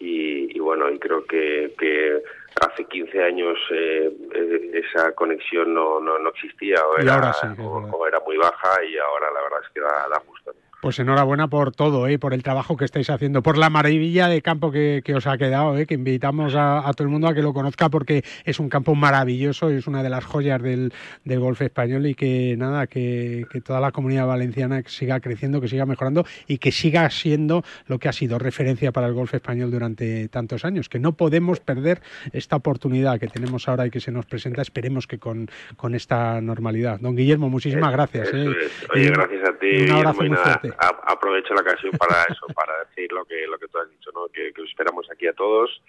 y, 0.00 0.56
y 0.56 0.60
bueno, 0.60 0.88
y 0.90 0.98
creo 0.98 1.24
que, 1.24 1.74
que 1.78 2.22
hace 2.60 2.84
15 2.84 3.22
años 3.22 3.58
eh, 3.72 4.10
eh, 4.32 4.70
esa 4.84 5.12
conexión 5.12 5.74
no, 5.74 5.98
no, 6.00 6.18
no 6.20 6.28
existía 6.30 6.86
o 6.86 6.96
era, 6.98 7.14
sí, 7.32 7.46
o 7.92 8.06
era 8.06 8.20
muy 8.20 8.36
baja 8.36 8.82
y 8.84 8.96
ahora 8.96 9.26
la 9.34 9.42
verdad 9.42 9.58
es 9.64 9.68
que 9.70 9.80
da, 9.80 10.08
da 10.08 10.18
gusto. 10.26 10.52
Pues 10.80 10.98
enhorabuena 11.00 11.48
por 11.48 11.74
todo, 11.74 12.06
¿eh? 12.06 12.18
por 12.18 12.34
el 12.34 12.42
trabajo 12.42 12.76
que 12.76 12.84
estáis 12.84 13.10
haciendo, 13.10 13.42
por 13.42 13.58
la 13.58 13.68
maravilla 13.68 14.28
de 14.28 14.42
campo 14.42 14.70
que, 14.70 15.02
que 15.04 15.14
os 15.14 15.26
ha 15.26 15.36
quedado, 15.36 15.76
¿eh? 15.76 15.86
que 15.86 15.94
invitamos 15.94 16.54
a, 16.54 16.88
a 16.88 16.92
todo 16.92 17.04
el 17.04 17.10
mundo 17.10 17.26
a 17.26 17.34
que 17.34 17.42
lo 17.42 17.52
conozca 17.52 17.88
porque 17.88 18.24
es 18.44 18.60
un 18.60 18.68
campo 18.68 18.94
maravilloso, 18.94 19.70
es 19.70 19.86
una 19.88 20.02
de 20.02 20.10
las 20.10 20.24
joyas 20.24 20.62
del, 20.62 20.92
del 21.24 21.40
golf 21.40 21.62
español 21.62 22.06
y 22.06 22.14
que 22.14 22.54
nada, 22.56 22.86
que, 22.86 23.46
que 23.50 23.60
toda 23.60 23.80
la 23.80 23.90
comunidad 23.90 24.26
valenciana 24.26 24.82
siga 24.86 25.18
creciendo, 25.20 25.60
que 25.60 25.68
siga 25.68 25.84
mejorando 25.84 26.24
y 26.46 26.58
que 26.58 26.70
siga 26.70 27.10
siendo 27.10 27.64
lo 27.86 27.98
que 27.98 28.08
ha 28.08 28.12
sido 28.12 28.38
referencia 28.38 28.92
para 28.92 29.08
el 29.08 29.14
golf 29.14 29.34
español 29.34 29.70
durante 29.70 30.28
tantos 30.28 30.64
años, 30.64 30.88
que 30.88 31.00
no 31.00 31.12
podemos 31.12 31.60
perder 31.60 32.00
esta 32.32 32.56
oportunidad 32.56 33.18
que 33.18 33.26
tenemos 33.26 33.68
ahora 33.68 33.86
y 33.86 33.90
que 33.90 34.00
se 34.00 34.12
nos 34.12 34.26
presenta, 34.26 34.62
esperemos 34.62 35.06
que 35.06 35.18
con, 35.18 35.50
con 35.76 35.94
esta 35.94 36.40
normalidad. 36.40 37.00
Don 37.00 37.16
Guillermo, 37.16 37.48
muchísimas 37.50 37.92
gracias. 37.92 38.28
Eso 38.28 38.36
¿eh? 38.36 38.56
Oye, 38.94 39.04
Y 39.04 39.08
gracias 39.08 39.48
a 39.48 39.58
ti. 39.58 39.82
Un 39.82 39.90
abrazo 39.90 40.24
y 40.24 40.28
muy 40.28 40.38
fuerte. 40.38 40.67
Aprovecho 40.78 41.54
la 41.54 41.62
ocasión 41.62 41.92
para 41.98 42.24
eso, 42.24 42.46
para 42.54 42.84
decir 42.84 43.12
lo 43.12 43.24
que 43.24 43.46
lo 43.46 43.58
que 43.58 43.68
tú 43.68 43.78
has 43.78 43.90
dicho, 43.90 44.10
¿no? 44.12 44.28
Que, 44.28 44.52
que 44.52 44.62
os 44.62 44.68
esperamos 44.68 45.08
aquí 45.10 45.26
a 45.26 45.32
todos 45.32 45.82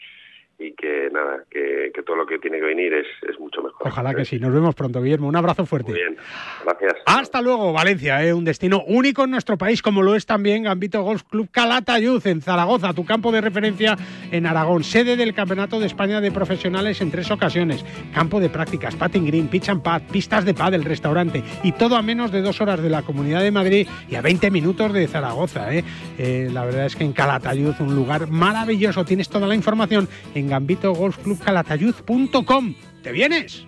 y 0.60 0.74
que 0.74 1.10
nada, 1.12 1.46
que, 1.50 1.92
que 1.94 2.04
todo 2.04 2.18
lo 2.18 2.26
que 2.26 2.38
tiene 2.38 2.60
que 2.60 2.66
venir 2.66 2.94
es, 2.94 3.08
es 3.28 3.40
mucho 3.40 3.62
mejor. 3.62 3.88
Ojalá 3.88 4.14
que 4.14 4.26
sí. 4.26 4.40
Nos 4.40 4.54
vemos 4.54 4.76
pronto, 4.76 5.02
Guillermo. 5.02 5.28
Un 5.28 5.36
abrazo 5.38 5.66
fuerte. 5.66 5.92
Muy 5.92 6.02
bien, 6.02 6.18
gracias. 6.66 6.96
Hasta 7.06 7.42
luego, 7.42 7.72
Valencia, 7.72 8.24
¿eh? 8.26 8.34
un 8.34 8.44
destino 8.44 8.84
único 8.86 9.24
en 9.24 9.32
nuestro 9.32 9.58
país, 9.58 9.82
como 9.82 10.02
lo 10.02 10.16
es 10.16 10.26
también 10.26 10.64
Gambito 10.64 11.02
Golf 11.02 11.24
Club 11.24 11.50
Calatayud 11.50 12.26
en 12.28 12.42
Zaragoza, 12.42 12.94
tu 12.94 13.06
campo 13.06 13.32
de 13.32 13.40
referencia 13.40 13.98
en 14.32 14.46
Aragón, 14.46 14.84
sede 14.84 15.16
del 15.16 15.34
Campeonato 15.34 15.80
de 15.80 15.86
España 15.86 16.20
de 16.20 16.32
Profesionales 16.32 17.00
en 17.00 17.10
tres 17.10 17.32
ocasiones, 17.32 17.86
campo 18.14 18.42
de 18.42 18.50
prácticas, 18.50 18.96
patting 18.98 19.26
green, 19.26 19.48
pitch 19.48 19.70
and 19.70 19.82
pad, 19.82 20.02
pistas 20.12 20.44
de 20.44 20.54
pádel, 20.54 20.84
restaurante 20.84 21.42
y 21.64 21.72
todo 21.72 21.96
a 21.96 22.02
menos 22.02 22.32
de 22.32 22.42
dos 22.42 22.60
horas 22.60 22.82
de 22.82 22.90
la 22.90 23.04
Comunidad 23.04 23.42
de 23.42 23.52
Madrid 23.52 23.88
y 24.10 24.16
a 24.16 24.22
20 24.22 24.52
minutos 24.52 24.92
de 24.92 25.08
Zaragoza. 25.08 25.74
¿eh? 25.74 25.84
Eh, 26.18 26.50
la 26.52 26.66
verdad 26.66 26.86
es 26.86 26.96
que 26.98 27.06
en 27.06 27.14
Calatayud, 27.14 27.76
un 27.80 27.96
lugar 27.96 28.28
maravilloso, 28.28 29.06
tienes 29.06 29.30
toda 29.30 29.48
la 29.48 29.56
información 29.56 30.08
en 30.36 30.49
gambitogolfclubcalatayud.com. 30.50 32.76
¿Te 33.04 33.12
vienes? 33.12 33.68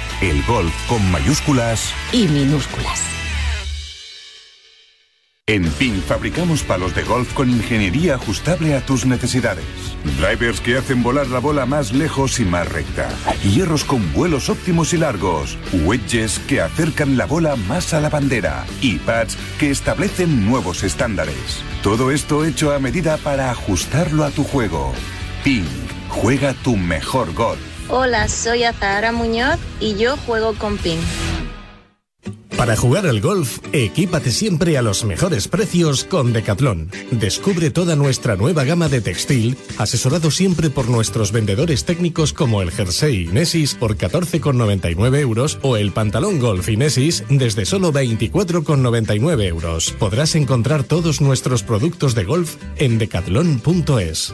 El 0.21 0.43
golf 0.43 0.71
con 0.87 1.11
mayúsculas. 1.11 1.95
Y 2.13 2.27
minúsculas. 2.27 3.01
En 5.47 5.67
PIN 5.71 5.99
fabricamos 6.03 6.61
palos 6.61 6.93
de 6.93 7.01
golf 7.01 7.33
con 7.33 7.49
ingeniería 7.49 8.15
ajustable 8.15 8.75
a 8.75 8.85
tus 8.85 9.07
necesidades. 9.07 9.65
Drivers 10.19 10.61
que 10.61 10.77
hacen 10.77 11.01
volar 11.01 11.25
la 11.29 11.39
bola 11.39 11.65
más 11.65 11.91
lejos 11.91 12.39
y 12.39 12.45
más 12.45 12.71
recta. 12.71 13.09
Hierros 13.43 13.83
con 13.83 14.13
vuelos 14.13 14.49
óptimos 14.49 14.93
y 14.93 14.97
largos. 14.97 15.57
Wedges 15.73 16.37
que 16.47 16.61
acercan 16.61 17.17
la 17.17 17.25
bola 17.25 17.55
más 17.55 17.95
a 17.95 17.99
la 17.99 18.09
bandera. 18.09 18.67
Y 18.79 18.99
pads 18.99 19.35
que 19.57 19.71
establecen 19.71 20.45
nuevos 20.45 20.83
estándares. 20.83 21.63
Todo 21.81 22.11
esto 22.11 22.45
hecho 22.45 22.71
a 22.75 22.77
medida 22.77 23.17
para 23.17 23.49
ajustarlo 23.49 24.23
a 24.23 24.29
tu 24.29 24.43
juego. 24.43 24.93
PIN. 25.43 25.65
Juega 26.09 26.53
tu 26.53 26.77
mejor 26.77 27.33
golf. 27.33 27.70
Hola, 27.93 28.29
soy 28.29 28.63
Azahara 28.63 29.11
Muñoz 29.11 29.59
y 29.81 29.95
yo 29.95 30.15
juego 30.25 30.53
con 30.53 30.77
PIN. 30.77 30.97
Para 32.55 32.77
jugar 32.77 33.05
al 33.05 33.19
golf, 33.19 33.57
equípate 33.73 34.31
siempre 34.31 34.77
a 34.77 34.81
los 34.81 35.03
mejores 35.03 35.49
precios 35.49 36.05
con 36.05 36.31
Decathlon. 36.31 36.89
Descubre 37.11 37.69
toda 37.69 37.97
nuestra 37.97 38.37
nueva 38.37 38.63
gama 38.63 38.87
de 38.87 39.01
textil, 39.01 39.57
asesorado 39.77 40.31
siempre 40.31 40.69
por 40.69 40.87
nuestros 40.87 41.33
vendedores 41.33 41.83
técnicos 41.83 42.31
como 42.31 42.61
el 42.61 42.71
jersey 42.71 43.23
Inesis 43.23 43.73
por 43.73 43.97
14,99 43.97 45.19
euros 45.19 45.59
o 45.61 45.75
el 45.75 45.91
pantalón 45.91 46.39
golf 46.39 46.69
Inesis 46.69 47.25
desde 47.29 47.65
solo 47.65 47.91
24,99 47.91 49.43
euros. 49.47 49.91
Podrás 49.99 50.35
encontrar 50.35 50.85
todos 50.85 51.19
nuestros 51.19 51.63
productos 51.63 52.15
de 52.15 52.23
golf 52.23 52.55
en 52.77 52.99
decathlon.es. 52.99 54.33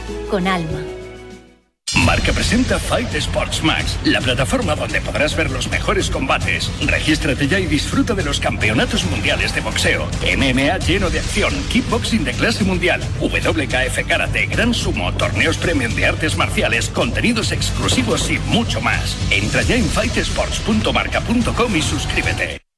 con 0.29 0.47
alma. 0.47 0.81
Marca 2.05 2.31
presenta 2.31 2.79
Fight 2.79 3.13
Sports 3.15 3.63
Max, 3.63 3.97
la 4.05 4.21
plataforma 4.21 4.75
donde 4.75 5.01
podrás 5.01 5.35
ver 5.35 5.51
los 5.51 5.69
mejores 5.69 6.09
combates. 6.09 6.71
Regístrate 6.85 7.47
ya 7.47 7.59
y 7.59 7.67
disfruta 7.67 8.13
de 8.13 8.23
los 8.23 8.39
campeonatos 8.39 9.05
mundiales 9.05 9.53
de 9.53 9.61
boxeo, 9.61 10.07
MMA 10.21 10.77
lleno 10.79 11.09
de 11.09 11.19
acción, 11.19 11.53
kickboxing 11.69 12.23
de 12.23 12.33
clase 12.33 12.63
mundial, 12.63 13.01
WKF 13.19 14.07
karate, 14.07 14.45
gran 14.47 14.73
sumo, 14.73 15.13
torneos 15.13 15.57
premium 15.57 15.93
de 15.93 16.05
artes 16.05 16.37
marciales, 16.37 16.89
contenidos 16.89 17.51
exclusivos 17.51 18.29
y 18.31 18.39
mucho 18.47 18.81
más. 18.81 19.17
Entra 19.29 19.61
ya 19.61 19.75
en 19.75 19.85
fightesports.marca.com 19.85 21.75
y 21.75 21.81
suscríbete. 21.81 22.70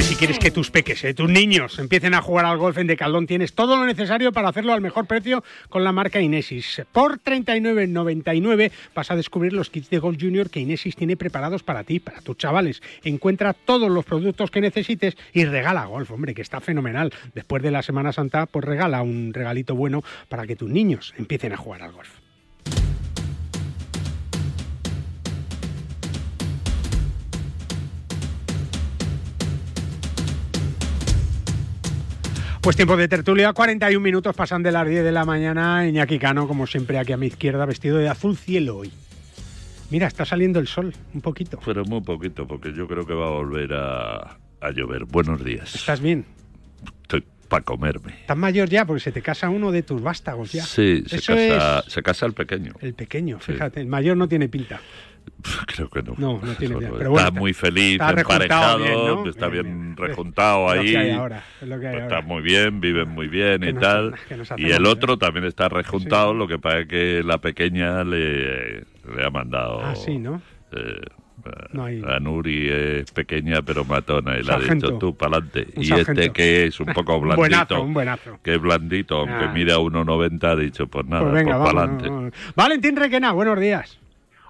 Si 0.00 0.16
quieres 0.16 0.38
que 0.38 0.50
tus 0.50 0.70
peques, 0.70 1.04
eh, 1.04 1.12
tus 1.12 1.28
niños, 1.28 1.78
empiecen 1.78 2.14
a 2.14 2.22
jugar 2.22 2.46
al 2.46 2.56
golf 2.56 2.78
en 2.78 2.86
Decaldón, 2.86 3.26
tienes 3.26 3.52
todo 3.52 3.76
lo 3.76 3.84
necesario 3.84 4.32
para 4.32 4.48
hacerlo 4.48 4.72
al 4.72 4.80
mejor 4.80 5.06
precio 5.06 5.44
con 5.68 5.84
la 5.84 5.92
marca 5.92 6.18
Inesis. 6.18 6.82
Por 6.92 7.18
39,99 7.20 8.72
vas 8.94 9.10
a 9.10 9.16
descubrir 9.16 9.52
los 9.52 9.68
kits 9.68 9.90
de 9.90 9.98
golf 9.98 10.16
junior 10.18 10.48
que 10.48 10.60
Inesis 10.60 10.96
tiene 10.96 11.18
preparados 11.18 11.62
para 11.62 11.84
ti, 11.84 12.00
para 12.00 12.22
tus 12.22 12.38
chavales. 12.38 12.82
Encuentra 13.04 13.52
todos 13.52 13.90
los 13.90 14.06
productos 14.06 14.50
que 14.50 14.62
necesites 14.62 15.14
y 15.34 15.44
regala 15.44 15.84
golf, 15.84 16.10
hombre, 16.10 16.34
que 16.34 16.42
está 16.42 16.60
fenomenal. 16.60 17.12
Después 17.34 17.62
de 17.62 17.70
la 17.70 17.82
Semana 17.82 18.12
Santa, 18.12 18.46
pues 18.46 18.64
regala 18.64 19.02
un 19.02 19.34
regalito 19.34 19.74
bueno 19.74 20.02
para 20.30 20.46
que 20.46 20.56
tus 20.56 20.70
niños 20.70 21.12
empiecen 21.18 21.52
a 21.52 21.58
jugar 21.58 21.82
al 21.82 21.92
golf. 21.92 22.21
Pues 32.62 32.76
tiempo 32.76 32.96
de 32.96 33.08
tertulia, 33.08 33.52
41 33.52 34.00
minutos 34.00 34.36
pasan 34.36 34.62
de 34.62 34.70
las 34.70 34.86
10 34.86 35.02
de 35.02 35.10
la 35.10 35.24
mañana. 35.24 35.84
Iñaki 35.86 36.18
Cano, 36.20 36.46
como 36.46 36.66
siempre, 36.68 36.96
aquí 36.98 37.12
a 37.12 37.16
mi 37.16 37.26
izquierda, 37.26 37.66
vestido 37.66 37.98
de 37.98 38.08
azul 38.08 38.36
cielo 38.36 38.76
hoy. 38.78 38.92
Mira, 39.90 40.06
está 40.06 40.24
saliendo 40.24 40.60
el 40.60 40.68
sol, 40.68 40.94
un 41.12 41.20
poquito. 41.20 41.58
Pero 41.64 41.84
muy 41.84 42.00
poquito, 42.02 42.46
porque 42.46 42.72
yo 42.72 42.86
creo 42.86 43.04
que 43.04 43.14
va 43.14 43.26
a 43.26 43.30
volver 43.30 43.74
a, 43.74 44.38
a 44.60 44.70
llover. 44.70 45.04
Buenos 45.06 45.44
días. 45.44 45.74
¿Estás 45.74 46.00
bien? 46.00 46.24
Estoy 47.02 47.24
para 47.48 47.64
comerme. 47.64 48.12
Estás 48.20 48.36
mayor 48.36 48.68
ya, 48.68 48.84
porque 48.86 49.00
se 49.00 49.10
te 49.12 49.22
casa 49.22 49.50
uno 49.50 49.72
de 49.72 49.82
tus 49.82 50.00
vástagos 50.00 50.52
ya. 50.52 50.64
Sí, 50.64 51.02
se 51.08 51.16
Eso 51.16 51.34
casa, 51.34 51.80
es 51.80 51.92
se 51.92 52.02
casa 52.02 52.26
el 52.26 52.32
pequeño. 52.32 52.74
el 52.80 52.94
pequeño, 52.94 53.40
fíjate. 53.40 53.80
El 53.80 53.88
mayor 53.88 54.16
no 54.16 54.28
tiene 54.28 54.48
pinta. 54.48 54.80
Creo 55.66 55.88
que 55.90 56.02
no. 56.02 56.14
No, 56.18 56.40
no 56.42 56.54
tiene. 56.54 56.76
Pero 56.76 57.10
bueno, 57.10 57.18
está 57.18 57.30
muy 57.32 57.52
feliz, 57.52 57.92
está 58.00 58.10
emparejado, 58.10 58.78
bien, 58.78 58.92
¿no? 58.94 59.26
está 59.28 59.48
Bien, 59.48 59.64
bien, 59.64 59.96
rejuntado 59.96 60.72
Es 60.74 60.80
ahí. 60.96 61.10
ahora, 61.10 61.42
es 61.60 61.68
lo 61.68 61.80
que 61.80 61.88
hay 61.88 61.96
está 61.96 62.16
ahora. 62.16 62.26
muy 62.26 62.42
bien, 62.42 62.80
viven 62.80 63.08
muy 63.08 63.28
bien 63.28 63.64
y 63.64 63.72
nos- 63.72 63.82
tal. 63.82 64.14
Y 64.56 64.70
el 64.70 64.86
¿eh? 64.86 64.88
otro 64.88 65.18
también 65.18 65.44
está 65.46 65.68
rejuntado, 65.68 66.32
lo 66.34 66.46
que 66.46 66.58
pasa 66.58 66.80
es 66.80 66.86
que 66.86 67.22
la 67.24 67.38
pequeña 67.38 68.04
le, 68.04 68.80
le 68.80 69.24
ha 69.26 69.30
mandado... 69.30 69.80
Ah, 69.82 69.94
sí, 69.96 70.18
¿no? 70.18 70.40
eh, 70.70 71.00
No 71.72 71.84
hay- 71.86 72.00
La 72.00 72.20
Nuri 72.20 72.68
es 72.68 73.10
pequeña 73.10 73.62
pero 73.62 73.84
matona 73.84 74.38
y 74.38 74.44
le 74.44 74.52
ha 74.52 74.58
dicho 74.58 74.96
tú 74.98 75.16
para 75.16 75.38
adelante. 75.38 75.66
Y 75.76 75.86
sargento. 75.86 76.12
este 76.20 76.32
que 76.32 76.66
es 76.66 76.78
un 76.78 76.86
poco 76.86 77.16
Un 77.16 77.22
blandito, 77.24 77.36
buenazo, 77.40 77.82
un 77.82 77.94
buenazo. 77.94 78.38
que 78.44 78.54
es 78.54 78.60
blandito, 78.60 79.16
aunque 79.18 79.44
Ah. 79.46 79.52
mira 79.52 79.78
1,90, 79.78 80.44
ha 80.44 80.54
dicho 80.56 80.86
pues 80.86 81.04
nada, 81.06 81.28
Pues 81.30 81.42
pues, 81.42 81.56
para 81.56 81.82
adelante. 81.82 82.36
Valentín 82.54 82.94
Requena, 82.96 83.32
buenos 83.32 83.58
días. 83.58 83.98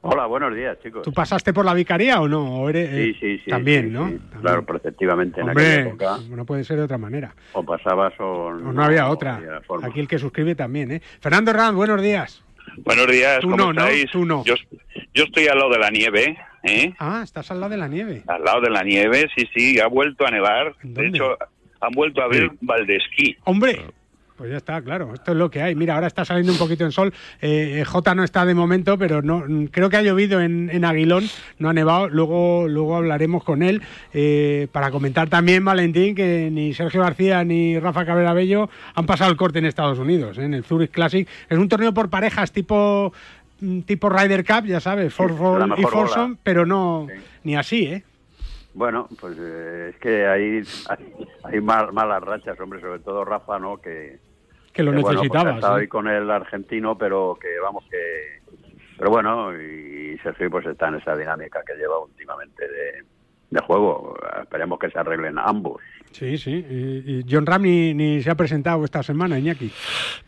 Hola, 0.05 0.27
buenos 0.27 0.55
días, 0.55 0.77
chicos. 0.83 1.03
¿Tú 1.03 1.13
pasaste 1.13 1.53
por 1.53 1.65
la 1.65 1.75
vicaría 1.75 2.21
o 2.21 2.27
no? 2.29 2.63
¿O 2.63 2.69
eres- 2.69 2.91
Sí, 2.91 3.15
sí, 3.21 3.39
sí. 3.45 3.51
También, 3.51 3.87
sí, 3.87 3.91
¿no? 3.93 4.09
sí. 4.09 4.19
Claro, 4.41 4.65
perfectivamente 4.67 5.41
en 5.41 5.49
aquella 5.51 5.81
época. 5.81 6.19
no 6.29 6.45
puede 6.45 6.65
ser 6.65 6.79
de 6.79 6.83
otra 6.83 6.99
manera. 6.99 7.35
O 7.53 7.65
pasabas 7.65 8.13
o 8.19 8.47
O 8.47 8.53
no 8.53 8.83
había 8.83 9.09
otra. 9.09 9.37
había. 9.37 9.61
Aquí 9.85 10.01
el 10.01 10.09
que 10.09 10.19
suscribe 10.19 10.57
también, 10.57 10.91
¿eh? 10.91 11.03
Fernando 11.21 11.53
Ranz, 11.53 11.77
buenos 11.77 12.03
días. 12.03 12.43
Buenos 12.79 13.07
días, 13.07 13.39
Tú 13.41 13.51
¿cómo 13.51 13.57
no, 13.57 13.73
¿no? 13.73 13.85
Tú 14.11 14.25
no. 14.25 14.45
Yo, 14.45 14.55
yo 15.15 15.25
estoy 15.25 15.47
al 15.47 15.59
lado 15.59 15.71
de 15.71 15.79
la 15.79 15.91
nieve, 15.91 16.37
¿eh? 16.65 16.93
Ah, 16.99 17.21
estás 17.23 17.51
al 17.53 17.61
lado 17.61 17.71
de 17.71 17.77
la 17.77 17.87
nieve. 17.89 18.25
Al 18.27 18.43
lado 18.43 18.61
de 18.61 18.71
la 18.71 18.83
nieve, 18.83 19.29
sí, 19.37 19.47
sí, 19.55 19.79
ha 19.79 19.87
vuelto 19.87 20.27
a 20.27 20.31
nevar. 20.33 20.75
¿Dónde? 20.83 21.03
De 21.03 21.09
hecho, 21.11 21.37
han 21.81 21.93
vuelto 21.93 22.23
a 22.23 22.29
ver 22.29 22.51
Valdesquí. 22.61 23.37
Hombre, 23.45 23.81
pues 24.37 24.51
ya 24.51 24.57
está, 24.57 24.81
claro, 24.83 25.13
esto 25.15 25.33
es 25.33 25.39
lo 25.39 25.51
que 25.51 25.63
hay. 25.63 25.75
Mira, 25.75 25.95
ahora 25.95 26.07
está 26.07 26.25
saliendo 26.25 26.53
un 26.53 26.59
poquito 26.59 26.85
el 26.85 26.93
sol. 26.93 27.13
Eh, 27.41 27.81
eh, 27.81 27.85
J 27.85 28.15
no 28.15 28.25
está 28.25 28.45
de 28.45 28.55
momento, 28.55 28.99
pero 28.99 29.23
no 29.23 29.45
creo 29.71 29.91
que 29.91 29.97
ha 29.97 30.03
llovido 30.03 30.41
en, 30.41 30.71
en 30.71 30.85
Aguilón, 30.85 31.25
no 31.59 31.69
ha 31.69 31.73
nevado. 31.73 32.09
Luego, 32.09 32.67
luego 32.69 32.97
hablaremos 32.97 33.45
con 33.45 33.63
él 33.63 33.83
eh, 34.13 34.69
para 34.73 34.91
comentar 34.91 35.29
también, 35.29 35.65
Valentín, 35.65 36.15
que 36.15 36.49
ni 36.51 36.75
Sergio 36.75 37.03
García 37.03 37.45
ni 37.45 37.79
Rafa 37.79 38.05
Cabrera 38.05 38.33
Bello 38.33 38.69
han 38.95 39.07
pasado 39.07 39.31
el 39.31 39.37
corte 39.37 39.59
en 39.59 39.67
Estados 39.67 39.99
Unidos, 39.99 40.39
¿eh? 40.39 40.45
en 40.45 40.55
el 40.55 40.65
Zurich 40.65 40.91
Classic. 40.91 41.29
Es 41.49 41.59
un 41.59 41.69
torneo 41.69 41.93
por 41.93 42.09
parejas 42.09 42.53
tipo 42.53 43.13
mm, 43.61 43.81
tipo 43.81 44.09
Ryder 44.09 44.45
Cup, 44.45 44.67
ya 44.67 44.81
sabes, 44.81 45.17
la 45.19 45.77
y 45.77 45.83
bola. 45.83 46.35
pero 46.43 46.67
no 46.67 47.07
ni 47.45 47.57
así, 47.57 47.85
¿eh? 47.85 48.05
Bueno, 48.75 49.09
pues 49.21 49.37
eh, 49.39 49.91
es 49.95 49.97
que 50.01 50.27
hay, 50.27 50.63
hay, 50.89 51.15
hay 51.45 51.61
mal- 51.61 51.93
malas 51.93 52.23
rachas, 52.23 52.59
hombre, 52.61 52.81
sobre 52.81 53.01
todo 53.01 53.25
Rafa, 53.25 53.59
¿no? 53.59 53.79
Que, 53.81 54.19
Que 54.73 54.83
lo 54.83 54.93
bueno, 54.93 55.03
pues 55.03 55.15
necesitaba, 55.17 55.51
ha 55.51 55.55
estado 55.55 55.77
sí. 55.77 55.81
ahí 55.83 55.89
con 55.89 56.09
el 56.09 56.31
argentino, 56.31 56.97
pero 56.97 57.39
que 57.41 57.49
vamos 57.63 57.85
que... 57.91 58.41
Pero 58.99 59.11
bueno, 59.11 59.53
y 59.61 60.17
Sergio 60.23 60.51
pues 60.51 60.67
está 60.67 60.89
en 60.89 60.95
esa 60.97 61.17
dinámica 61.17 61.61
que 61.67 61.75
lleva 61.75 61.99
últimamente 61.99 62.63
de, 62.69 63.05
de 63.51 63.61
juego. 63.67 64.15
Esperemos 64.41 64.79
que 64.79 64.91
se 64.91 64.99
arreglen 64.99 65.39
ambos. 65.39 65.81
Sí, 66.13 66.37
sí. 66.39 66.51
Y, 66.53 67.25
John 67.29 67.45
Ram 67.47 67.63
ni, 67.63 67.95
ni 67.95 68.23
se 68.23 68.31
ha 68.31 68.35
presentado 68.37 68.85
esta 68.85 69.03
semana, 69.03 69.39
Iñaki. 69.39 69.73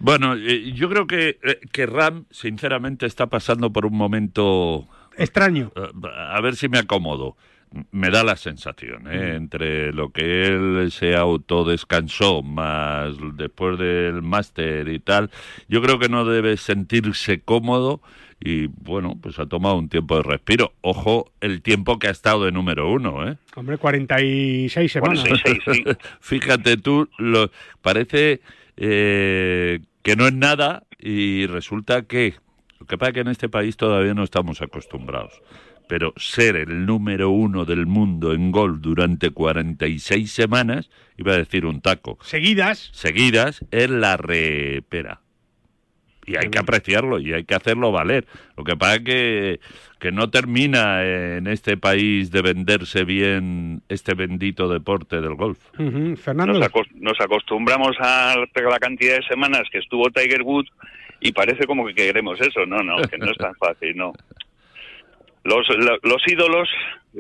Bueno, 0.01 0.35
eh, 0.35 0.73
yo 0.73 0.89
creo 0.89 1.07
que, 1.07 1.39
eh, 1.43 1.61
que 1.73 1.87
Ram, 1.87 2.25
sinceramente, 2.31 3.07
está 3.07 3.27
pasando 3.27 3.71
por 3.73 3.87
un 3.87 3.97
momento 3.97 4.89
extraño. 5.17 5.71
Eh, 5.77 5.91
A 6.17 6.41
ver 6.41 6.57
si 6.57 6.69
me 6.69 6.79
acomodo. 6.79 7.37
Me 7.91 8.11
da 8.11 8.23
la 8.23 8.37
sensación, 8.37 9.07
¿eh? 9.11 9.35
entre 9.35 9.93
lo 9.93 10.11
que 10.11 10.47
él 10.47 10.91
se 10.93 11.17
autodescansó, 11.17 12.43
más 12.43 13.17
después 13.35 13.79
del 13.79 14.23
máster 14.23 14.89
y 14.89 15.01
tal, 15.01 15.31
yo 15.69 15.83
creo 15.83 15.99
que 15.99 16.09
no 16.09 16.25
debe 16.25 16.57
sentirse 16.57 17.41
cómodo 17.41 18.01
y, 18.41 18.67
bueno, 18.67 19.19
pues 19.21 19.39
ha 19.39 19.47
tomado 19.47 19.77
un 19.77 19.89
tiempo 19.89 20.17
de 20.17 20.23
respiro. 20.23 20.75
Ojo, 20.83 21.33
el 21.41 21.63
tiempo 21.63 21.99
que 21.99 22.09
ha 22.09 22.11
estado 22.11 22.45
de 22.45 22.53
número 22.53 22.91
uno, 22.91 23.27
¿eh? 23.27 23.37
Hombre, 23.57 23.79
46 23.79 24.93
semanas. 24.93 25.25
Fíjate 26.21 26.77
tú, 26.77 27.09
lo, 27.19 27.51
parece 27.81 28.43
eh, 28.77 29.81
que 30.03 30.17
no 30.17 30.27
es 30.27 30.35
nada 30.35 30.85
y 30.99 31.47
resulta 31.47 32.03
que, 32.03 32.35
lo 32.79 32.87
que 32.87 32.99
pasa 32.99 33.11
es 33.11 33.15
que 33.15 33.21
en 33.21 33.29
este 33.29 33.49
país 33.49 33.77
todavía 33.77 34.15
no 34.15 34.25
estamos 34.25 34.61
acostumbrados, 34.61 35.41
pero 35.89 36.13
ser 36.17 36.57
el 36.57 36.87
número 36.87 37.31
uno 37.31 37.65
del 37.65 37.87
mundo 37.87 38.33
en 38.33 38.51
gol 38.51 38.81
durante 38.81 39.31
46 39.31 40.31
semanas, 40.31 40.91
iba 41.17 41.33
a 41.33 41.39
decir 41.39 41.67
un 41.67 41.81
taco, 41.81 42.19
Seguidas. 42.23 42.91
seguidas, 42.93 43.65
es 43.71 43.91
la 43.91 44.17
repera. 44.17 45.21
Y 46.27 46.37
hay 46.37 46.49
que 46.49 46.59
apreciarlo 46.59 47.19
y 47.19 47.35
hay 47.35 47.45
que 47.45 47.55
hacerlo 47.55 47.93
valer. 47.93 48.27
Lo 48.57 48.65
que 48.65 48.77
pasa 48.77 48.95
es 48.95 49.01
que, 49.03 49.61
que 49.99 50.11
no 50.11 50.31
termina 50.31 51.05
en 51.05 51.47
este 51.47 51.77
país 51.77 52.31
de 52.31 52.41
venderse 52.41 53.05
bien 53.05 53.83
este 53.91 54.15
bendito 54.15 54.69
deporte 54.69 55.21
del 55.21 55.35
golf. 55.35 55.59
Fernando. 56.17 56.59
Nos, 56.59 56.71
nos 56.95 57.21
acostumbramos 57.21 57.95
a 58.01 58.37
la 58.37 58.79
cantidad 58.79 59.17
de 59.17 59.23
semanas 59.25 59.65
que 59.71 59.79
estuvo 59.79 60.11
Tiger 60.11 60.41
Woods 60.43 60.71
y 61.21 61.33
parece 61.33 61.67
como 61.67 61.87
que 61.87 61.95
queremos 61.95 62.41
eso. 62.41 62.65
No, 62.65 62.79
no, 62.79 62.97
que 63.03 63.19
no 63.19 63.31
es 63.31 63.37
tan 63.37 63.55
fácil, 63.57 63.95
no. 63.95 64.15
Los, 65.45 65.67
los 66.03 66.23
ídolos 66.27 66.69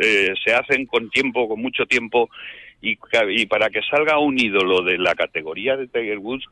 eh, 0.00 0.32
se 0.44 0.54
hacen 0.54 0.86
con 0.86 1.10
tiempo, 1.10 1.46
con 1.48 1.60
mucho 1.60 1.84
tiempo, 1.86 2.30
y, 2.80 2.96
para 3.46 3.70
que 3.70 3.80
salga 3.90 4.18
un 4.18 4.38
ídolo 4.38 4.82
de 4.82 4.98
la 4.98 5.14
categoría 5.14 5.76
de 5.76 5.86
Tiger 5.88 6.18
Woods 6.18 6.44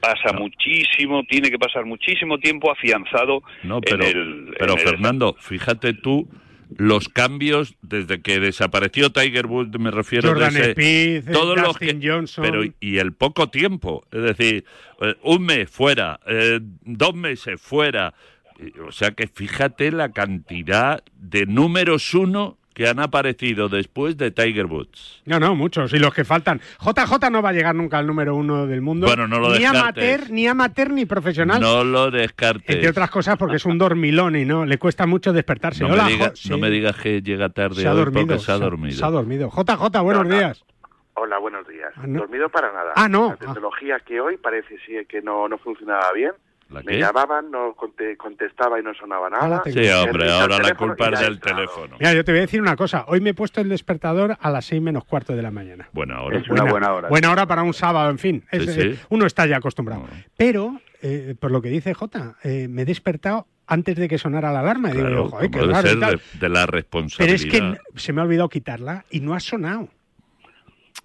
pasa 0.00 0.32
muchísimo, 0.32 1.24
tiene 1.28 1.50
que 1.50 1.58
pasar 1.58 1.84
muchísimo 1.84 2.38
tiempo 2.38 2.70
afianzado 2.70 3.42
No, 3.64 3.80
pero, 3.80 4.04
en 4.04 4.16
el... 4.16 4.54
pero 4.58 4.72
en 4.74 4.78
el- 4.78 4.84
Fernando, 4.86 5.34
fíjate 5.40 5.92
tú 5.92 6.28
los 6.76 7.08
cambios 7.08 7.74
desde 7.82 8.20
que 8.22 8.38
desapareció 8.40 9.10
Tiger 9.10 9.46
Woods, 9.46 9.78
me 9.78 9.90
refiero 9.90 10.28
Jordan 10.28 10.54
de 10.54 10.60
ese- 10.60 10.72
Spieth, 10.72 11.32
todos 11.32 11.56
los 11.60 11.76
que, 11.78 11.98
Johnson. 12.00 12.44
pero 12.44 12.62
y 12.80 12.98
el 12.98 13.12
poco 13.12 13.48
tiempo, 13.48 14.04
es 14.12 14.22
decir, 14.22 14.64
eh, 15.00 15.14
un 15.22 15.44
mes 15.44 15.68
fuera, 15.70 16.20
eh, 16.26 16.60
dos 16.62 17.14
meses 17.14 17.60
fuera, 17.60 18.12
Eh, 18.14 18.37
o 18.86 18.92
sea 18.92 19.12
que 19.12 19.26
fíjate 19.26 19.90
la 19.92 20.10
cantidad 20.10 21.02
de 21.14 21.46
números 21.46 22.14
uno 22.14 22.56
que 22.74 22.86
han 22.88 23.00
aparecido 23.00 23.68
después 23.68 24.16
de 24.16 24.30
Tiger 24.30 24.66
Woods. 24.66 25.22
No, 25.24 25.40
no, 25.40 25.56
muchos. 25.56 25.92
Y 25.92 25.98
los 25.98 26.14
que 26.14 26.24
faltan. 26.24 26.60
JJ 26.80 27.28
no 27.30 27.42
va 27.42 27.48
a 27.48 27.52
llegar 27.52 27.74
nunca 27.74 27.98
al 27.98 28.06
número 28.06 28.36
uno 28.36 28.68
del 28.68 28.82
mundo. 28.82 29.08
Bueno, 29.08 29.26
no 29.26 29.40
lo 29.40 29.48
ni 29.48 29.58
descartes. 29.58 29.80
amateur, 29.82 30.30
ni 30.30 30.46
amateur, 30.46 30.90
ni 30.92 31.04
profesional. 31.04 31.60
No 31.60 31.82
lo 31.82 32.08
descartes. 32.12 32.76
Entre 32.76 32.88
otras 32.88 33.10
cosas 33.10 33.36
porque 33.36 33.56
es 33.56 33.64
un 33.64 33.78
dormilón 33.78 34.36
y 34.36 34.44
no, 34.44 34.64
le 34.64 34.78
cuesta 34.78 35.06
mucho 35.08 35.32
despertarse. 35.32 35.82
No, 35.82 35.92
Hola, 35.92 36.04
me, 36.04 36.12
diga- 36.12 36.28
Jo- 36.30 36.36
sí. 36.36 36.48
no 36.50 36.58
me 36.58 36.70
digas 36.70 36.94
que 36.96 37.20
llega 37.20 37.48
tarde 37.48 37.82
Se 37.82 37.88
ha 37.88 37.92
hoy 37.92 37.98
dormido. 37.98 38.26
porque 38.28 38.42
se 38.44 38.52
ha 38.52 38.58
dormido. 38.58 38.96
Se 38.96 39.04
ha 39.04 39.10
dormido. 39.10 39.50
JJ, 39.50 40.00
buenos 40.02 40.28
días. 40.28 40.64
Hola, 41.14 41.38
buenos 41.38 41.66
días. 41.66 41.90
Ah, 41.96 42.06
no. 42.06 42.20
Dormido 42.20 42.48
para 42.48 42.72
nada. 42.72 42.92
Ah, 42.94 43.08
no. 43.08 43.30
La 43.30 43.36
tecnología 43.38 43.98
que 44.06 44.20
hoy 44.20 44.36
parece 44.36 44.76
sí 44.86 44.92
que 45.08 45.20
no, 45.20 45.48
no 45.48 45.58
funcionaba 45.58 46.12
bien. 46.14 46.30
¿La 46.70 46.82
Me 46.82 46.98
llamaban, 46.98 47.50
no 47.50 47.74
conte- 47.74 48.16
contestaba 48.18 48.78
y 48.78 48.82
no 48.82 48.92
sonaba 48.92 49.30
nada. 49.30 49.62
Sí, 49.64 49.88
hombre, 49.88 50.30
ahora 50.30 50.58
la 50.58 50.74
culpa 50.74 51.08
es 51.08 51.20
del 51.20 51.40
teléfono. 51.40 51.96
Mira, 51.98 52.12
yo 52.12 52.22
te 52.24 52.32
voy 52.32 52.40
a 52.40 52.42
decir 52.42 52.60
una 52.60 52.76
cosa. 52.76 53.04
Hoy 53.08 53.20
me 53.22 53.30
he 53.30 53.34
puesto 53.34 53.62
el 53.62 53.70
despertador 53.70 54.36
a 54.38 54.50
las 54.50 54.66
seis 54.66 54.82
menos 54.82 55.04
cuarto 55.04 55.34
de 55.34 55.40
la 55.42 55.50
mañana. 55.50 55.88
Buena 55.92 56.20
hora. 56.20 56.38
Es 56.38 56.48
una 56.48 56.64
buena 56.64 56.92
hora. 56.92 57.08
Buena 57.08 57.32
hora 57.32 57.46
para 57.46 57.62
un 57.62 57.72
sábado, 57.72 58.10
en 58.10 58.18
fin. 58.18 58.44
Es, 58.50 58.66
Sí, 58.66 58.72
sí. 58.72 58.80
eh, 58.82 58.98
uno 59.08 59.24
está 59.24 59.46
ya 59.46 59.56
acostumbrado. 59.56 60.04
Pero, 60.36 60.78
eh, 61.00 61.34
por 61.40 61.50
lo 61.50 61.62
que 61.62 61.70
dice 61.70 61.94
Jota, 61.94 62.36
eh, 62.44 62.68
me 62.68 62.82
he 62.82 62.84
despertado 62.84 63.46
antes 63.66 63.96
de 63.96 64.06
que 64.08 64.18
sonara 64.18 64.52
la 64.52 64.60
alarma. 64.60 64.90
Y 64.90 64.92
digo, 64.92 65.06
Claro, 65.06 65.28
"Joder, 65.30 65.50
qué 65.50 65.60
raro 65.60 65.86
y 65.88 65.90
ser 65.90 66.00
tal". 66.00 66.16
de, 66.16 66.38
de 66.38 66.48
la 66.50 66.60
Pero 66.66 66.72
responsabilidad. 66.72 67.34
es 67.34 67.46
que 67.46 67.78
se 68.00 68.12
me 68.12 68.20
ha 68.20 68.24
olvidado 68.24 68.48
quitarla 68.50 69.06
y 69.10 69.20
no 69.20 69.32
ha 69.34 69.40
sonado. 69.40 69.88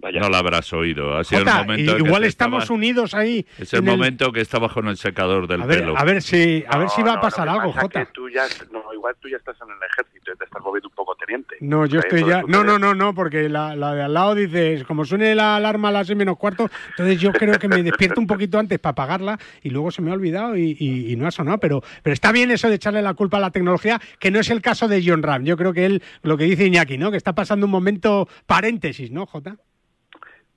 No 0.01 0.29
la 0.29 0.39
habrás 0.39 0.71
oído. 0.73 1.15
Ha 1.17 1.23
sido 1.23 1.39
Jota, 1.41 1.61
el 1.61 1.67
momento 1.67 1.91
en 1.91 1.97
que 1.97 2.03
igual 2.07 2.23
estamos 2.25 2.63
estaba- 2.63 2.75
unidos 2.77 3.13
ahí. 3.13 3.45
Es 3.57 3.73
el 3.73 3.79
en 3.79 3.87
el- 3.87 3.97
momento 3.97 4.31
que 4.31 4.41
estaba 4.41 4.67
con 4.69 4.87
el 4.87 4.97
secador 4.97 5.47
del 5.47 5.61
A 5.61 5.65
ver, 5.65 5.79
pelo. 5.79 5.97
a 5.97 6.03
ver 6.03 6.21
si, 6.21 6.63
a 6.67 6.77
ver 6.77 6.89
si 6.89 7.01
No, 7.01 7.07
va 7.07 7.13
a 7.13 7.21
pasar 7.21 7.47
algo, 7.47 7.69
pasa 7.73 7.81
Jota. 7.81 8.09
tú 8.13 8.29
ya, 8.29 8.43
no, 8.71 8.83
igual 8.93 9.15
tú 9.21 9.29
ya 9.29 9.37
estás 9.37 9.55
en 9.61 9.69
el 9.69 9.77
ejército 9.89 10.31
y 10.33 10.37
te 10.37 10.43
estás 10.43 10.61
moviendo 10.61 10.89
un 10.89 10.95
poco 10.95 11.15
teniente. 11.15 11.55
No, 11.61 11.85
yo 11.85 11.99
estoy 11.99 12.25
ya. 12.25 12.41
No, 12.47 12.63
no, 12.63 12.77
no, 12.79 12.93
no, 12.93 13.13
porque 13.13 13.47
la, 13.47 13.75
la 13.75 13.93
de 13.95 14.03
al 14.03 14.13
lado 14.13 14.35
dice, 14.35 14.83
como 14.87 15.05
suene 15.05 15.35
la 15.35 15.55
alarma 15.55 15.89
a 15.89 15.91
las 15.91 16.07
seis 16.07 16.17
menos 16.17 16.37
cuarto, 16.37 16.69
entonces 16.91 17.19
yo 17.21 17.31
creo 17.31 17.57
que 17.59 17.67
me 17.69 17.81
despierto 17.83 18.19
un 18.19 18.27
poquito 18.27 18.59
antes 18.59 18.79
para 18.79 18.91
apagarla 18.91 19.39
y 19.61 19.69
luego 19.69 19.91
se 19.91 20.01
me 20.01 20.11
ha 20.11 20.15
olvidado 20.15 20.57
y, 20.57 20.75
y- 20.79 21.11
y 21.13 21.15
no 21.15 21.27
ha 21.27 21.31
sonado. 21.31 21.59
Pero, 21.59 21.81
pero 22.01 22.13
está 22.13 22.31
bien 22.31 22.51
eso 22.51 22.67
de 22.67 22.75
echarle 22.75 23.01
la 23.01 23.13
culpa 23.13 23.37
a 23.37 23.41
la 23.41 23.51
tecnología, 23.51 24.01
que 24.19 24.31
no 24.31 24.39
es 24.39 24.49
el 24.49 24.61
caso 24.61 24.87
de 24.87 25.01
John 25.05 25.23
Ram. 25.23 25.45
Yo 25.45 25.55
creo 25.55 25.71
que 25.71 25.85
él, 25.85 26.03
lo 26.23 26.35
que 26.37 26.43
dice 26.45 26.65
Iñaki, 26.65 26.97
¿no? 26.97 27.09
Que 27.11 27.17
está 27.17 27.33
pasando 27.33 27.65
un 27.67 27.71
momento 27.71 28.27
paréntesis, 28.45 29.09
¿no, 29.11 29.25
Jota? 29.25 29.55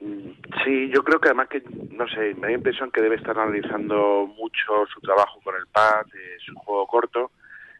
Mm, 0.00 0.30
Sí, 0.64 0.90
yo 0.92 1.02
creo 1.04 1.20
que 1.20 1.28
además 1.28 1.48
que, 1.48 1.62
no 1.92 2.06
sé, 2.08 2.34
me 2.34 2.40
da 2.42 2.46
la 2.48 2.52
impresión 2.52 2.90
que 2.90 3.00
debe 3.00 3.16
estar 3.16 3.38
analizando 3.38 4.26
mucho 4.36 4.86
su 4.92 5.00
trabajo 5.00 5.40
con 5.44 5.54
el 5.54 5.66
pad, 5.68 6.06
eh, 6.14 6.36
su 6.44 6.54
juego 6.54 6.86
corto, 6.86 7.30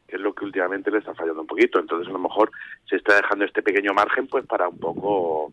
que 0.06 0.16
es 0.16 0.22
lo 0.22 0.32
que 0.34 0.44
últimamente 0.44 0.90
le 0.90 0.98
está 0.98 1.14
fallando 1.14 1.40
un 1.40 1.46
poquito. 1.46 1.78
Entonces, 1.80 2.08
a 2.08 2.12
lo 2.12 2.18
mejor 2.20 2.50
se 2.88 2.96
está 2.96 3.16
dejando 3.16 3.44
este 3.44 3.62
pequeño 3.62 3.92
margen 3.92 4.28
pues 4.28 4.46
para 4.46 4.68
un 4.68 4.78
poco 4.78 5.52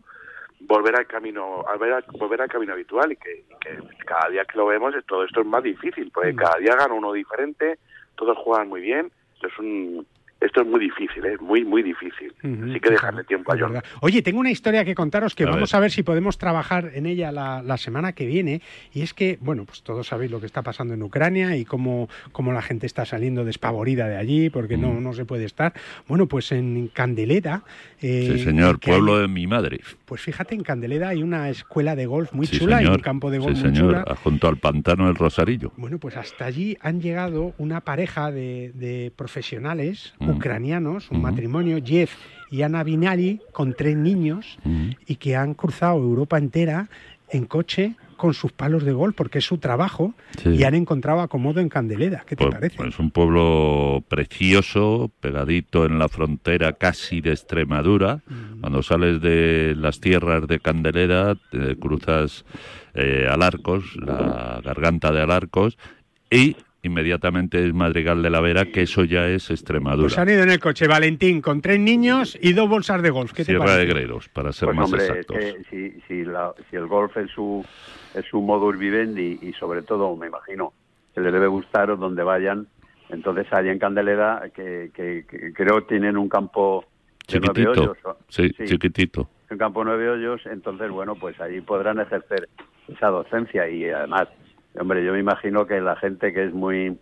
volver 0.60 0.96
al 0.96 1.06
camino, 1.06 1.64
a 1.68 1.76
ver, 1.76 1.92
a- 1.94 2.04
volver 2.12 2.40
al 2.42 2.48
camino 2.48 2.72
habitual 2.72 3.12
y 3.12 3.16
que, 3.16 3.44
y 3.50 3.54
que 3.60 4.04
cada 4.06 4.30
día 4.30 4.44
que 4.44 4.56
lo 4.56 4.66
vemos 4.66 4.94
todo 5.06 5.24
esto 5.24 5.40
es 5.40 5.46
más 5.46 5.62
difícil, 5.62 6.10
porque 6.14 6.34
cada 6.36 6.56
día 6.58 6.76
gana 6.76 6.94
uno 6.94 7.12
diferente, 7.12 7.78
todos 8.14 8.38
juegan 8.38 8.68
muy 8.68 8.80
bien, 8.80 9.10
esto 9.34 9.48
es 9.48 9.58
un 9.58 10.06
esto 10.40 10.60
es 10.60 10.66
muy 10.66 10.80
difícil, 10.80 11.24
es 11.24 11.40
muy 11.40 11.64
muy 11.64 11.82
difícil. 11.82 12.32
Ujú, 12.42 12.70
Así 12.70 12.80
que 12.80 12.90
dejarle 12.90 13.24
tiempo 13.24 13.52
a 13.52 13.56
John. 13.58 13.80
Oye, 14.02 14.20
tengo 14.22 14.40
una 14.40 14.50
historia 14.50 14.84
que 14.84 14.94
contaros 14.94 15.34
que 15.34 15.44
A 15.44 15.50
vamos 15.50 15.72
ver. 15.72 15.76
a 15.76 15.80
ver 15.80 15.90
si 15.90 16.02
podemos 16.02 16.36
trabajar 16.38 16.90
en 16.94 17.06
ella 17.06 17.32
la, 17.32 17.62
la 17.62 17.76
semana 17.78 18.12
que 18.12 18.26
viene. 18.26 18.60
Y 18.92 19.02
es 19.02 19.14
que, 19.14 19.38
bueno, 19.40 19.64
pues 19.64 19.82
todos 19.82 20.06
sabéis 20.06 20.30
lo 20.30 20.40
que 20.40 20.46
está 20.46 20.62
pasando 20.62 20.92
en 20.94 21.02
Ucrania 21.02 21.56
y 21.56 21.64
cómo, 21.64 22.08
cómo 22.32 22.52
la 22.52 22.60
gente 22.62 22.86
está 22.86 23.04
saliendo 23.06 23.44
despavorida 23.44 24.06
de 24.08 24.16
allí 24.16 24.50
porque 24.50 24.76
Mm. 24.76 24.80
no, 24.82 25.00
no 25.00 25.12
se 25.14 25.24
puede 25.24 25.44
estar. 25.44 25.72
Bueno, 26.08 26.26
pues 26.26 26.52
en 26.52 26.88
Candeleda. 26.92 27.62
eh, 28.02 28.32
Sí, 28.36 28.44
señor, 28.44 28.78
pueblo 28.80 29.14
hay- 29.16 29.22
de 29.22 29.28
mi 29.28 29.46
madre. 29.46 29.80
Pues 30.04 30.20
fíjate, 30.20 30.54
en 30.54 30.62
Candeleda 30.62 31.08
hay 31.08 31.22
una 31.22 31.48
escuela 31.48 31.96
de 31.96 32.04
golf 32.06 32.32
muy 32.32 32.46
Sí, 32.46 32.58
chula 32.58 32.82
y 32.82 32.86
un 32.86 32.98
campo 32.98 33.30
de 33.30 33.38
golf 33.38 33.56
sí, 33.56 33.64
muy 33.64 33.74
señor, 33.76 34.02
chula. 34.04 34.16
junto 34.22 34.46
al 34.48 34.58
pantano 34.58 35.06
del 35.06 35.14
Rosarillo. 35.14 35.72
Bueno, 35.76 35.98
pues 35.98 36.16
hasta 36.16 36.44
allí 36.44 36.76
han 36.80 37.00
llegado 37.00 37.54
una 37.58 37.80
pareja 37.80 38.30
de, 38.30 38.72
de 38.74 39.10
profesionales. 39.16 40.12
Ucranianos, 40.36 41.10
un 41.10 41.22
matrimonio, 41.22 41.78
Jeff 41.84 42.12
y 42.50 42.62
Ana 42.62 42.82
Binali, 42.84 43.40
con 43.52 43.74
tres 43.74 43.96
niños, 43.96 44.58
y 45.06 45.16
que 45.16 45.36
han 45.36 45.54
cruzado 45.54 45.96
Europa 45.98 46.38
entera 46.38 46.88
en 47.30 47.46
coche 47.46 47.94
con 48.16 48.32
sus 48.32 48.52
palos 48.52 48.84
de 48.84 48.92
golf, 48.92 49.16
porque 49.16 49.38
es 49.38 49.44
su 49.44 49.58
trabajo, 49.58 50.14
Sí. 50.40 50.50
y 50.50 50.62
han 50.62 50.74
encontrado 50.76 51.20
acomodo 51.20 51.58
en 51.60 51.68
Candeleda. 51.68 52.22
¿Qué 52.26 52.36
te 52.36 52.44
Pues, 52.44 52.54
parece? 52.54 52.76
pues 52.76 52.98
un 53.00 53.10
pueblo 53.10 54.04
precioso, 54.08 55.10
pegadito 55.20 55.84
en 55.84 55.98
la 55.98 56.08
frontera 56.08 56.74
casi 56.74 57.20
de 57.20 57.30
Extremadura. 57.30 58.22
Mm. 58.28 58.60
Cuando 58.60 58.82
sales 58.84 59.20
de 59.20 59.74
las 59.76 59.98
tierras 60.00 60.46
de 60.46 60.60
Candelera, 60.60 61.34
te 61.50 61.76
cruzas 61.76 62.44
eh, 62.94 63.26
Alarcos, 63.28 63.96
la 63.96 64.60
garganta 64.64 65.10
de 65.10 65.20
Alarcos, 65.22 65.76
y 66.30 66.56
inmediatamente 66.84 67.64
es 67.64 67.72
Madrigal 67.74 68.22
de 68.22 68.30
la 68.30 68.40
Vera, 68.40 68.66
que 68.66 68.82
eso 68.82 69.04
ya 69.04 69.26
es 69.26 69.50
Extremadura. 69.50 70.02
Pues 70.08 70.18
han 70.18 70.28
ido 70.28 70.42
en 70.42 70.50
el 70.50 70.60
coche 70.60 70.86
Valentín 70.86 71.40
con 71.40 71.60
tres 71.60 71.80
niños 71.80 72.38
y 72.40 72.52
dos 72.52 72.68
bolsas 72.68 73.02
de 73.02 73.10
golf. 73.10 73.32
¿Qué 73.32 73.44
Sierra 73.44 73.76
de 73.76 73.86
Gredos, 73.86 74.28
para 74.28 74.52
ser 74.52 74.66
Pues 74.66 74.76
más 74.76 74.84
hombre, 74.86 75.04
es 75.04 75.10
exactos. 75.10 75.36
que 75.38 75.64
si, 75.70 76.00
si, 76.08 76.24
la- 76.24 76.52
si 76.70 76.76
el 76.76 76.86
golf 76.86 77.16
es 77.16 77.30
su, 77.30 77.64
es 78.14 78.24
su 78.26 78.40
modus 78.40 78.78
vivendi 78.78 79.38
y 79.42 79.52
sobre 79.54 79.82
todo, 79.82 80.14
me 80.16 80.26
imagino, 80.28 80.72
que 81.14 81.20
le 81.20 81.30
debe 81.30 81.46
gustar 81.46 81.96
donde 81.98 82.22
vayan, 82.22 82.66
entonces 83.08 83.46
allí 83.52 83.68
en 83.68 83.78
Candelera, 83.78 84.50
que, 84.54 84.90
que- 84.94 85.24
que 85.28 85.52
creo 85.52 85.84
tienen 85.84 86.16
un 86.16 86.28
campo 86.28 86.84
de 87.28 87.40
nueve 87.40 87.54
Chiquitito, 87.62 87.82
hoyos. 87.92 88.16
sí, 88.28 88.48
Sí. 88.58 88.64
chiquitito. 88.66 89.28
un 89.50 89.58
campo 89.58 89.84
nueve 89.84 90.08
hoyos, 90.10 90.40
entonces, 90.46 90.90
bueno, 90.90 91.14
pues 91.14 91.40
ahí 91.40 91.60
podrán 91.60 92.00
ejercer 92.00 92.48
esa 92.88 93.06
docencia 93.08 93.68
y 93.68 93.88
además, 93.88 94.28
hombre, 94.78 95.04
yo 95.04 95.12
me 95.12 95.20
imagino 95.20 95.66
que 95.66 95.80
la 95.80 95.96
gente 95.96 96.32
que 96.32 96.44
es 96.44 96.52
muy, 96.52 96.98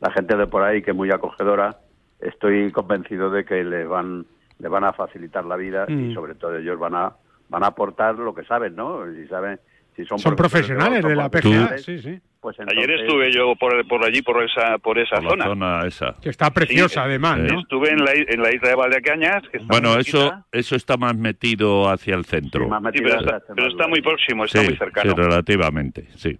la 0.00 0.10
gente 0.12 0.36
de 0.36 0.46
por 0.46 0.62
ahí 0.62 0.82
que 0.82 0.90
es 0.92 0.96
muy 0.96 1.10
acogedora, 1.10 1.78
estoy 2.20 2.70
convencido 2.72 3.30
de 3.30 3.44
que 3.44 3.64
le 3.64 3.84
van, 3.84 4.26
le 4.58 4.68
van 4.68 4.84
a 4.84 4.92
facilitar 4.92 5.44
la 5.44 5.56
vida 5.56 5.86
Mm. 5.88 6.10
y 6.10 6.14
sobre 6.14 6.34
todo 6.34 6.56
ellos 6.56 6.78
van 6.78 6.94
a, 6.94 7.12
van 7.48 7.64
a 7.64 7.68
aportar 7.68 8.16
lo 8.16 8.34
que 8.34 8.44
saben, 8.44 8.76
¿no? 8.76 9.04
Si 9.12 9.26
saben, 9.26 9.58
si 9.96 10.04
son, 10.04 10.18
Son 10.18 10.36
profesionales 10.36 11.04
de 11.04 11.16
la 11.16 11.30
PGA, 11.30 11.78
sí, 11.78 11.98
sí. 11.98 12.20
Pues 12.40 12.58
Ayer 12.58 12.70
entonces- 12.90 13.00
estuve 13.02 13.32
yo 13.32 13.54
por, 13.56 13.86
por 13.86 14.02
allí, 14.04 14.22
por 14.22 14.42
esa, 14.42 14.78
por 14.78 14.98
esa 14.98 15.16
Por 15.16 15.24
la 15.24 15.30
zona. 15.30 15.44
zona 15.44 15.86
esa. 15.86 16.14
Que 16.22 16.30
está 16.30 16.50
preciosa, 16.50 17.02
Sí, 17.02 17.06
además, 17.08 17.38
sí. 17.46 17.52
¿no? 17.54 17.60
Estuve 17.60 17.90
en 17.90 18.02
la, 18.04 18.12
en 18.14 18.42
la 18.42 18.54
isla 18.54 18.68
de 18.70 18.74
Valdecañas. 18.76 19.42
Que 19.50 19.58
está 19.58 19.68
Bueno, 19.68 19.98
eso 19.98 20.32
eso 20.50 20.74
está 20.74 20.96
más 20.96 21.14
metido 21.16 21.90
hacia 21.90 22.14
el 22.14 22.24
centro. 22.24 22.64
Sí, 22.64 22.70
más 22.70 22.80
Sí, 22.80 22.84
metido 22.86 23.04
pero, 23.04 23.16
hacia 23.20 23.36
está, 23.36 23.54
pero 23.54 23.68
está 23.68 23.88
muy 23.88 24.00
próximo, 24.00 24.44
está 24.46 24.60
Sí, 24.60 24.66
muy 24.68 24.76
cercano. 24.78 25.10
sí, 25.14 25.16
relativamente, 25.20 26.06
sí. 26.16 26.38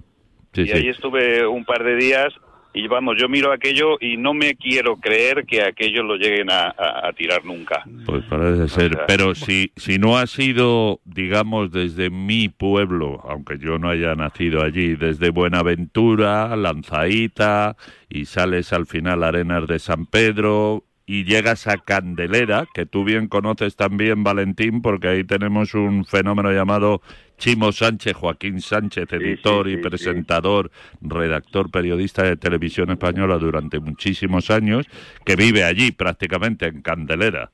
Sí, 0.54 0.62
y 0.62 0.66
sí. 0.66 0.72
ahí 0.72 0.88
estuve 0.88 1.46
un 1.46 1.64
par 1.66 1.84
de 1.84 1.94
días 1.96 2.32
y 2.72 2.86
vamos, 2.88 3.16
yo 3.18 3.28
miro 3.28 3.52
aquello 3.52 3.96
y 4.00 4.16
no 4.16 4.32
me 4.34 4.54
quiero 4.54 4.96
creer 4.96 5.44
que 5.46 5.62
aquello 5.62 6.02
lo 6.02 6.16
lleguen 6.16 6.50
a, 6.50 6.68
a- 6.76 7.08
a 7.08 7.12
tirar 7.12 7.44
nunca. 7.44 7.84
Pues 8.06 8.24
parece 8.26 8.68
ser, 8.68 8.94
sea, 8.94 9.06
pero 9.06 9.34
si, 9.34 9.72
si 9.76 9.98
no 9.98 10.16
ha 10.18 10.26
sido, 10.26 11.00
digamos, 11.04 11.72
desde 11.72 12.10
mi 12.10 12.48
pueblo, 12.48 13.20
aunque 13.28 13.58
yo 13.58 13.78
no 13.78 13.88
haya 13.88 14.14
nacido 14.14 14.62
allí, 14.62 14.94
desde 14.94 15.30
Buenaventura, 15.30 16.54
Lanzaíta, 16.56 17.76
y 18.08 18.24
sales 18.26 18.72
al 18.72 18.86
final 18.86 19.22
Arenas 19.24 19.66
de 19.66 19.78
San 19.78 20.06
Pedro, 20.06 20.84
y 21.12 21.24
llegas 21.24 21.66
a 21.66 21.76
Candelera, 21.76 22.68
que 22.72 22.86
tú 22.86 23.02
bien 23.02 23.26
conoces 23.26 23.74
también, 23.74 24.22
Valentín, 24.22 24.80
porque 24.80 25.08
ahí 25.08 25.24
tenemos 25.24 25.74
un 25.74 26.04
fenómeno 26.04 26.52
llamado 26.52 27.02
Chimo 27.36 27.72
Sánchez, 27.72 28.14
Joaquín 28.14 28.60
Sánchez, 28.60 29.12
editor 29.14 29.66
sí, 29.66 29.72
y 29.72 29.76
sí. 29.78 29.82
presentador, 29.82 30.70
redactor, 31.00 31.68
periodista 31.72 32.22
de 32.22 32.36
televisión 32.36 32.92
española 32.92 33.38
durante 33.38 33.80
muchísimos 33.80 34.52
años, 34.52 34.86
que 35.24 35.34
vive 35.34 35.64
allí 35.64 35.90
prácticamente 35.90 36.66
en 36.66 36.80
Candelera. 36.80 37.50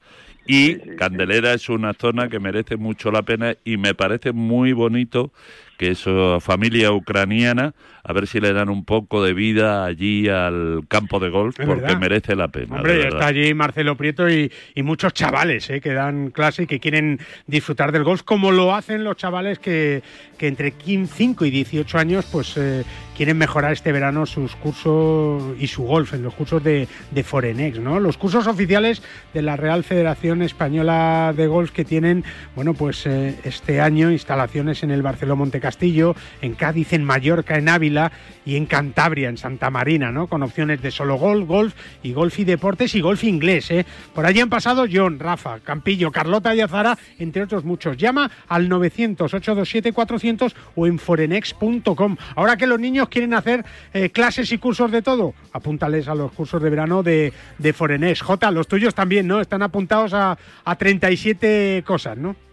Y 0.46 0.76
Candelera 0.96 1.54
es 1.54 1.70
una 1.70 1.94
zona 1.94 2.28
que 2.28 2.38
merece 2.38 2.76
mucho 2.76 3.10
la 3.10 3.22
pena 3.22 3.54
y 3.64 3.78
me 3.78 3.94
parece 3.94 4.32
muy 4.32 4.74
bonito 4.74 5.32
que 5.76 5.90
esa 5.90 6.40
familia 6.40 6.92
ucraniana, 6.92 7.74
a 8.04 8.12
ver 8.12 8.26
si 8.26 8.40
le 8.40 8.52
dan 8.52 8.68
un 8.68 8.84
poco 8.84 9.22
de 9.22 9.34
vida 9.34 9.84
allí 9.84 10.28
al 10.28 10.82
campo 10.88 11.18
de 11.18 11.28
golf, 11.28 11.58
Es 11.58 11.66
porque 11.66 11.82
verdad. 11.82 11.98
merece 12.00 12.36
la 12.36 12.48
pena. 12.48 12.76
Hombre, 12.76 13.08
está 13.08 13.26
allí 13.26 13.52
Marcelo 13.54 13.96
Prieto 13.96 14.28
y, 14.30 14.50
y 14.74 14.82
muchos 14.82 15.12
chavales 15.12 15.68
eh, 15.70 15.80
que 15.80 15.92
dan 15.92 16.30
clase 16.30 16.62
y 16.62 16.66
que 16.66 16.80
quieren 16.80 17.18
disfrutar 17.46 17.92
del 17.92 18.04
golf, 18.04 18.22
como 18.22 18.52
lo 18.52 18.74
hacen 18.74 19.04
los 19.04 19.16
chavales 19.16 19.58
que, 19.58 20.02
que 20.38 20.46
entre 20.48 20.72
15, 20.72 21.12
5 21.16 21.44
y 21.46 21.50
18 21.50 21.98
años 21.98 22.26
pues 22.30 22.56
eh, 22.56 22.84
quieren 23.16 23.38
mejorar 23.38 23.72
este 23.72 23.90
verano 23.92 24.26
sus 24.26 24.54
cursos 24.56 25.54
y 25.58 25.66
su 25.66 25.82
golf 25.84 26.14
en 26.14 26.22
los 26.22 26.34
cursos 26.34 26.62
de, 26.62 26.86
de 27.10 27.24
Forenex, 27.24 27.78
¿no? 27.80 27.98
Los 28.00 28.16
cursos 28.18 28.46
oficiales 28.46 29.02
de 29.34 29.42
la 29.42 29.56
Real 29.56 29.82
Federación 29.84 30.42
Española 30.42 31.34
de 31.36 31.46
Golf 31.46 31.70
que 31.72 31.84
tienen, 31.84 32.24
bueno, 32.54 32.74
pues 32.74 33.06
eh, 33.06 33.34
este 33.44 33.80
año 33.80 34.10
instalaciones 34.10 34.82
en 34.82 34.90
el 34.90 35.02
Barceló 35.02 35.36
Monte 35.36 35.60
Castillo, 35.66 36.14
en 36.42 36.54
Cádiz, 36.54 36.92
en 36.92 37.02
Mallorca, 37.02 37.58
en 37.58 37.68
Ávila 37.68 38.12
y 38.44 38.54
en 38.54 38.66
Cantabria, 38.66 39.28
en 39.28 39.36
Santa 39.36 39.68
Marina, 39.68 40.12
¿no? 40.12 40.28
Con 40.28 40.44
opciones 40.44 40.80
de 40.80 40.92
solo 40.92 41.16
golf, 41.16 41.44
golf 41.48 41.74
y 42.04 42.12
golf 42.12 42.38
y 42.38 42.44
deportes 42.44 42.94
y 42.94 43.00
golf 43.00 43.24
inglés, 43.24 43.68
¿eh? 43.72 43.84
Por 44.14 44.26
allí 44.26 44.38
han 44.38 44.48
pasado 44.48 44.86
John, 44.88 45.18
Rafa, 45.18 45.58
Campillo, 45.58 46.12
Carlota 46.12 46.54
y 46.54 46.60
Azara, 46.60 46.96
entre 47.18 47.42
otros 47.42 47.64
muchos. 47.64 47.96
Llama 47.96 48.30
al 48.46 48.68
900-827-400 48.68 50.54
o 50.76 50.86
en 50.86 51.00
forenex.com. 51.00 52.16
Ahora 52.36 52.56
que 52.56 52.68
los 52.68 52.78
niños 52.78 53.08
quieren 53.08 53.34
hacer 53.34 53.64
eh, 53.92 54.10
clases 54.10 54.52
y 54.52 54.58
cursos 54.58 54.92
de 54.92 55.02
todo, 55.02 55.34
apúntales 55.52 56.06
a 56.06 56.14
los 56.14 56.30
cursos 56.30 56.62
de 56.62 56.70
verano 56.70 57.02
de, 57.02 57.32
de 57.58 57.72
Forenex. 57.72 58.22
J, 58.22 58.52
los 58.52 58.68
tuyos 58.68 58.94
también, 58.94 59.26
¿no? 59.26 59.40
Están 59.40 59.62
apuntados 59.62 60.14
a, 60.14 60.38
a 60.64 60.76
37 60.76 61.82
cosas, 61.84 62.16
¿no? 62.16 62.45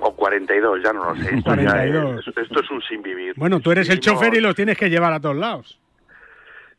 O 0.00 0.14
42, 0.16 0.80
ya 0.82 0.92
no 0.92 1.12
lo 1.12 1.16
sé. 1.16 1.34
Esto, 1.34 1.54
ya 1.54 1.70
42. 1.72 2.26
es, 2.28 2.36
esto 2.36 2.60
es 2.60 2.70
un 2.70 2.82
sin 2.82 3.02
vivir. 3.02 3.34
Bueno, 3.36 3.60
tú 3.60 3.70
eres 3.72 3.88
el 3.88 3.98
Vivimos- 4.00 4.18
chofer 4.20 4.34
y 4.34 4.40
los 4.40 4.54
tienes 4.54 4.76
que 4.78 4.88
llevar 4.90 5.12
a 5.12 5.20
todos 5.20 5.36
lados. 5.36 5.78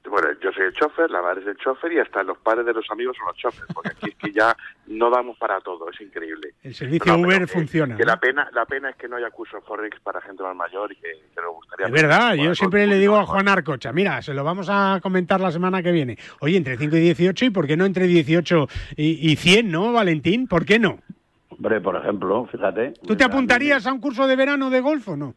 Bueno, 0.09 0.29
yo 0.43 0.51
soy 0.51 0.65
el 0.65 0.73
chofer, 0.73 1.11
la 1.11 1.21
madre 1.21 1.41
es 1.41 1.47
el 1.47 1.57
chofer 1.57 1.93
y 1.93 1.99
hasta 1.99 2.23
los 2.23 2.35
padres 2.39 2.65
de 2.65 2.73
los 2.73 2.83
amigos 2.89 3.15
son 3.15 3.27
los 3.27 3.37
choferes, 3.37 3.69
porque 3.71 3.89
aquí 3.89 4.09
es 4.09 4.15
que 4.15 4.31
ya 4.31 4.57
no 4.87 5.11
damos 5.11 5.37
para 5.37 5.61
todo, 5.61 5.89
es 5.91 6.01
increíble. 6.01 6.49
El 6.63 6.73
servicio 6.73 7.15
No, 7.15 7.19
Uber 7.23 7.41
que- 7.41 7.47
funciona. 7.47 7.95
Que 7.95 8.03
¿no? 8.03 8.07
la 8.07 8.19
pena, 8.19 8.49
la 8.51 8.65
pena 8.65 8.89
es 8.89 8.95
que 8.95 9.07
no 9.07 9.17
haya 9.17 9.29
cursos 9.29 9.63
Forex 9.63 9.99
para 10.01 10.19
gente 10.21 10.41
más 10.41 10.55
mayor 10.55 10.91
y 10.91 10.95
que, 10.95 11.11
que 11.33 11.41
nos 11.41 11.53
gustaría. 11.53 11.85
Es 11.85 11.91
verdad, 11.91 12.33
yo 12.33 12.55
siempre 12.55 12.87
le 12.87 12.97
digo 12.97 13.15
a 13.15 13.27
Juan 13.27 13.47
Arcocha, 13.47 13.93
mira, 13.93 14.19
se 14.23 14.33
lo 14.33 14.43
vamos 14.43 14.67
a 14.71 14.99
comentar 15.03 15.39
la 15.39 15.51
semana 15.51 15.83
que 15.83 15.91
viene. 15.91 16.17
Oye, 16.39 16.57
entre 16.57 16.77
5 16.77 16.95
y 16.95 16.99
18, 16.99 17.45
¿y 17.45 17.49
por 17.51 17.67
qué 17.67 17.77
no 17.77 17.85
entre 17.85 18.07
18 18.07 18.67
y, 18.97 19.31
y 19.31 19.35
100, 19.35 19.69
no, 19.71 19.93
Valentín? 19.93 20.47
¿Por 20.47 20.65
qué 20.65 20.79
no? 20.79 20.97
Hombre, 21.61 21.79
por 21.79 21.95
ejemplo, 21.95 22.47
fíjate. 22.51 22.93
¿Tú 23.05 23.15
te 23.15 23.23
apuntarías 23.23 23.85
a 23.85 23.93
un 23.93 23.99
curso 23.99 24.25
de 24.25 24.35
verano 24.35 24.71
de 24.71 24.81
golf 24.81 25.07
o 25.09 25.15
no? 25.15 25.35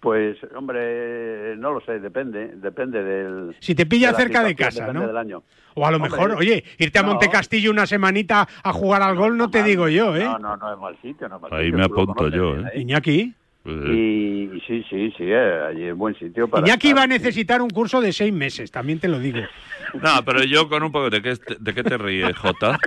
Pues, 0.00 0.38
hombre, 0.56 1.54
no 1.58 1.72
lo 1.72 1.82
sé, 1.82 2.00
depende, 2.00 2.52
depende 2.56 3.04
del... 3.04 3.54
Si 3.60 3.74
te 3.74 3.84
pilla 3.84 4.12
la 4.12 4.16
cerca 4.16 4.42
de 4.42 4.54
casa, 4.54 4.90
¿no? 4.90 5.06
del 5.06 5.16
año. 5.18 5.42
O 5.74 5.86
a 5.86 5.90
lo 5.90 5.98
Hombre, 5.98 6.12
mejor, 6.12 6.30
oye, 6.32 6.64
irte 6.78 6.98
a 6.98 7.02
no. 7.02 7.08
Montecastillo 7.08 7.70
una 7.70 7.86
semanita 7.86 8.48
a 8.64 8.72
jugar 8.72 9.02
al 9.02 9.16
golf, 9.16 9.36
no 9.36 9.50
te 9.50 9.62
digo 9.62 9.86
yo, 9.88 10.16
¿eh? 10.16 10.24
No, 10.24 10.38
no, 10.38 10.56
no 10.56 10.72
es 10.72 10.78
mal 10.78 10.96
sitio, 11.02 11.28
no 11.28 11.36
es 11.36 11.42
mal 11.42 11.52
Ahí 11.52 11.66
sitio, 11.66 11.78
me 11.78 11.84
apunto 11.84 12.28
yo, 12.30 12.56
¿eh? 12.56 12.80
Iñaki. 12.80 13.34
Pues, 13.62 13.76
Y, 13.88 14.50
y 14.54 14.62
sí, 14.66 14.82
sí, 14.88 15.12
sí, 15.18 15.24
eh, 15.24 15.60
allí 15.68 15.84
es 15.84 15.94
buen 15.94 16.14
sitio 16.18 16.48
para... 16.48 16.66
Iñaki 16.66 16.88
estar. 16.88 17.00
va 17.00 17.04
a 17.04 17.06
necesitar 17.08 17.60
un 17.60 17.68
curso 17.68 18.00
de 18.00 18.14
seis 18.14 18.32
meses, 18.32 18.70
también 18.70 18.98
te 18.98 19.08
lo 19.08 19.18
digo. 19.18 19.40
No, 19.94 20.24
pero 20.24 20.42
yo 20.44 20.68
con 20.68 20.82
un 20.82 20.92
poco... 20.92 21.10
¿De 21.10 21.22
qué, 21.22 21.34
de 21.58 21.74
qué 21.74 21.82
te 21.82 21.96
ríes, 21.98 22.36
Jota? 22.36 22.78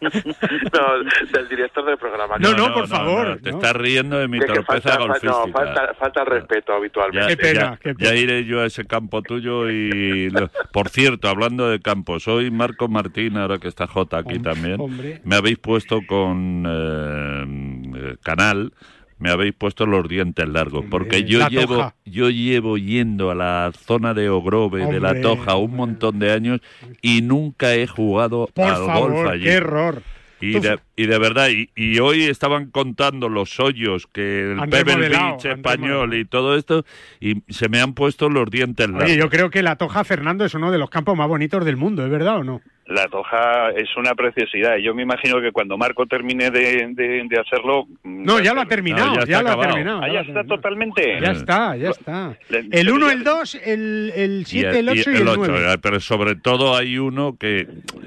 no, 0.00 1.04
del 1.32 1.48
director 1.48 1.84
del 1.84 1.98
programa. 1.98 2.36
No, 2.38 2.52
no, 2.52 2.72
por 2.72 2.88
favor, 2.88 3.28
no, 3.28 3.36
te 3.38 3.50
no. 3.50 3.58
estás 3.58 3.74
riendo 3.76 4.18
de 4.18 4.28
mi 4.28 4.38
que 4.40 4.46
torpeza 4.46 4.90
falta, 4.98 4.98
falta- 5.06 5.26
no, 5.26 5.32
golfística. 5.38 5.64
falta, 5.74 5.94
falta 5.94 6.20
el 6.22 6.26
respeto 6.26 6.72
habitualmente. 6.72 7.20
Ya, 7.30 7.36
Qué 7.36 7.36
pena, 7.36 7.60
ya- 7.60 7.76
qué 7.76 7.94
pena. 7.94 8.10
ya 8.10 8.16
iré 8.16 8.44
yo 8.44 8.60
a 8.60 8.66
ese 8.66 8.84
campo 8.86 9.22
tuyo 9.22 9.68
y... 9.70 10.30
lo- 10.30 10.50
por 10.72 10.88
cierto, 10.88 11.28
hablando 11.28 11.68
de 11.68 11.80
campo, 11.80 12.20
soy 12.20 12.50
Marco 12.50 12.88
Martín, 12.88 13.36
ahora 13.36 13.58
que 13.58 13.68
está 13.68 13.86
Jota 13.86 14.18
aquí 14.18 14.38
también. 14.38 14.80
hombre. 14.80 15.20
Me 15.24 15.36
habéis 15.36 15.58
puesto 15.58 16.00
con 16.06 16.64
eh, 16.66 18.16
Canal, 18.22 18.72
me 19.18 19.30
habéis 19.30 19.54
puesto 19.54 19.86
los 19.86 20.08
dientes 20.08 20.48
largos, 20.48 20.84
porque 20.90 21.24
yo 21.24 21.40
la 21.40 21.48
llevo, 21.48 21.76
Toja. 21.76 21.94
yo 22.04 22.30
llevo 22.30 22.78
yendo 22.78 23.30
a 23.30 23.34
la 23.34 23.72
zona 23.76 24.14
de 24.14 24.28
Ogrove, 24.30 24.86
de 24.86 25.00
la 25.00 25.20
Toja, 25.20 25.56
un 25.56 25.74
montón 25.74 26.18
de 26.18 26.32
años 26.32 26.60
y 27.02 27.22
nunca 27.22 27.74
he 27.74 27.86
jugado 27.86 28.48
Por 28.54 28.64
al 28.64 28.82
golf 28.84 29.28
allí. 29.28 29.44
qué 29.44 29.52
error. 29.52 30.02
Y 30.40 30.60
de, 30.60 30.78
y 30.94 31.06
de 31.06 31.18
verdad, 31.18 31.48
y, 31.48 31.68
y 31.74 31.98
hoy 31.98 32.22
estaban 32.22 32.70
contando 32.70 33.28
los 33.28 33.58
hoyos 33.58 34.06
que 34.06 34.52
el 34.52 34.68
Pebble 34.68 35.08
Beach 35.08 35.44
español 35.46 36.14
y 36.14 36.24
todo 36.24 36.56
esto, 36.56 36.84
y 37.18 37.42
se 37.48 37.68
me 37.68 37.80
han 37.80 37.92
puesto 37.94 38.28
los 38.30 38.48
dientes 38.48 38.88
largos. 38.88 39.06
Oye, 39.06 39.16
yo 39.16 39.30
creo 39.30 39.50
que 39.50 39.64
la 39.64 39.74
Toja 39.74 40.04
Fernando 40.04 40.44
es 40.44 40.54
uno 40.54 40.70
de 40.70 40.78
los 40.78 40.90
campos 40.90 41.16
más 41.16 41.26
bonitos 41.26 41.64
del 41.64 41.76
mundo, 41.76 42.04
¿es 42.04 42.10
verdad 42.10 42.36
o 42.36 42.44
no? 42.44 42.62
La 42.88 43.06
Toja 43.06 43.70
es 43.76 43.88
una 43.96 44.14
preciosidad. 44.14 44.76
y 44.78 44.82
Yo 44.84 44.94
me 44.94 45.02
imagino 45.02 45.40
que 45.42 45.52
cuando 45.52 45.76
Marco 45.76 46.06
termine 46.06 46.50
de, 46.50 46.88
de- 46.94 47.22
de 47.28 47.38
hacerlo... 47.38 47.86
No, 48.02 48.40
ya 48.40 48.54
lo 48.54 48.62
ha 48.62 48.66
terminado, 48.66 49.08
No, 49.14 49.20
ya 49.20 49.26
ya, 49.26 49.42
lo 49.42 49.50
ha 49.50 49.60
terminado. 49.60 50.00
Ah, 50.02 50.06
ya 50.08 50.20
está 50.20 50.32
terminado. 50.32 50.56
totalmente. 50.56 51.20
Ya 51.20 51.30
está, 51.32 51.76
ya 51.76 51.90
está. 51.90 52.38
El 52.48 52.68
pero 52.70 52.94
1, 52.94 53.06
ya- 53.08 53.12
el 53.12 53.24
2, 53.24 53.54
el, 53.66 54.12
el 54.16 54.46
7, 54.46 54.78
el 54.78 54.86
y 54.86 55.00
8 55.00 55.10
y 55.10 55.16
el 55.16 55.28
8, 55.28 55.42
9. 55.48 55.72
eh, 55.74 55.78
pero 55.82 56.00
sobre 56.00 56.34
todo 56.36 56.76
hay 56.76 56.96
uno 56.98 57.36
que 57.38 57.66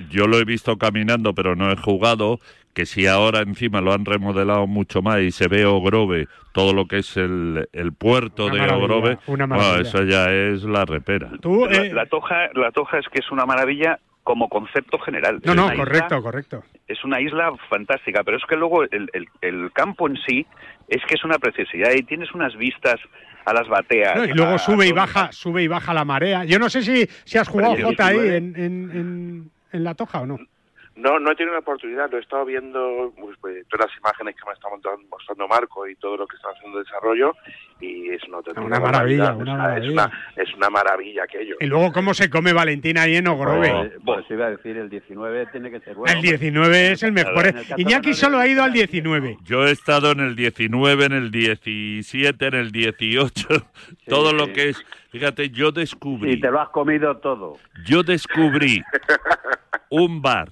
yo 0.10 0.26
lo 0.26 0.40
he 0.40 0.46
visto 0.46 0.76
caminando, 0.78 1.36
pero 1.36 1.56
no 1.56 1.72
he 1.72 1.76
jugado, 1.78 2.40
que 2.74 2.88
si 2.88 3.06
ahora 3.06 3.42
encima 3.42 3.82
lo 3.82 3.94
han 3.94 4.06
remodelado 4.06 4.66
mucho 4.66 5.04
más 5.04 5.20
y 5.22 5.30
se 5.32 5.48
ve 5.48 5.64
Ogrove, 5.66 6.28
todo 6.54 6.74
lo 6.74 6.88
que 6.88 6.98
es 7.00 7.18
el, 7.18 7.70
el 7.74 7.94
puerto 7.94 8.48
Una 8.48 8.66
de 8.66 8.74
Ogrove, 8.74 9.18
una 9.28 9.46
bueno, 9.46 9.76
eso 9.76 10.04
ya 10.06 10.32
es 10.32 10.64
la 10.64 10.86
repera. 10.86 11.30
Tú, 11.40 11.68
La, 11.68 11.78
eh, 11.84 11.94
la 11.94 12.06
Toja, 12.08 12.50
la 12.56 12.72
Toja 12.72 12.98
es 12.98 13.06
que 13.10 13.20
es 13.20 13.30
una 13.32 13.46
maravilla 13.46 14.00
como 14.24 14.50
concepto 14.50 15.00
general. 15.00 15.42
no, 15.44 15.56
no, 15.56 15.66
isla- 15.68 15.76
correcto, 15.78 16.22
correcto. 16.22 16.64
es 16.88 17.04
una 17.04 17.20
isla 17.20 17.52
fantástica, 17.70 18.24
pero 18.24 18.38
es 18.38 18.44
que 18.48 18.56
luego 18.56 18.84
el, 18.84 19.10
el- 19.14 19.28
el 19.42 19.72
campo 19.74 20.08
en 20.08 20.18
sí 20.28 20.46
es 20.88 21.02
que 21.08 21.16
es 21.16 21.24
una 21.24 21.38
preciosidad 21.40 21.92
y 21.94 22.04
tienes 22.04 22.32
unas 22.34 22.56
vistas 22.56 22.96
a 23.46 23.54
las 23.54 23.68
bateas. 23.68 24.16
No, 24.16 24.26
y 24.26 24.34
luego 24.34 24.54
a- 24.54 24.60
sube 24.60 24.88
y 24.88 24.92
baja, 24.92 25.32
sube 25.32 25.64
y 25.64 25.68
baja 25.68 25.94
la 25.94 26.06
marea. 26.06 26.44
Yo 26.46 26.60
no 26.60 26.70
sé 26.70 26.84
si, 26.84 27.08
si 27.24 27.38
has 27.40 27.48
jugado 27.48 27.76
Jota 27.82 28.08
ahí 28.08 28.20
19. 28.20 28.38
en, 28.38 28.56
en, 28.56 28.92
en, 28.92 29.52
en 29.72 29.84
la 29.84 29.96
Toja 29.96 30.22
o 30.22 30.26
no. 30.28 30.38
No, 30.94 31.20
no 31.20 31.32
he 31.32 31.36
tenido 31.36 31.54
la 31.54 31.60
oportunidad, 31.62 32.12
lo 32.12 32.18
he 32.18 32.22
estado 32.22 32.44
viendo, 32.46 33.14
pues, 33.18 33.38
pues, 33.40 33.66
todas 33.70 33.88
las 33.90 33.98
imágenes 33.98 34.36
que 34.36 34.46
me 34.46 34.54
está 34.54 34.70
montando- 34.70 35.08
mostrando 35.10 35.48
Marco 35.48 35.88
y 35.88 35.96
todo 35.96 36.18
lo 36.18 36.28
que 36.28 36.36
está 36.36 36.50
haciendo 36.50 36.78
de 36.80 36.84
desarrollo, 36.84 37.34
y 37.80 38.10
es 38.10 38.22
una, 38.26 38.40
Una 38.62 38.80
maravilla, 38.80 39.32
barbaridad, 39.32 39.38
una 39.38 39.56
maravilla. 39.56 39.86
Es 39.88 39.92
una, 39.94 40.44
es 40.44 40.54
una 40.56 40.70
maravilla 40.70 41.24
aquello. 41.24 41.56
Y 41.62 41.66
luego 41.68 41.94
cómo 41.94 42.14
se 42.14 42.30
come 42.30 42.52
Valentina 42.52 43.04
ahí 43.04 43.16
en 43.16 43.28
Ogrove. 43.28 43.70
Pues, 43.72 43.92
pues 44.04 44.26
iba 44.32 44.48
a 44.48 44.50
decir, 44.52 44.76
el 44.78 44.90
19 44.90 45.46
tiene 45.48 45.72
que 45.72 45.80
ser 45.80 45.96
bueno. 45.96 46.14
el 46.14 46.22
19 46.22 46.92
es 46.92 47.04
el 47.04 47.14
mejor. 47.14 47.48
El 47.48 47.64
Iñaki 47.78 48.14
solo 48.14 48.38
ha 48.38 48.46
ido 48.48 48.62
al 48.62 48.74
19. 48.74 49.38
Yo 49.44 49.66
he 49.66 49.72
estado 49.72 50.12
en 50.12 50.20
el 50.20 50.36
19, 50.36 51.06
en 51.06 51.14
el 51.14 51.32
17, 51.32 52.48
en 52.48 52.54
el 52.54 52.72
18, 52.72 53.48
todo 54.08 54.34
lo 54.34 54.48
sí. 54.48 54.54
que 54.54 54.70
es... 54.70 54.86
Fíjate, 55.10 55.50
yo 55.50 55.72
descubrí... 55.72 56.34
Y 56.34 56.40
te 56.40 56.52
lo 56.52 56.62
has 56.62 56.70
comido 56.70 57.18
todo. 57.18 57.58
Yo 57.86 58.04
descubrí 58.04 58.82
un 59.90 60.22
bar 60.22 60.50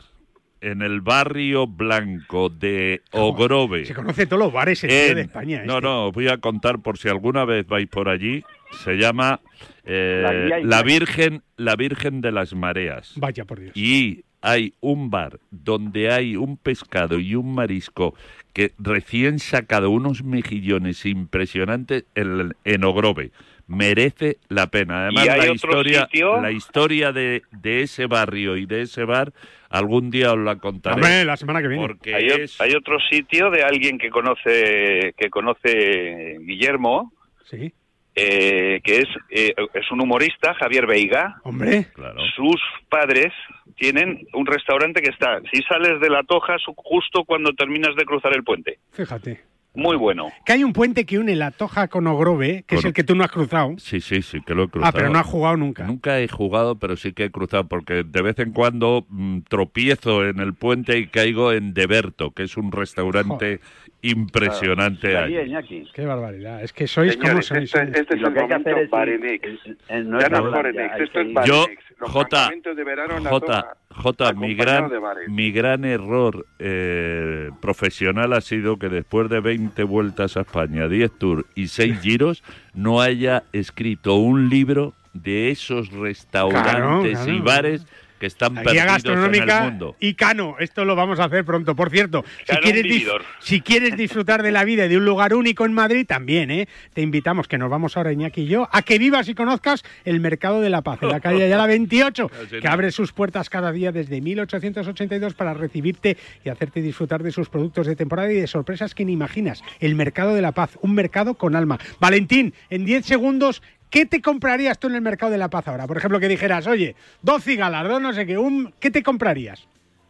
en 0.62 0.82
el 0.82 1.02
barrio 1.02 1.68
blanco 1.68 2.50
de 2.50 3.02
Ogrove. 3.12 3.86
Se 3.86 3.94
conoce 3.94 4.26
todos 4.26 4.42
los 4.42 4.54
bares 4.54 4.84
en 4.84 4.90
medio 4.90 5.16
de 5.16 5.22
España. 5.22 5.64
No, 5.66 5.78
este. 5.78 5.88
no, 5.88 6.08
os 6.08 6.14
voy 6.14 6.28
a 6.28 6.38
contar 6.38 6.80
por 6.80 6.98
si 6.98 7.10
alguna 7.10 7.46
vez 7.46 7.66
vais 7.68 7.88
por 7.88 8.10
allí. 8.10 8.44
Se 8.84 8.98
llama 8.98 9.42
eh, 9.86 10.62
La. 10.64 10.84
Virgen, 10.84 11.42
la 11.58 11.76
Virgen 11.76 12.22
de 12.22 12.32
las 12.32 12.54
Mareas. 12.54 13.14
Vaya 13.16 13.46
por 13.46 13.60
Dios. 13.60 13.76
Y 13.76 14.24
hay 14.42 14.74
un 14.80 15.10
bar 15.10 15.40
donde 15.52 16.12
hay 16.12 16.36
un 16.36 16.58
pescado 16.58 17.20
y 17.20 17.36
un 17.36 17.54
marisco 17.54 18.16
que 18.54 18.74
recién 18.78 19.40
sacado, 19.40 19.90
unos 19.90 20.24
mejillones 20.24 21.06
impresionantes 21.06 22.06
en, 22.16 22.56
en 22.64 22.84
Ogrove. 22.84 23.32
Merece 23.70 24.38
la 24.50 24.68
pena. 24.68 25.04
Además, 25.04 25.26
¿Y 25.26 25.30
hay 25.30 25.38
la 25.38 25.44
otro 25.44 25.54
historia, 25.54 26.06
sitio? 26.06 26.42
la 26.42 26.52
historia 26.52 27.12
de, 27.12 27.44
de 27.52 27.82
ese 27.84 28.08
barrio 28.08 28.58
y 28.58 28.66
de 28.66 28.82
ese 28.82 29.04
bar, 29.06 29.32
algún 29.70 30.10
día 30.10 30.34
os 30.34 30.40
la 30.40 30.56
contaré. 30.58 30.96
Hombre, 30.96 31.24
la 31.24 31.38
semana 31.38 31.62
que 31.62 31.68
viene. 31.68 31.86
Porque 31.88 32.16
Hay, 32.16 32.30
o- 32.32 32.36
es- 32.38 32.60
hay 32.60 32.74
otro 32.74 32.98
sitio 33.12 33.52
de 33.52 33.62
alguien 33.64 33.98
que 34.00 34.10
conoce 34.10 35.14
que 35.16 35.30
conoce 35.30 36.38
Guillermo, 36.42 37.14
Sí. 37.46 37.72
eh, 38.16 38.82
que 38.84 38.98
es 38.98 39.08
eh, 39.30 39.54
es 39.74 39.92
un 39.92 40.02
humorista, 40.02 40.56
Javier 40.56 40.88
Veiga. 40.88 41.38
Hombre. 41.44 41.88
Sus 42.36 42.60
padres 42.90 43.32
tienen 43.78 44.26
un 44.34 44.46
restaurante 44.48 45.02
que 45.02 45.12
está, 45.12 45.40
si 45.54 45.62
sales 45.62 46.02
de 46.02 46.10
la 46.10 46.24
Toja, 46.24 46.58
su- 46.58 46.74
justo 46.76 47.24
cuando 47.24 47.54
terminas 47.54 47.96
de 47.96 48.04
cruzar 48.06 48.36
el 48.36 48.44
puente. 48.44 48.80
Fíjate. 48.94 49.42
Muy 49.76 49.98
bueno. 49.98 50.30
Que 50.46 50.54
hay 50.54 50.64
un 50.64 50.74
puente 50.74 51.06
que 51.06 51.20
une 51.20 51.36
la 51.36 51.52
Toja 51.52 51.88
con 51.88 52.08
Ogrove, 52.08 52.64
que 52.68 52.76
es 52.76 52.86
el 52.86 52.94
que 52.94 53.04
tú 53.04 53.16
no 53.16 53.24
has 53.24 53.32
cruzado. 53.32 53.76
Sí, 53.78 54.02
sí, 54.02 54.22
sí, 54.22 54.42
que 54.42 54.56
lo 54.56 54.64
he 54.64 54.68
cruzado. 54.68 54.90
Ah, 54.90 54.92
pero 54.92 55.10
no 55.10 55.20
has 55.20 55.28
jugado 55.28 55.58
nunca. 55.58 55.86
Nunca 55.86 56.20
he 56.20 56.28
jugado, 56.28 56.80
pero 56.80 56.98
sí 56.98 57.14
que 57.14 57.26
he 57.26 57.32
cruzado, 57.32 57.68
porque 57.68 58.04
de 58.04 58.22
vez 58.22 58.40
en 58.40 58.52
cuando 58.52 59.06
mm, 59.10 59.42
tropiezo 59.48 60.26
en 60.28 60.40
el 60.40 60.56
puente 60.56 60.98
y 60.98 61.08
caigo 61.08 61.52
en 61.52 61.74
Deberto, 61.74 62.32
que 62.32 62.44
es 62.44 62.58
un 62.58 62.72
restaurante 62.72 63.60
impresionante 64.02 65.16
allí. 65.18 65.38
Iñaki. 65.38 65.88
Qué 65.94 66.06
barbaridad. 66.06 66.64
Es 66.64 66.72
que 66.74 66.88
sois 66.88 67.16
como 67.18 67.42
Señores, 67.42 67.46
sois. 67.48 67.76
este, 67.76 68.00
este 68.02 68.16
Y 68.16 68.18
es 68.18 68.22
lo 68.22 68.28
el 68.30 68.34
que 68.34 68.40
hay 68.40 68.48
que 68.48 68.54
momento 68.54 68.70
hacer 68.70 68.84
es 68.84 68.90
Barenex. 68.90 69.48
Eh, 69.90 70.04
no 70.06 70.20
Ya 70.20 70.26
es 70.28 70.32
no 70.32 70.38
es 70.48 70.54
Forenex, 70.56 71.00
esto 71.00 71.20
que 71.20 71.28
es. 71.28 71.34
Barenex. 71.34 71.48
Yo, 71.48 71.66
Los 72.00 72.12
J, 72.12 72.50
de 72.76 72.84
verano 72.84 73.18
en 73.18 73.24
la 73.26 73.30
J, 73.30 73.76
J, 73.92 74.34
mi 74.34 74.56
gran, 74.56 74.90
mi 75.28 75.52
gran 75.52 75.84
error 75.84 76.46
eh, 76.60 77.50
profesional 77.62 78.32
ha 78.34 78.42
sido 78.42 78.78
que 78.78 78.88
después 78.90 79.30
de 79.30 79.42
20 79.42 79.84
vueltas 79.84 80.38
a 80.38 80.42
España, 80.42 80.88
10 80.88 81.18
tours 81.18 81.46
y 81.56 81.68
6 81.68 82.00
giros, 82.00 82.44
no 82.74 83.02
haya 83.02 83.44
escrito 83.52 84.16
un 84.16 84.48
libro 84.50 84.94
de 85.14 85.50
esos 85.50 85.92
restaurantes 85.92 87.18
Claro, 87.18 87.32
y 87.32 87.42
claro. 87.42 87.44
bares 87.44 87.86
que 88.20 88.28
están 88.28 88.54
Guía 88.54 88.64
perdidos 88.64 88.78
en 88.78 88.82
el 88.82 88.94
gastronómica 88.94 89.62
mundo. 89.64 89.96
y 90.00 90.14
Cano. 90.14 90.56
Esto 90.60 90.86
lo 90.86 90.96
vamos 90.96 91.20
a 91.20 91.26
hacer 91.26 91.46
pronto. 91.46 91.76
Por 91.76 91.90
cierto, 91.90 92.24
si 92.46 92.56
quieres, 92.58 93.04
si 93.40 93.62
quieres 93.62 93.98
disfrutar 93.98 94.44
de 94.44 94.52
la 94.52 94.64
vida 94.66 94.86
y 94.86 94.90
de 94.90 94.98
un 94.98 95.06
lugar 95.06 95.34
único 95.34 95.66
en 95.66 95.74
Madrid, 95.74 96.06
también, 96.06 96.52
¿eh? 96.52 96.68
Te 96.94 97.02
invitamos, 97.02 97.48
que 97.48 97.58
nos 97.58 97.70
vamos 97.70 97.98
ahora, 97.98 98.12
Iñaki 98.12 98.42
y 98.42 98.48
yo, 98.48 98.68
a 98.72 98.82
que 98.82 99.00
vivas 99.00 99.30
y 99.30 99.36
conozcas 99.36 99.84
el 100.06 100.20
Mercado 100.20 100.62
de 100.62 100.70
la 100.70 100.82
Paz, 100.82 101.00
en 101.02 101.10
la 101.10 101.20
calle 101.22 101.44
Ayala 101.44 101.66
28, 101.66 102.32
que 102.62 102.68
abre 102.68 102.92
sus 102.92 103.14
puertas 103.14 103.50
cada 103.50 103.72
día 103.72 103.92
desde 103.92 104.22
1882 104.22 105.34
para 105.34 105.54
recibirte 105.54 106.18
y 106.44 106.50
hacerte 106.50 106.82
disfrutar 106.82 107.24
de 107.24 107.32
sus 107.32 107.50
productos 107.50 107.88
de 107.88 107.96
temporada 107.96 108.32
y 108.32 108.36
de 108.36 108.48
sorpresas 108.48 108.94
que 108.94 109.06
ni 109.06 109.14
imaginas. 109.14 109.64
El 109.80 109.96
Mercado 109.96 110.34
de 110.34 110.42
la 110.42 110.52
Paz, 110.52 110.78
un 110.82 110.94
mercado 110.94 111.36
con 111.36 111.56
alma. 111.56 111.80
Valentín, 112.00 112.54
en 112.70 112.86
10 112.86 113.06
segundos, 113.06 113.62
¿Qué 113.90 114.06
te 114.06 114.22
comprarías 114.22 114.78
tú 114.80 114.88
en 114.88 114.96
el 114.96 115.02
mercado 115.02 115.32
de 115.32 115.38
la 115.38 115.50
paz 115.50 115.68
ahora? 115.68 115.88
Por 115.88 115.98
ejemplo, 115.98 116.20
que 116.20 116.28
dijeras, 116.28 116.68
oye, 116.68 116.96
dos 117.22 117.44
cigalas, 117.44 117.88
dos 117.88 118.02
no 118.02 118.14
sé 118.14 118.26
qué, 118.26 118.38
un, 118.38 118.74
¿qué 118.80 118.92
te 118.92 119.02
comprarías? 119.04 119.68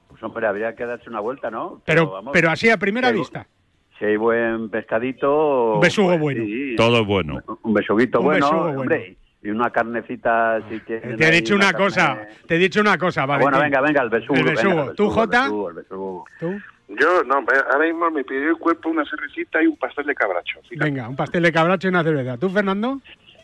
Pues 0.10 0.22
hombre, 0.24 0.48
habría 0.48 0.76
que 0.76 0.86
darse 0.86 1.10
una 1.10 1.20
vuelta, 1.22 1.50
¿no? 1.50 1.82
Pero, 1.86 2.10
vamos, 2.12 2.32
pero 2.34 2.50
así 2.52 2.70
a 2.70 2.78
primera 2.78 3.12
vista. 3.12 3.48
Si 3.98 4.06
hay 4.06 4.18
buen 4.18 4.70
pescadito... 4.70 5.76
Un 5.76 5.82
besugo 5.82 6.10
pues 6.10 6.20
bueno. 6.20 6.44
sí, 6.46 6.76
Todo 6.78 7.06
bueno. 7.06 7.42
Un 7.64 7.74
besuguito 7.74 8.20
Un 8.20 8.26
bueno, 8.26 8.46
besugo 8.46 8.64
bueno. 8.64 8.82
hombre. 8.82 9.16
Y 9.42 9.50
una 9.50 9.70
carnecita, 9.70 10.62
si 10.70 10.80
quieren 10.82 11.16
Te 11.16 11.28
he 11.28 11.32
dicho 11.32 11.56
una 11.56 11.72
carne- 11.72 11.78
cosa, 11.86 12.28
te 12.46 12.56
he 12.56 12.58
dicho 12.58 12.82
una 12.82 12.98
cosa, 12.98 13.24
Ah, 13.24 13.26
vale. 13.26 13.44
bueno, 13.44 13.60
venga, 13.60 13.80
venga, 13.82 14.02
el 14.02 14.10
besugo. 14.10 14.36
El 14.36 14.44
venga, 14.44 14.62
besugo. 14.62 14.84
¿Tú, 14.94 15.04
besugo, 15.06 15.10
Jota? 15.12 15.38
El 15.38 15.44
besugo, 15.52 15.70
el 15.70 15.76
besugo. 15.76 16.26
¿Tú? 16.40 16.60
Yo, 16.90 17.24
no, 17.24 17.36
ahora 17.72 17.86
mismo 17.86 18.10
me 18.12 18.24
pidió 18.26 18.50
el 18.50 18.58
cuerpo 18.58 18.90
una 18.90 19.06
cervecita 19.06 19.62
y 19.64 19.68
un 19.68 19.78
pastel 19.78 20.06
de 20.08 20.16
cabracho. 20.16 20.60
fíjate. 20.68 20.84
Venga, 20.90 21.08
un 21.08 21.16
pastel 21.16 21.44
de 21.44 21.52
cabracho 21.54 21.88
y 21.88 21.90
una 21.90 22.04
cerveza. 22.04 22.38
¿Tú, 22.38 22.50
Fernando? 22.50 23.00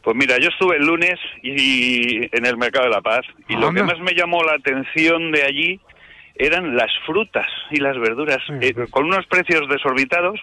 Pues 0.05 0.15
mira, 0.15 0.37
yo 0.39 0.49
estuve 0.49 0.77
el 0.77 0.85
lunes 0.85 1.15
y 1.41 2.25
en 2.31 2.45
el 2.45 2.57
Mercado 2.57 2.85
de 2.85 2.91
la 2.91 3.01
Paz 3.01 3.25
y 3.49 3.55
lo 3.57 3.73
que 3.73 3.81
más 3.83 3.99
me 3.99 4.13
llamó 4.13 4.41
la 4.43 4.53
atención 4.53 5.31
de 5.31 5.43
allí 5.43 5.79
eran 6.35 6.75
las 6.77 6.91
frutas 7.07 7.47
y 7.71 7.77
las 7.77 7.97
verduras, 7.97 8.37
eh, 8.61 8.73
con 8.91 9.05
unos 9.05 9.25
precios 9.25 9.67
desorbitados, 9.67 10.39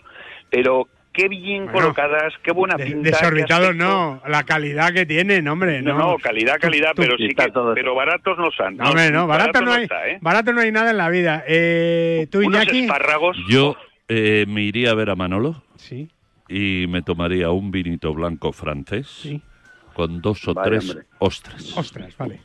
pero 0.51 0.89
qué 1.13 1.29
bien 1.29 1.67
Bueno, 1.67 1.79
colocadas, 1.95 2.33
qué 2.43 2.51
buena 2.51 2.75
De- 2.77 2.87
pinta. 2.87 3.11
Desorbitados 3.11 3.77
no, 3.77 4.21
la 4.27 4.43
calidad 4.45 4.93
que 4.93 5.07
tienen, 5.07 5.47
hombre. 5.47 5.81
No, 5.81 5.93
No, 5.93 5.99
no, 6.13 6.17
calidad, 6.19 6.59
calidad, 6.59 6.91
Tú- 6.97 7.03
pero 7.03 7.17
tú- 7.17 7.23
sí 7.23 7.29
que, 7.35 7.51
todo 7.53 7.75
pero 7.75 7.95
baratos 7.95 8.37
no 8.39 8.51
son. 8.51 8.77
No, 8.79 8.89
hombre, 8.89 9.11
no, 9.13 9.27
barato, 9.29 9.61
no 9.61 9.73
hay, 9.75 9.85
está, 9.85 10.09
¿eh? 10.09 10.19
barato 10.23 10.53
no 10.53 10.61
hay 10.63 10.73
nada 10.73 10.91
en 10.91 10.97
la 10.97 11.09
vida. 11.11 11.45
Eh, 11.47 12.27
¿Tú, 12.33 12.39
Unos 12.39 12.63
Iñaki? 12.65 12.81
espárragos. 12.81 13.37
Yo 13.49 13.77
eh, 14.09 14.45
me 14.49 14.63
iría 14.63 14.91
a 14.91 14.95
ver 14.95 15.11
a 15.11 15.15
Manolo 15.15 15.63
Sí. 15.77 16.09
y 16.49 16.87
me 16.89 17.03
tomaría 17.03 17.51
un 17.51 17.71
vinito 17.71 18.13
blanco 18.13 18.53
francés 18.53 19.07
Sí. 19.07 19.41
Con 19.95 20.21
dos 20.21 20.47
o 20.49 20.55
tres 20.55 20.89
hombre. 20.91 21.07
ostras. 21.19 21.77
Ostras, 21.77 22.17
vale. 22.17 22.41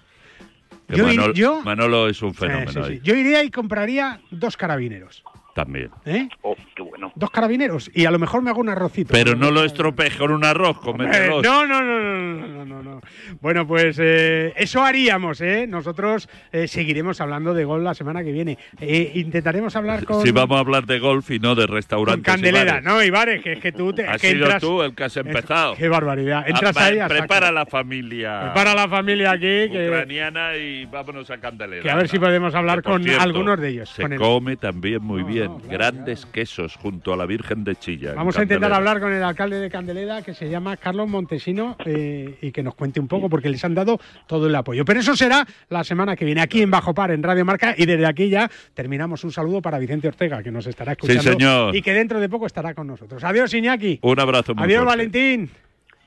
Yo 0.90 0.98
ir- 1.10 1.16
Manolo, 1.18 1.34
yo- 1.34 1.62
Manolo 1.64 2.08
es 2.08 2.22
un 2.22 2.32
Sí, 2.34 2.38
fenómeno 2.40 2.72
sí, 2.72 2.80
sí. 2.84 2.92
ahí, 2.94 3.00
Yo 3.04 3.16
iría 3.16 3.44
y 3.44 3.52
compraría 3.52 4.22
dos 4.32 4.56
carabineros. 4.56 5.24
También. 5.58 5.90
¿eh? 6.06 6.30
Oh, 6.44 6.56
qué 6.76 6.84
bueno. 6.84 7.12
Dos 7.16 7.32
carabineros. 7.32 7.90
Y 7.96 8.06
a 8.06 8.12
lo 8.12 8.20
mejor 8.20 8.44
me 8.44 8.52
hago 8.52 8.62
un 8.62 8.70
arrocito. 8.70 9.12
Pero 9.12 9.36
no 9.36 9.50
lo 9.50 9.64
estropees 9.64 10.16
con 10.16 10.30
un 10.32 10.46
arroz, 10.46 10.78
no, 10.86 10.94
no, 10.94 11.66
no, 11.66 11.82
no, 11.84 12.38
no, 12.38 12.48
no, 12.48 12.66
no, 12.66 12.84
no. 12.84 13.02
Bueno, 13.42 13.66
pues 13.66 13.98
eh, 14.00 14.54
eso 14.56 14.84
haríamos, 14.84 15.42
¿eh? 15.42 15.66
Nosotros 15.68 16.30
eh, 16.52 16.68
seguiremos 16.68 17.20
hablando 17.22 17.56
de 17.56 17.66
gol 17.66 17.84
la 17.84 17.96
semana 17.96 18.24
que 18.24 18.32
viene. 18.32 18.60
Eh, 18.80 19.14
intentaremos 19.16 19.76
hablar 19.76 20.06
con, 20.06 20.22
Si 20.22 20.30
vamos 20.32 20.58
a 20.58 20.60
hablar 20.60 20.86
de 20.86 21.00
golf 21.00 21.32
y 21.32 21.40
no 21.40 21.56
de 21.56 21.66
con 21.66 21.76
restaurantes. 21.76 22.22
y 22.22 22.24
Candeleda, 22.24 22.66
bares. 22.74 22.84
¿no? 22.84 23.04
Ibares, 23.04 23.42
que 23.42 23.54
es 23.54 23.60
que 23.60 23.72
tú 23.72 23.94
te, 23.94 24.06
Has 24.08 24.22
que 24.22 24.32
sido 24.34 24.46
entras- 24.46 24.62
tú 24.62 24.84
el 24.84 24.94
que 24.94 25.04
has 25.06 25.18
empezado. 25.18 25.74
Qué 25.76 25.90
barbaridad. 25.90 26.48
Entras 26.48 26.78
Ah, 26.78 26.86
ahí 26.86 26.98
va, 26.98 27.06
a 27.06 27.08
saco. 27.08 27.20
Prepara 27.20 27.52
la 27.52 27.66
familia. 27.66 28.42
Prepara 28.54 28.76
la 28.76 28.88
familia 28.88 29.32
aquí, 29.32 29.70
que, 29.72 29.88
ucraniana 29.90 30.56
y 30.56 30.86
vámonos 30.86 31.30
a 31.32 31.40
Candelera. 31.40 31.82
que 31.82 31.90
a 31.90 31.96
ver 31.96 32.08
si 32.08 32.20
podemos 32.20 32.54
hablar 32.54 32.84
con 32.84 33.04
cierto, 33.04 33.22
algunos 33.24 33.60
de 33.60 33.70
ellos. 33.70 33.90
Se 33.90 34.04
con 34.04 34.14
el- 34.14 34.20
come 34.20 34.56
también 34.58 35.02
muy 35.02 35.24
bien. 35.24 35.47
Grandes 35.70 36.26
quesos 36.26 36.76
junto 36.76 37.14
a 37.14 37.18
la 37.18 37.26
Virgen 37.26 37.64
de 37.64 37.76
Chilla. 37.76 38.14
Vamos 38.14 38.38
a 38.38 38.44
intentar 38.44 38.72
hablar 38.74 39.00
con 39.00 39.12
el 39.14 39.24
alcalde 39.24 39.60
de 39.60 39.70
Candeleda, 39.70 40.22
que 40.22 40.34
se 40.34 40.50
llama 40.50 40.78
Carlos 40.78 41.08
Montesino, 41.10 41.76
eh, 41.86 42.38
y 42.42 42.52
que 42.52 42.64
nos 42.64 42.76
cuente 42.76 43.00
un 43.00 43.08
poco, 43.08 43.30
porque 43.30 43.50
les 43.50 43.64
han 43.64 43.76
dado 43.76 44.00
todo 44.28 44.48
el 44.48 44.56
apoyo. 44.56 44.86
Pero 44.86 45.00
eso 45.00 45.16
será 45.16 45.46
la 45.70 45.84
semana 45.84 46.16
que 46.16 46.26
viene, 46.26 46.42
aquí 46.42 46.62
en 46.62 46.72
Bajo 46.72 46.94
Par, 46.94 47.12
en 47.12 47.24
Radio 47.24 47.46
Marca, 47.46 47.74
y 47.78 47.86
desde 47.86 48.06
aquí 48.06 48.30
ya 48.30 48.50
terminamos 48.74 49.24
un 49.24 49.32
saludo 49.32 49.62
para 49.62 49.80
Vicente 49.80 50.08
Ortega, 50.08 50.42
que 50.44 50.52
nos 50.52 50.68
estará 50.68 50.94
escuchando. 50.94 51.22
señor. 51.24 51.76
Y 51.76 51.82
que 51.82 51.94
dentro 51.94 52.20
de 52.20 52.30
poco 52.30 52.46
estará 52.46 52.74
con 52.74 52.88
nosotros. 52.88 53.24
Adiós, 53.24 53.54
Iñaki. 53.54 54.00
Un 54.02 54.20
abrazo 54.20 54.54
muy 54.56 54.64
Adiós, 54.66 54.84
fuerte. 54.84 54.98
Valentín. 54.98 55.50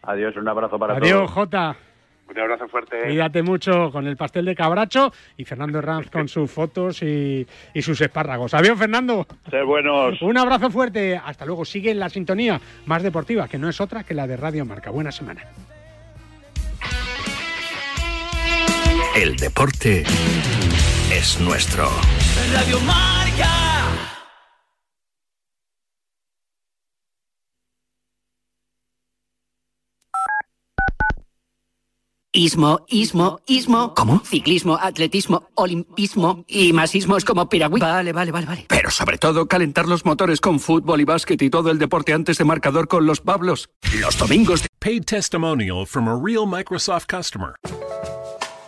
Adiós, 0.03 0.36
un 0.36 0.49
abrazo 0.49 0.78
para 0.78 0.95
Adiós, 0.97 1.18
todos. 1.18 1.30
Jota. 1.32 1.76
Un 2.31 2.39
abrazo 2.39 2.68
fuerte. 2.68 2.97
Cuídate 3.03 3.43
mucho 3.43 3.91
con 3.91 4.07
el 4.07 4.16
pastel 4.16 4.45
de 4.45 4.55
cabracho 4.55 5.12
y 5.37 5.45
Fernando 5.45 5.78
Herranz 5.78 6.11
con 6.11 6.28
sus 6.28 6.51
fotos 6.51 7.03
y, 7.03 7.47
y 7.74 7.83
sus 7.83 8.01
espárragos. 8.01 8.55
Adiós, 8.55 8.78
Fernando. 8.78 9.26
Ser 9.51 9.64
buenos. 9.64 10.20
Un 10.22 10.39
abrazo 10.39 10.70
fuerte. 10.70 11.20
Hasta 11.22 11.45
luego. 11.45 11.64
Sigue 11.64 11.91
en 11.91 11.99
la 11.99 12.09
sintonía 12.09 12.61
más 12.87 13.03
deportiva, 13.03 13.49
que 13.49 13.59
no 13.59 13.68
es 13.68 13.81
otra 13.81 14.05
que 14.05 14.14
la 14.14 14.26
de 14.26 14.37
Radio 14.37 14.64
Marca. 14.64 14.91
Buena 14.91 15.11
semana. 15.11 15.43
El 19.16 19.37
deporte 19.37 20.05
es 21.12 21.41
nuestro. 21.41 21.89
Radio 22.53 22.78
Marca. 22.81 23.69
Ismo, 32.33 32.87
ismo, 32.87 33.41
ismo. 33.47 33.93
¿Cómo? 33.95 34.20
Ciclismo, 34.24 34.78
atletismo, 34.81 35.49
olimpismo 35.57 36.45
y 36.47 36.72
más 36.72 36.95
ismos 36.95 37.24
como 37.24 37.49
piragüí. 37.49 37.81
Vale, 37.81 38.12
vale, 38.12 38.31
vale, 38.31 38.47
vale. 38.47 38.66
Pero 38.68 38.93
sobre 38.93 39.18
todo 39.18 39.49
calentar 39.49 39.89
los 39.89 40.05
motores 40.05 40.41
con 40.41 40.61
fútbol 40.61 41.01
y 41.01 41.05
básquet 41.05 41.43
y 41.43 41.51
todo 41.51 41.72
el 41.72 41.81
deporte 41.81 42.12
antes 42.12 42.39
de 42.39 42.45
marcador 42.45 42.87
con 42.87 43.05
los 43.05 43.20
Pablos. 43.20 43.68
Los 44.01 44.16
domingos. 44.16 44.64
Paid 44.78 45.07
testimonial 45.07 45.85
from 45.85 46.07
a 46.07 46.14
real 46.16 46.47
Microsoft 46.47 47.09
customer. 47.09 47.57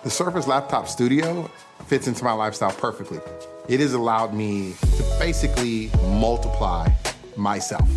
The 0.03 0.11
Surface 0.11 0.49
Laptop 0.49 0.89
Studio 0.89 1.49
fits 1.87 2.09
into 2.09 2.25
my 2.25 2.33
lifestyle 2.33 2.73
perfectly. 2.73 3.21
It 3.69 3.79
has 3.79 3.95
allowed 3.95 4.35
me 4.35 4.75
to 4.97 5.05
basically 5.21 5.89
multiply 6.19 6.89
myself. 7.37 7.89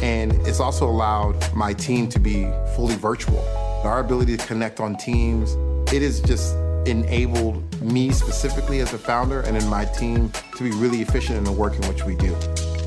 And 0.00 0.34
it's 0.46 0.60
also 0.60 0.88
allowed 0.88 1.34
my 1.56 1.72
team 1.72 2.08
to 2.10 2.20
be 2.20 2.46
fully 2.76 2.94
virtual. 2.94 3.42
Our 3.84 3.98
ability 3.98 4.36
to 4.36 4.46
connect 4.46 4.78
on 4.78 4.94
teams, 4.94 5.54
it 5.92 6.02
has 6.02 6.20
just 6.20 6.54
enabled 6.86 7.82
me 7.82 8.12
specifically 8.12 8.78
as 8.78 8.92
a 8.92 8.98
founder 8.98 9.40
and 9.40 9.56
in 9.56 9.66
my 9.68 9.84
team 9.86 10.30
to 10.56 10.62
be 10.62 10.70
really 10.70 11.02
efficient 11.02 11.36
in 11.36 11.42
the 11.42 11.52
work 11.52 11.74
in 11.74 11.88
which 11.88 12.04
we 12.04 12.14
do. 12.14 12.32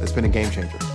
It's 0.02 0.14
been 0.14 0.24
a 0.24 0.30
game 0.30 0.50
changer. 0.52 0.95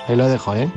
ahí 0.07 0.15
lo 0.15 0.27
dejo, 0.27 0.55
¿eh? 0.55 0.71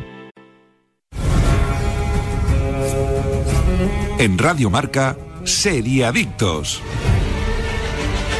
En 4.18 4.38
Radio 4.38 4.70
Marca, 4.70 5.16
Seriadictos. 5.44 6.80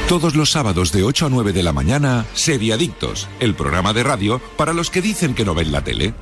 Todos 0.08 0.34
los 0.34 0.50
sábados 0.50 0.92
de 0.92 1.02
8 1.02 1.26
a 1.26 1.28
9 1.28 1.52
de 1.52 1.62
la 1.62 1.72
mañana, 1.72 2.26
Seriadictos, 2.34 3.28
el 3.40 3.54
programa 3.54 3.92
de 3.92 4.02
radio 4.02 4.40
para 4.56 4.72
los 4.72 4.90
que 4.90 5.02
dicen 5.02 5.34
que 5.34 5.44
no 5.44 5.54
ven 5.54 5.72
la 5.72 5.82
tele. 5.82 6.14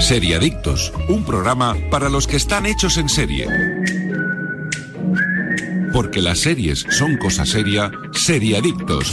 Seriadictos, 0.00 0.92
un 1.08 1.24
programa 1.24 1.76
para 1.90 2.08
los 2.08 2.26
que 2.26 2.36
están 2.36 2.66
hechos 2.66 2.96
en 2.96 3.08
serie. 3.08 3.48
Porque 5.92 6.20
las 6.20 6.40
series 6.40 6.86
son 6.90 7.16
cosa 7.16 7.44
seria, 7.46 7.90
Seriadictos. 8.12 9.12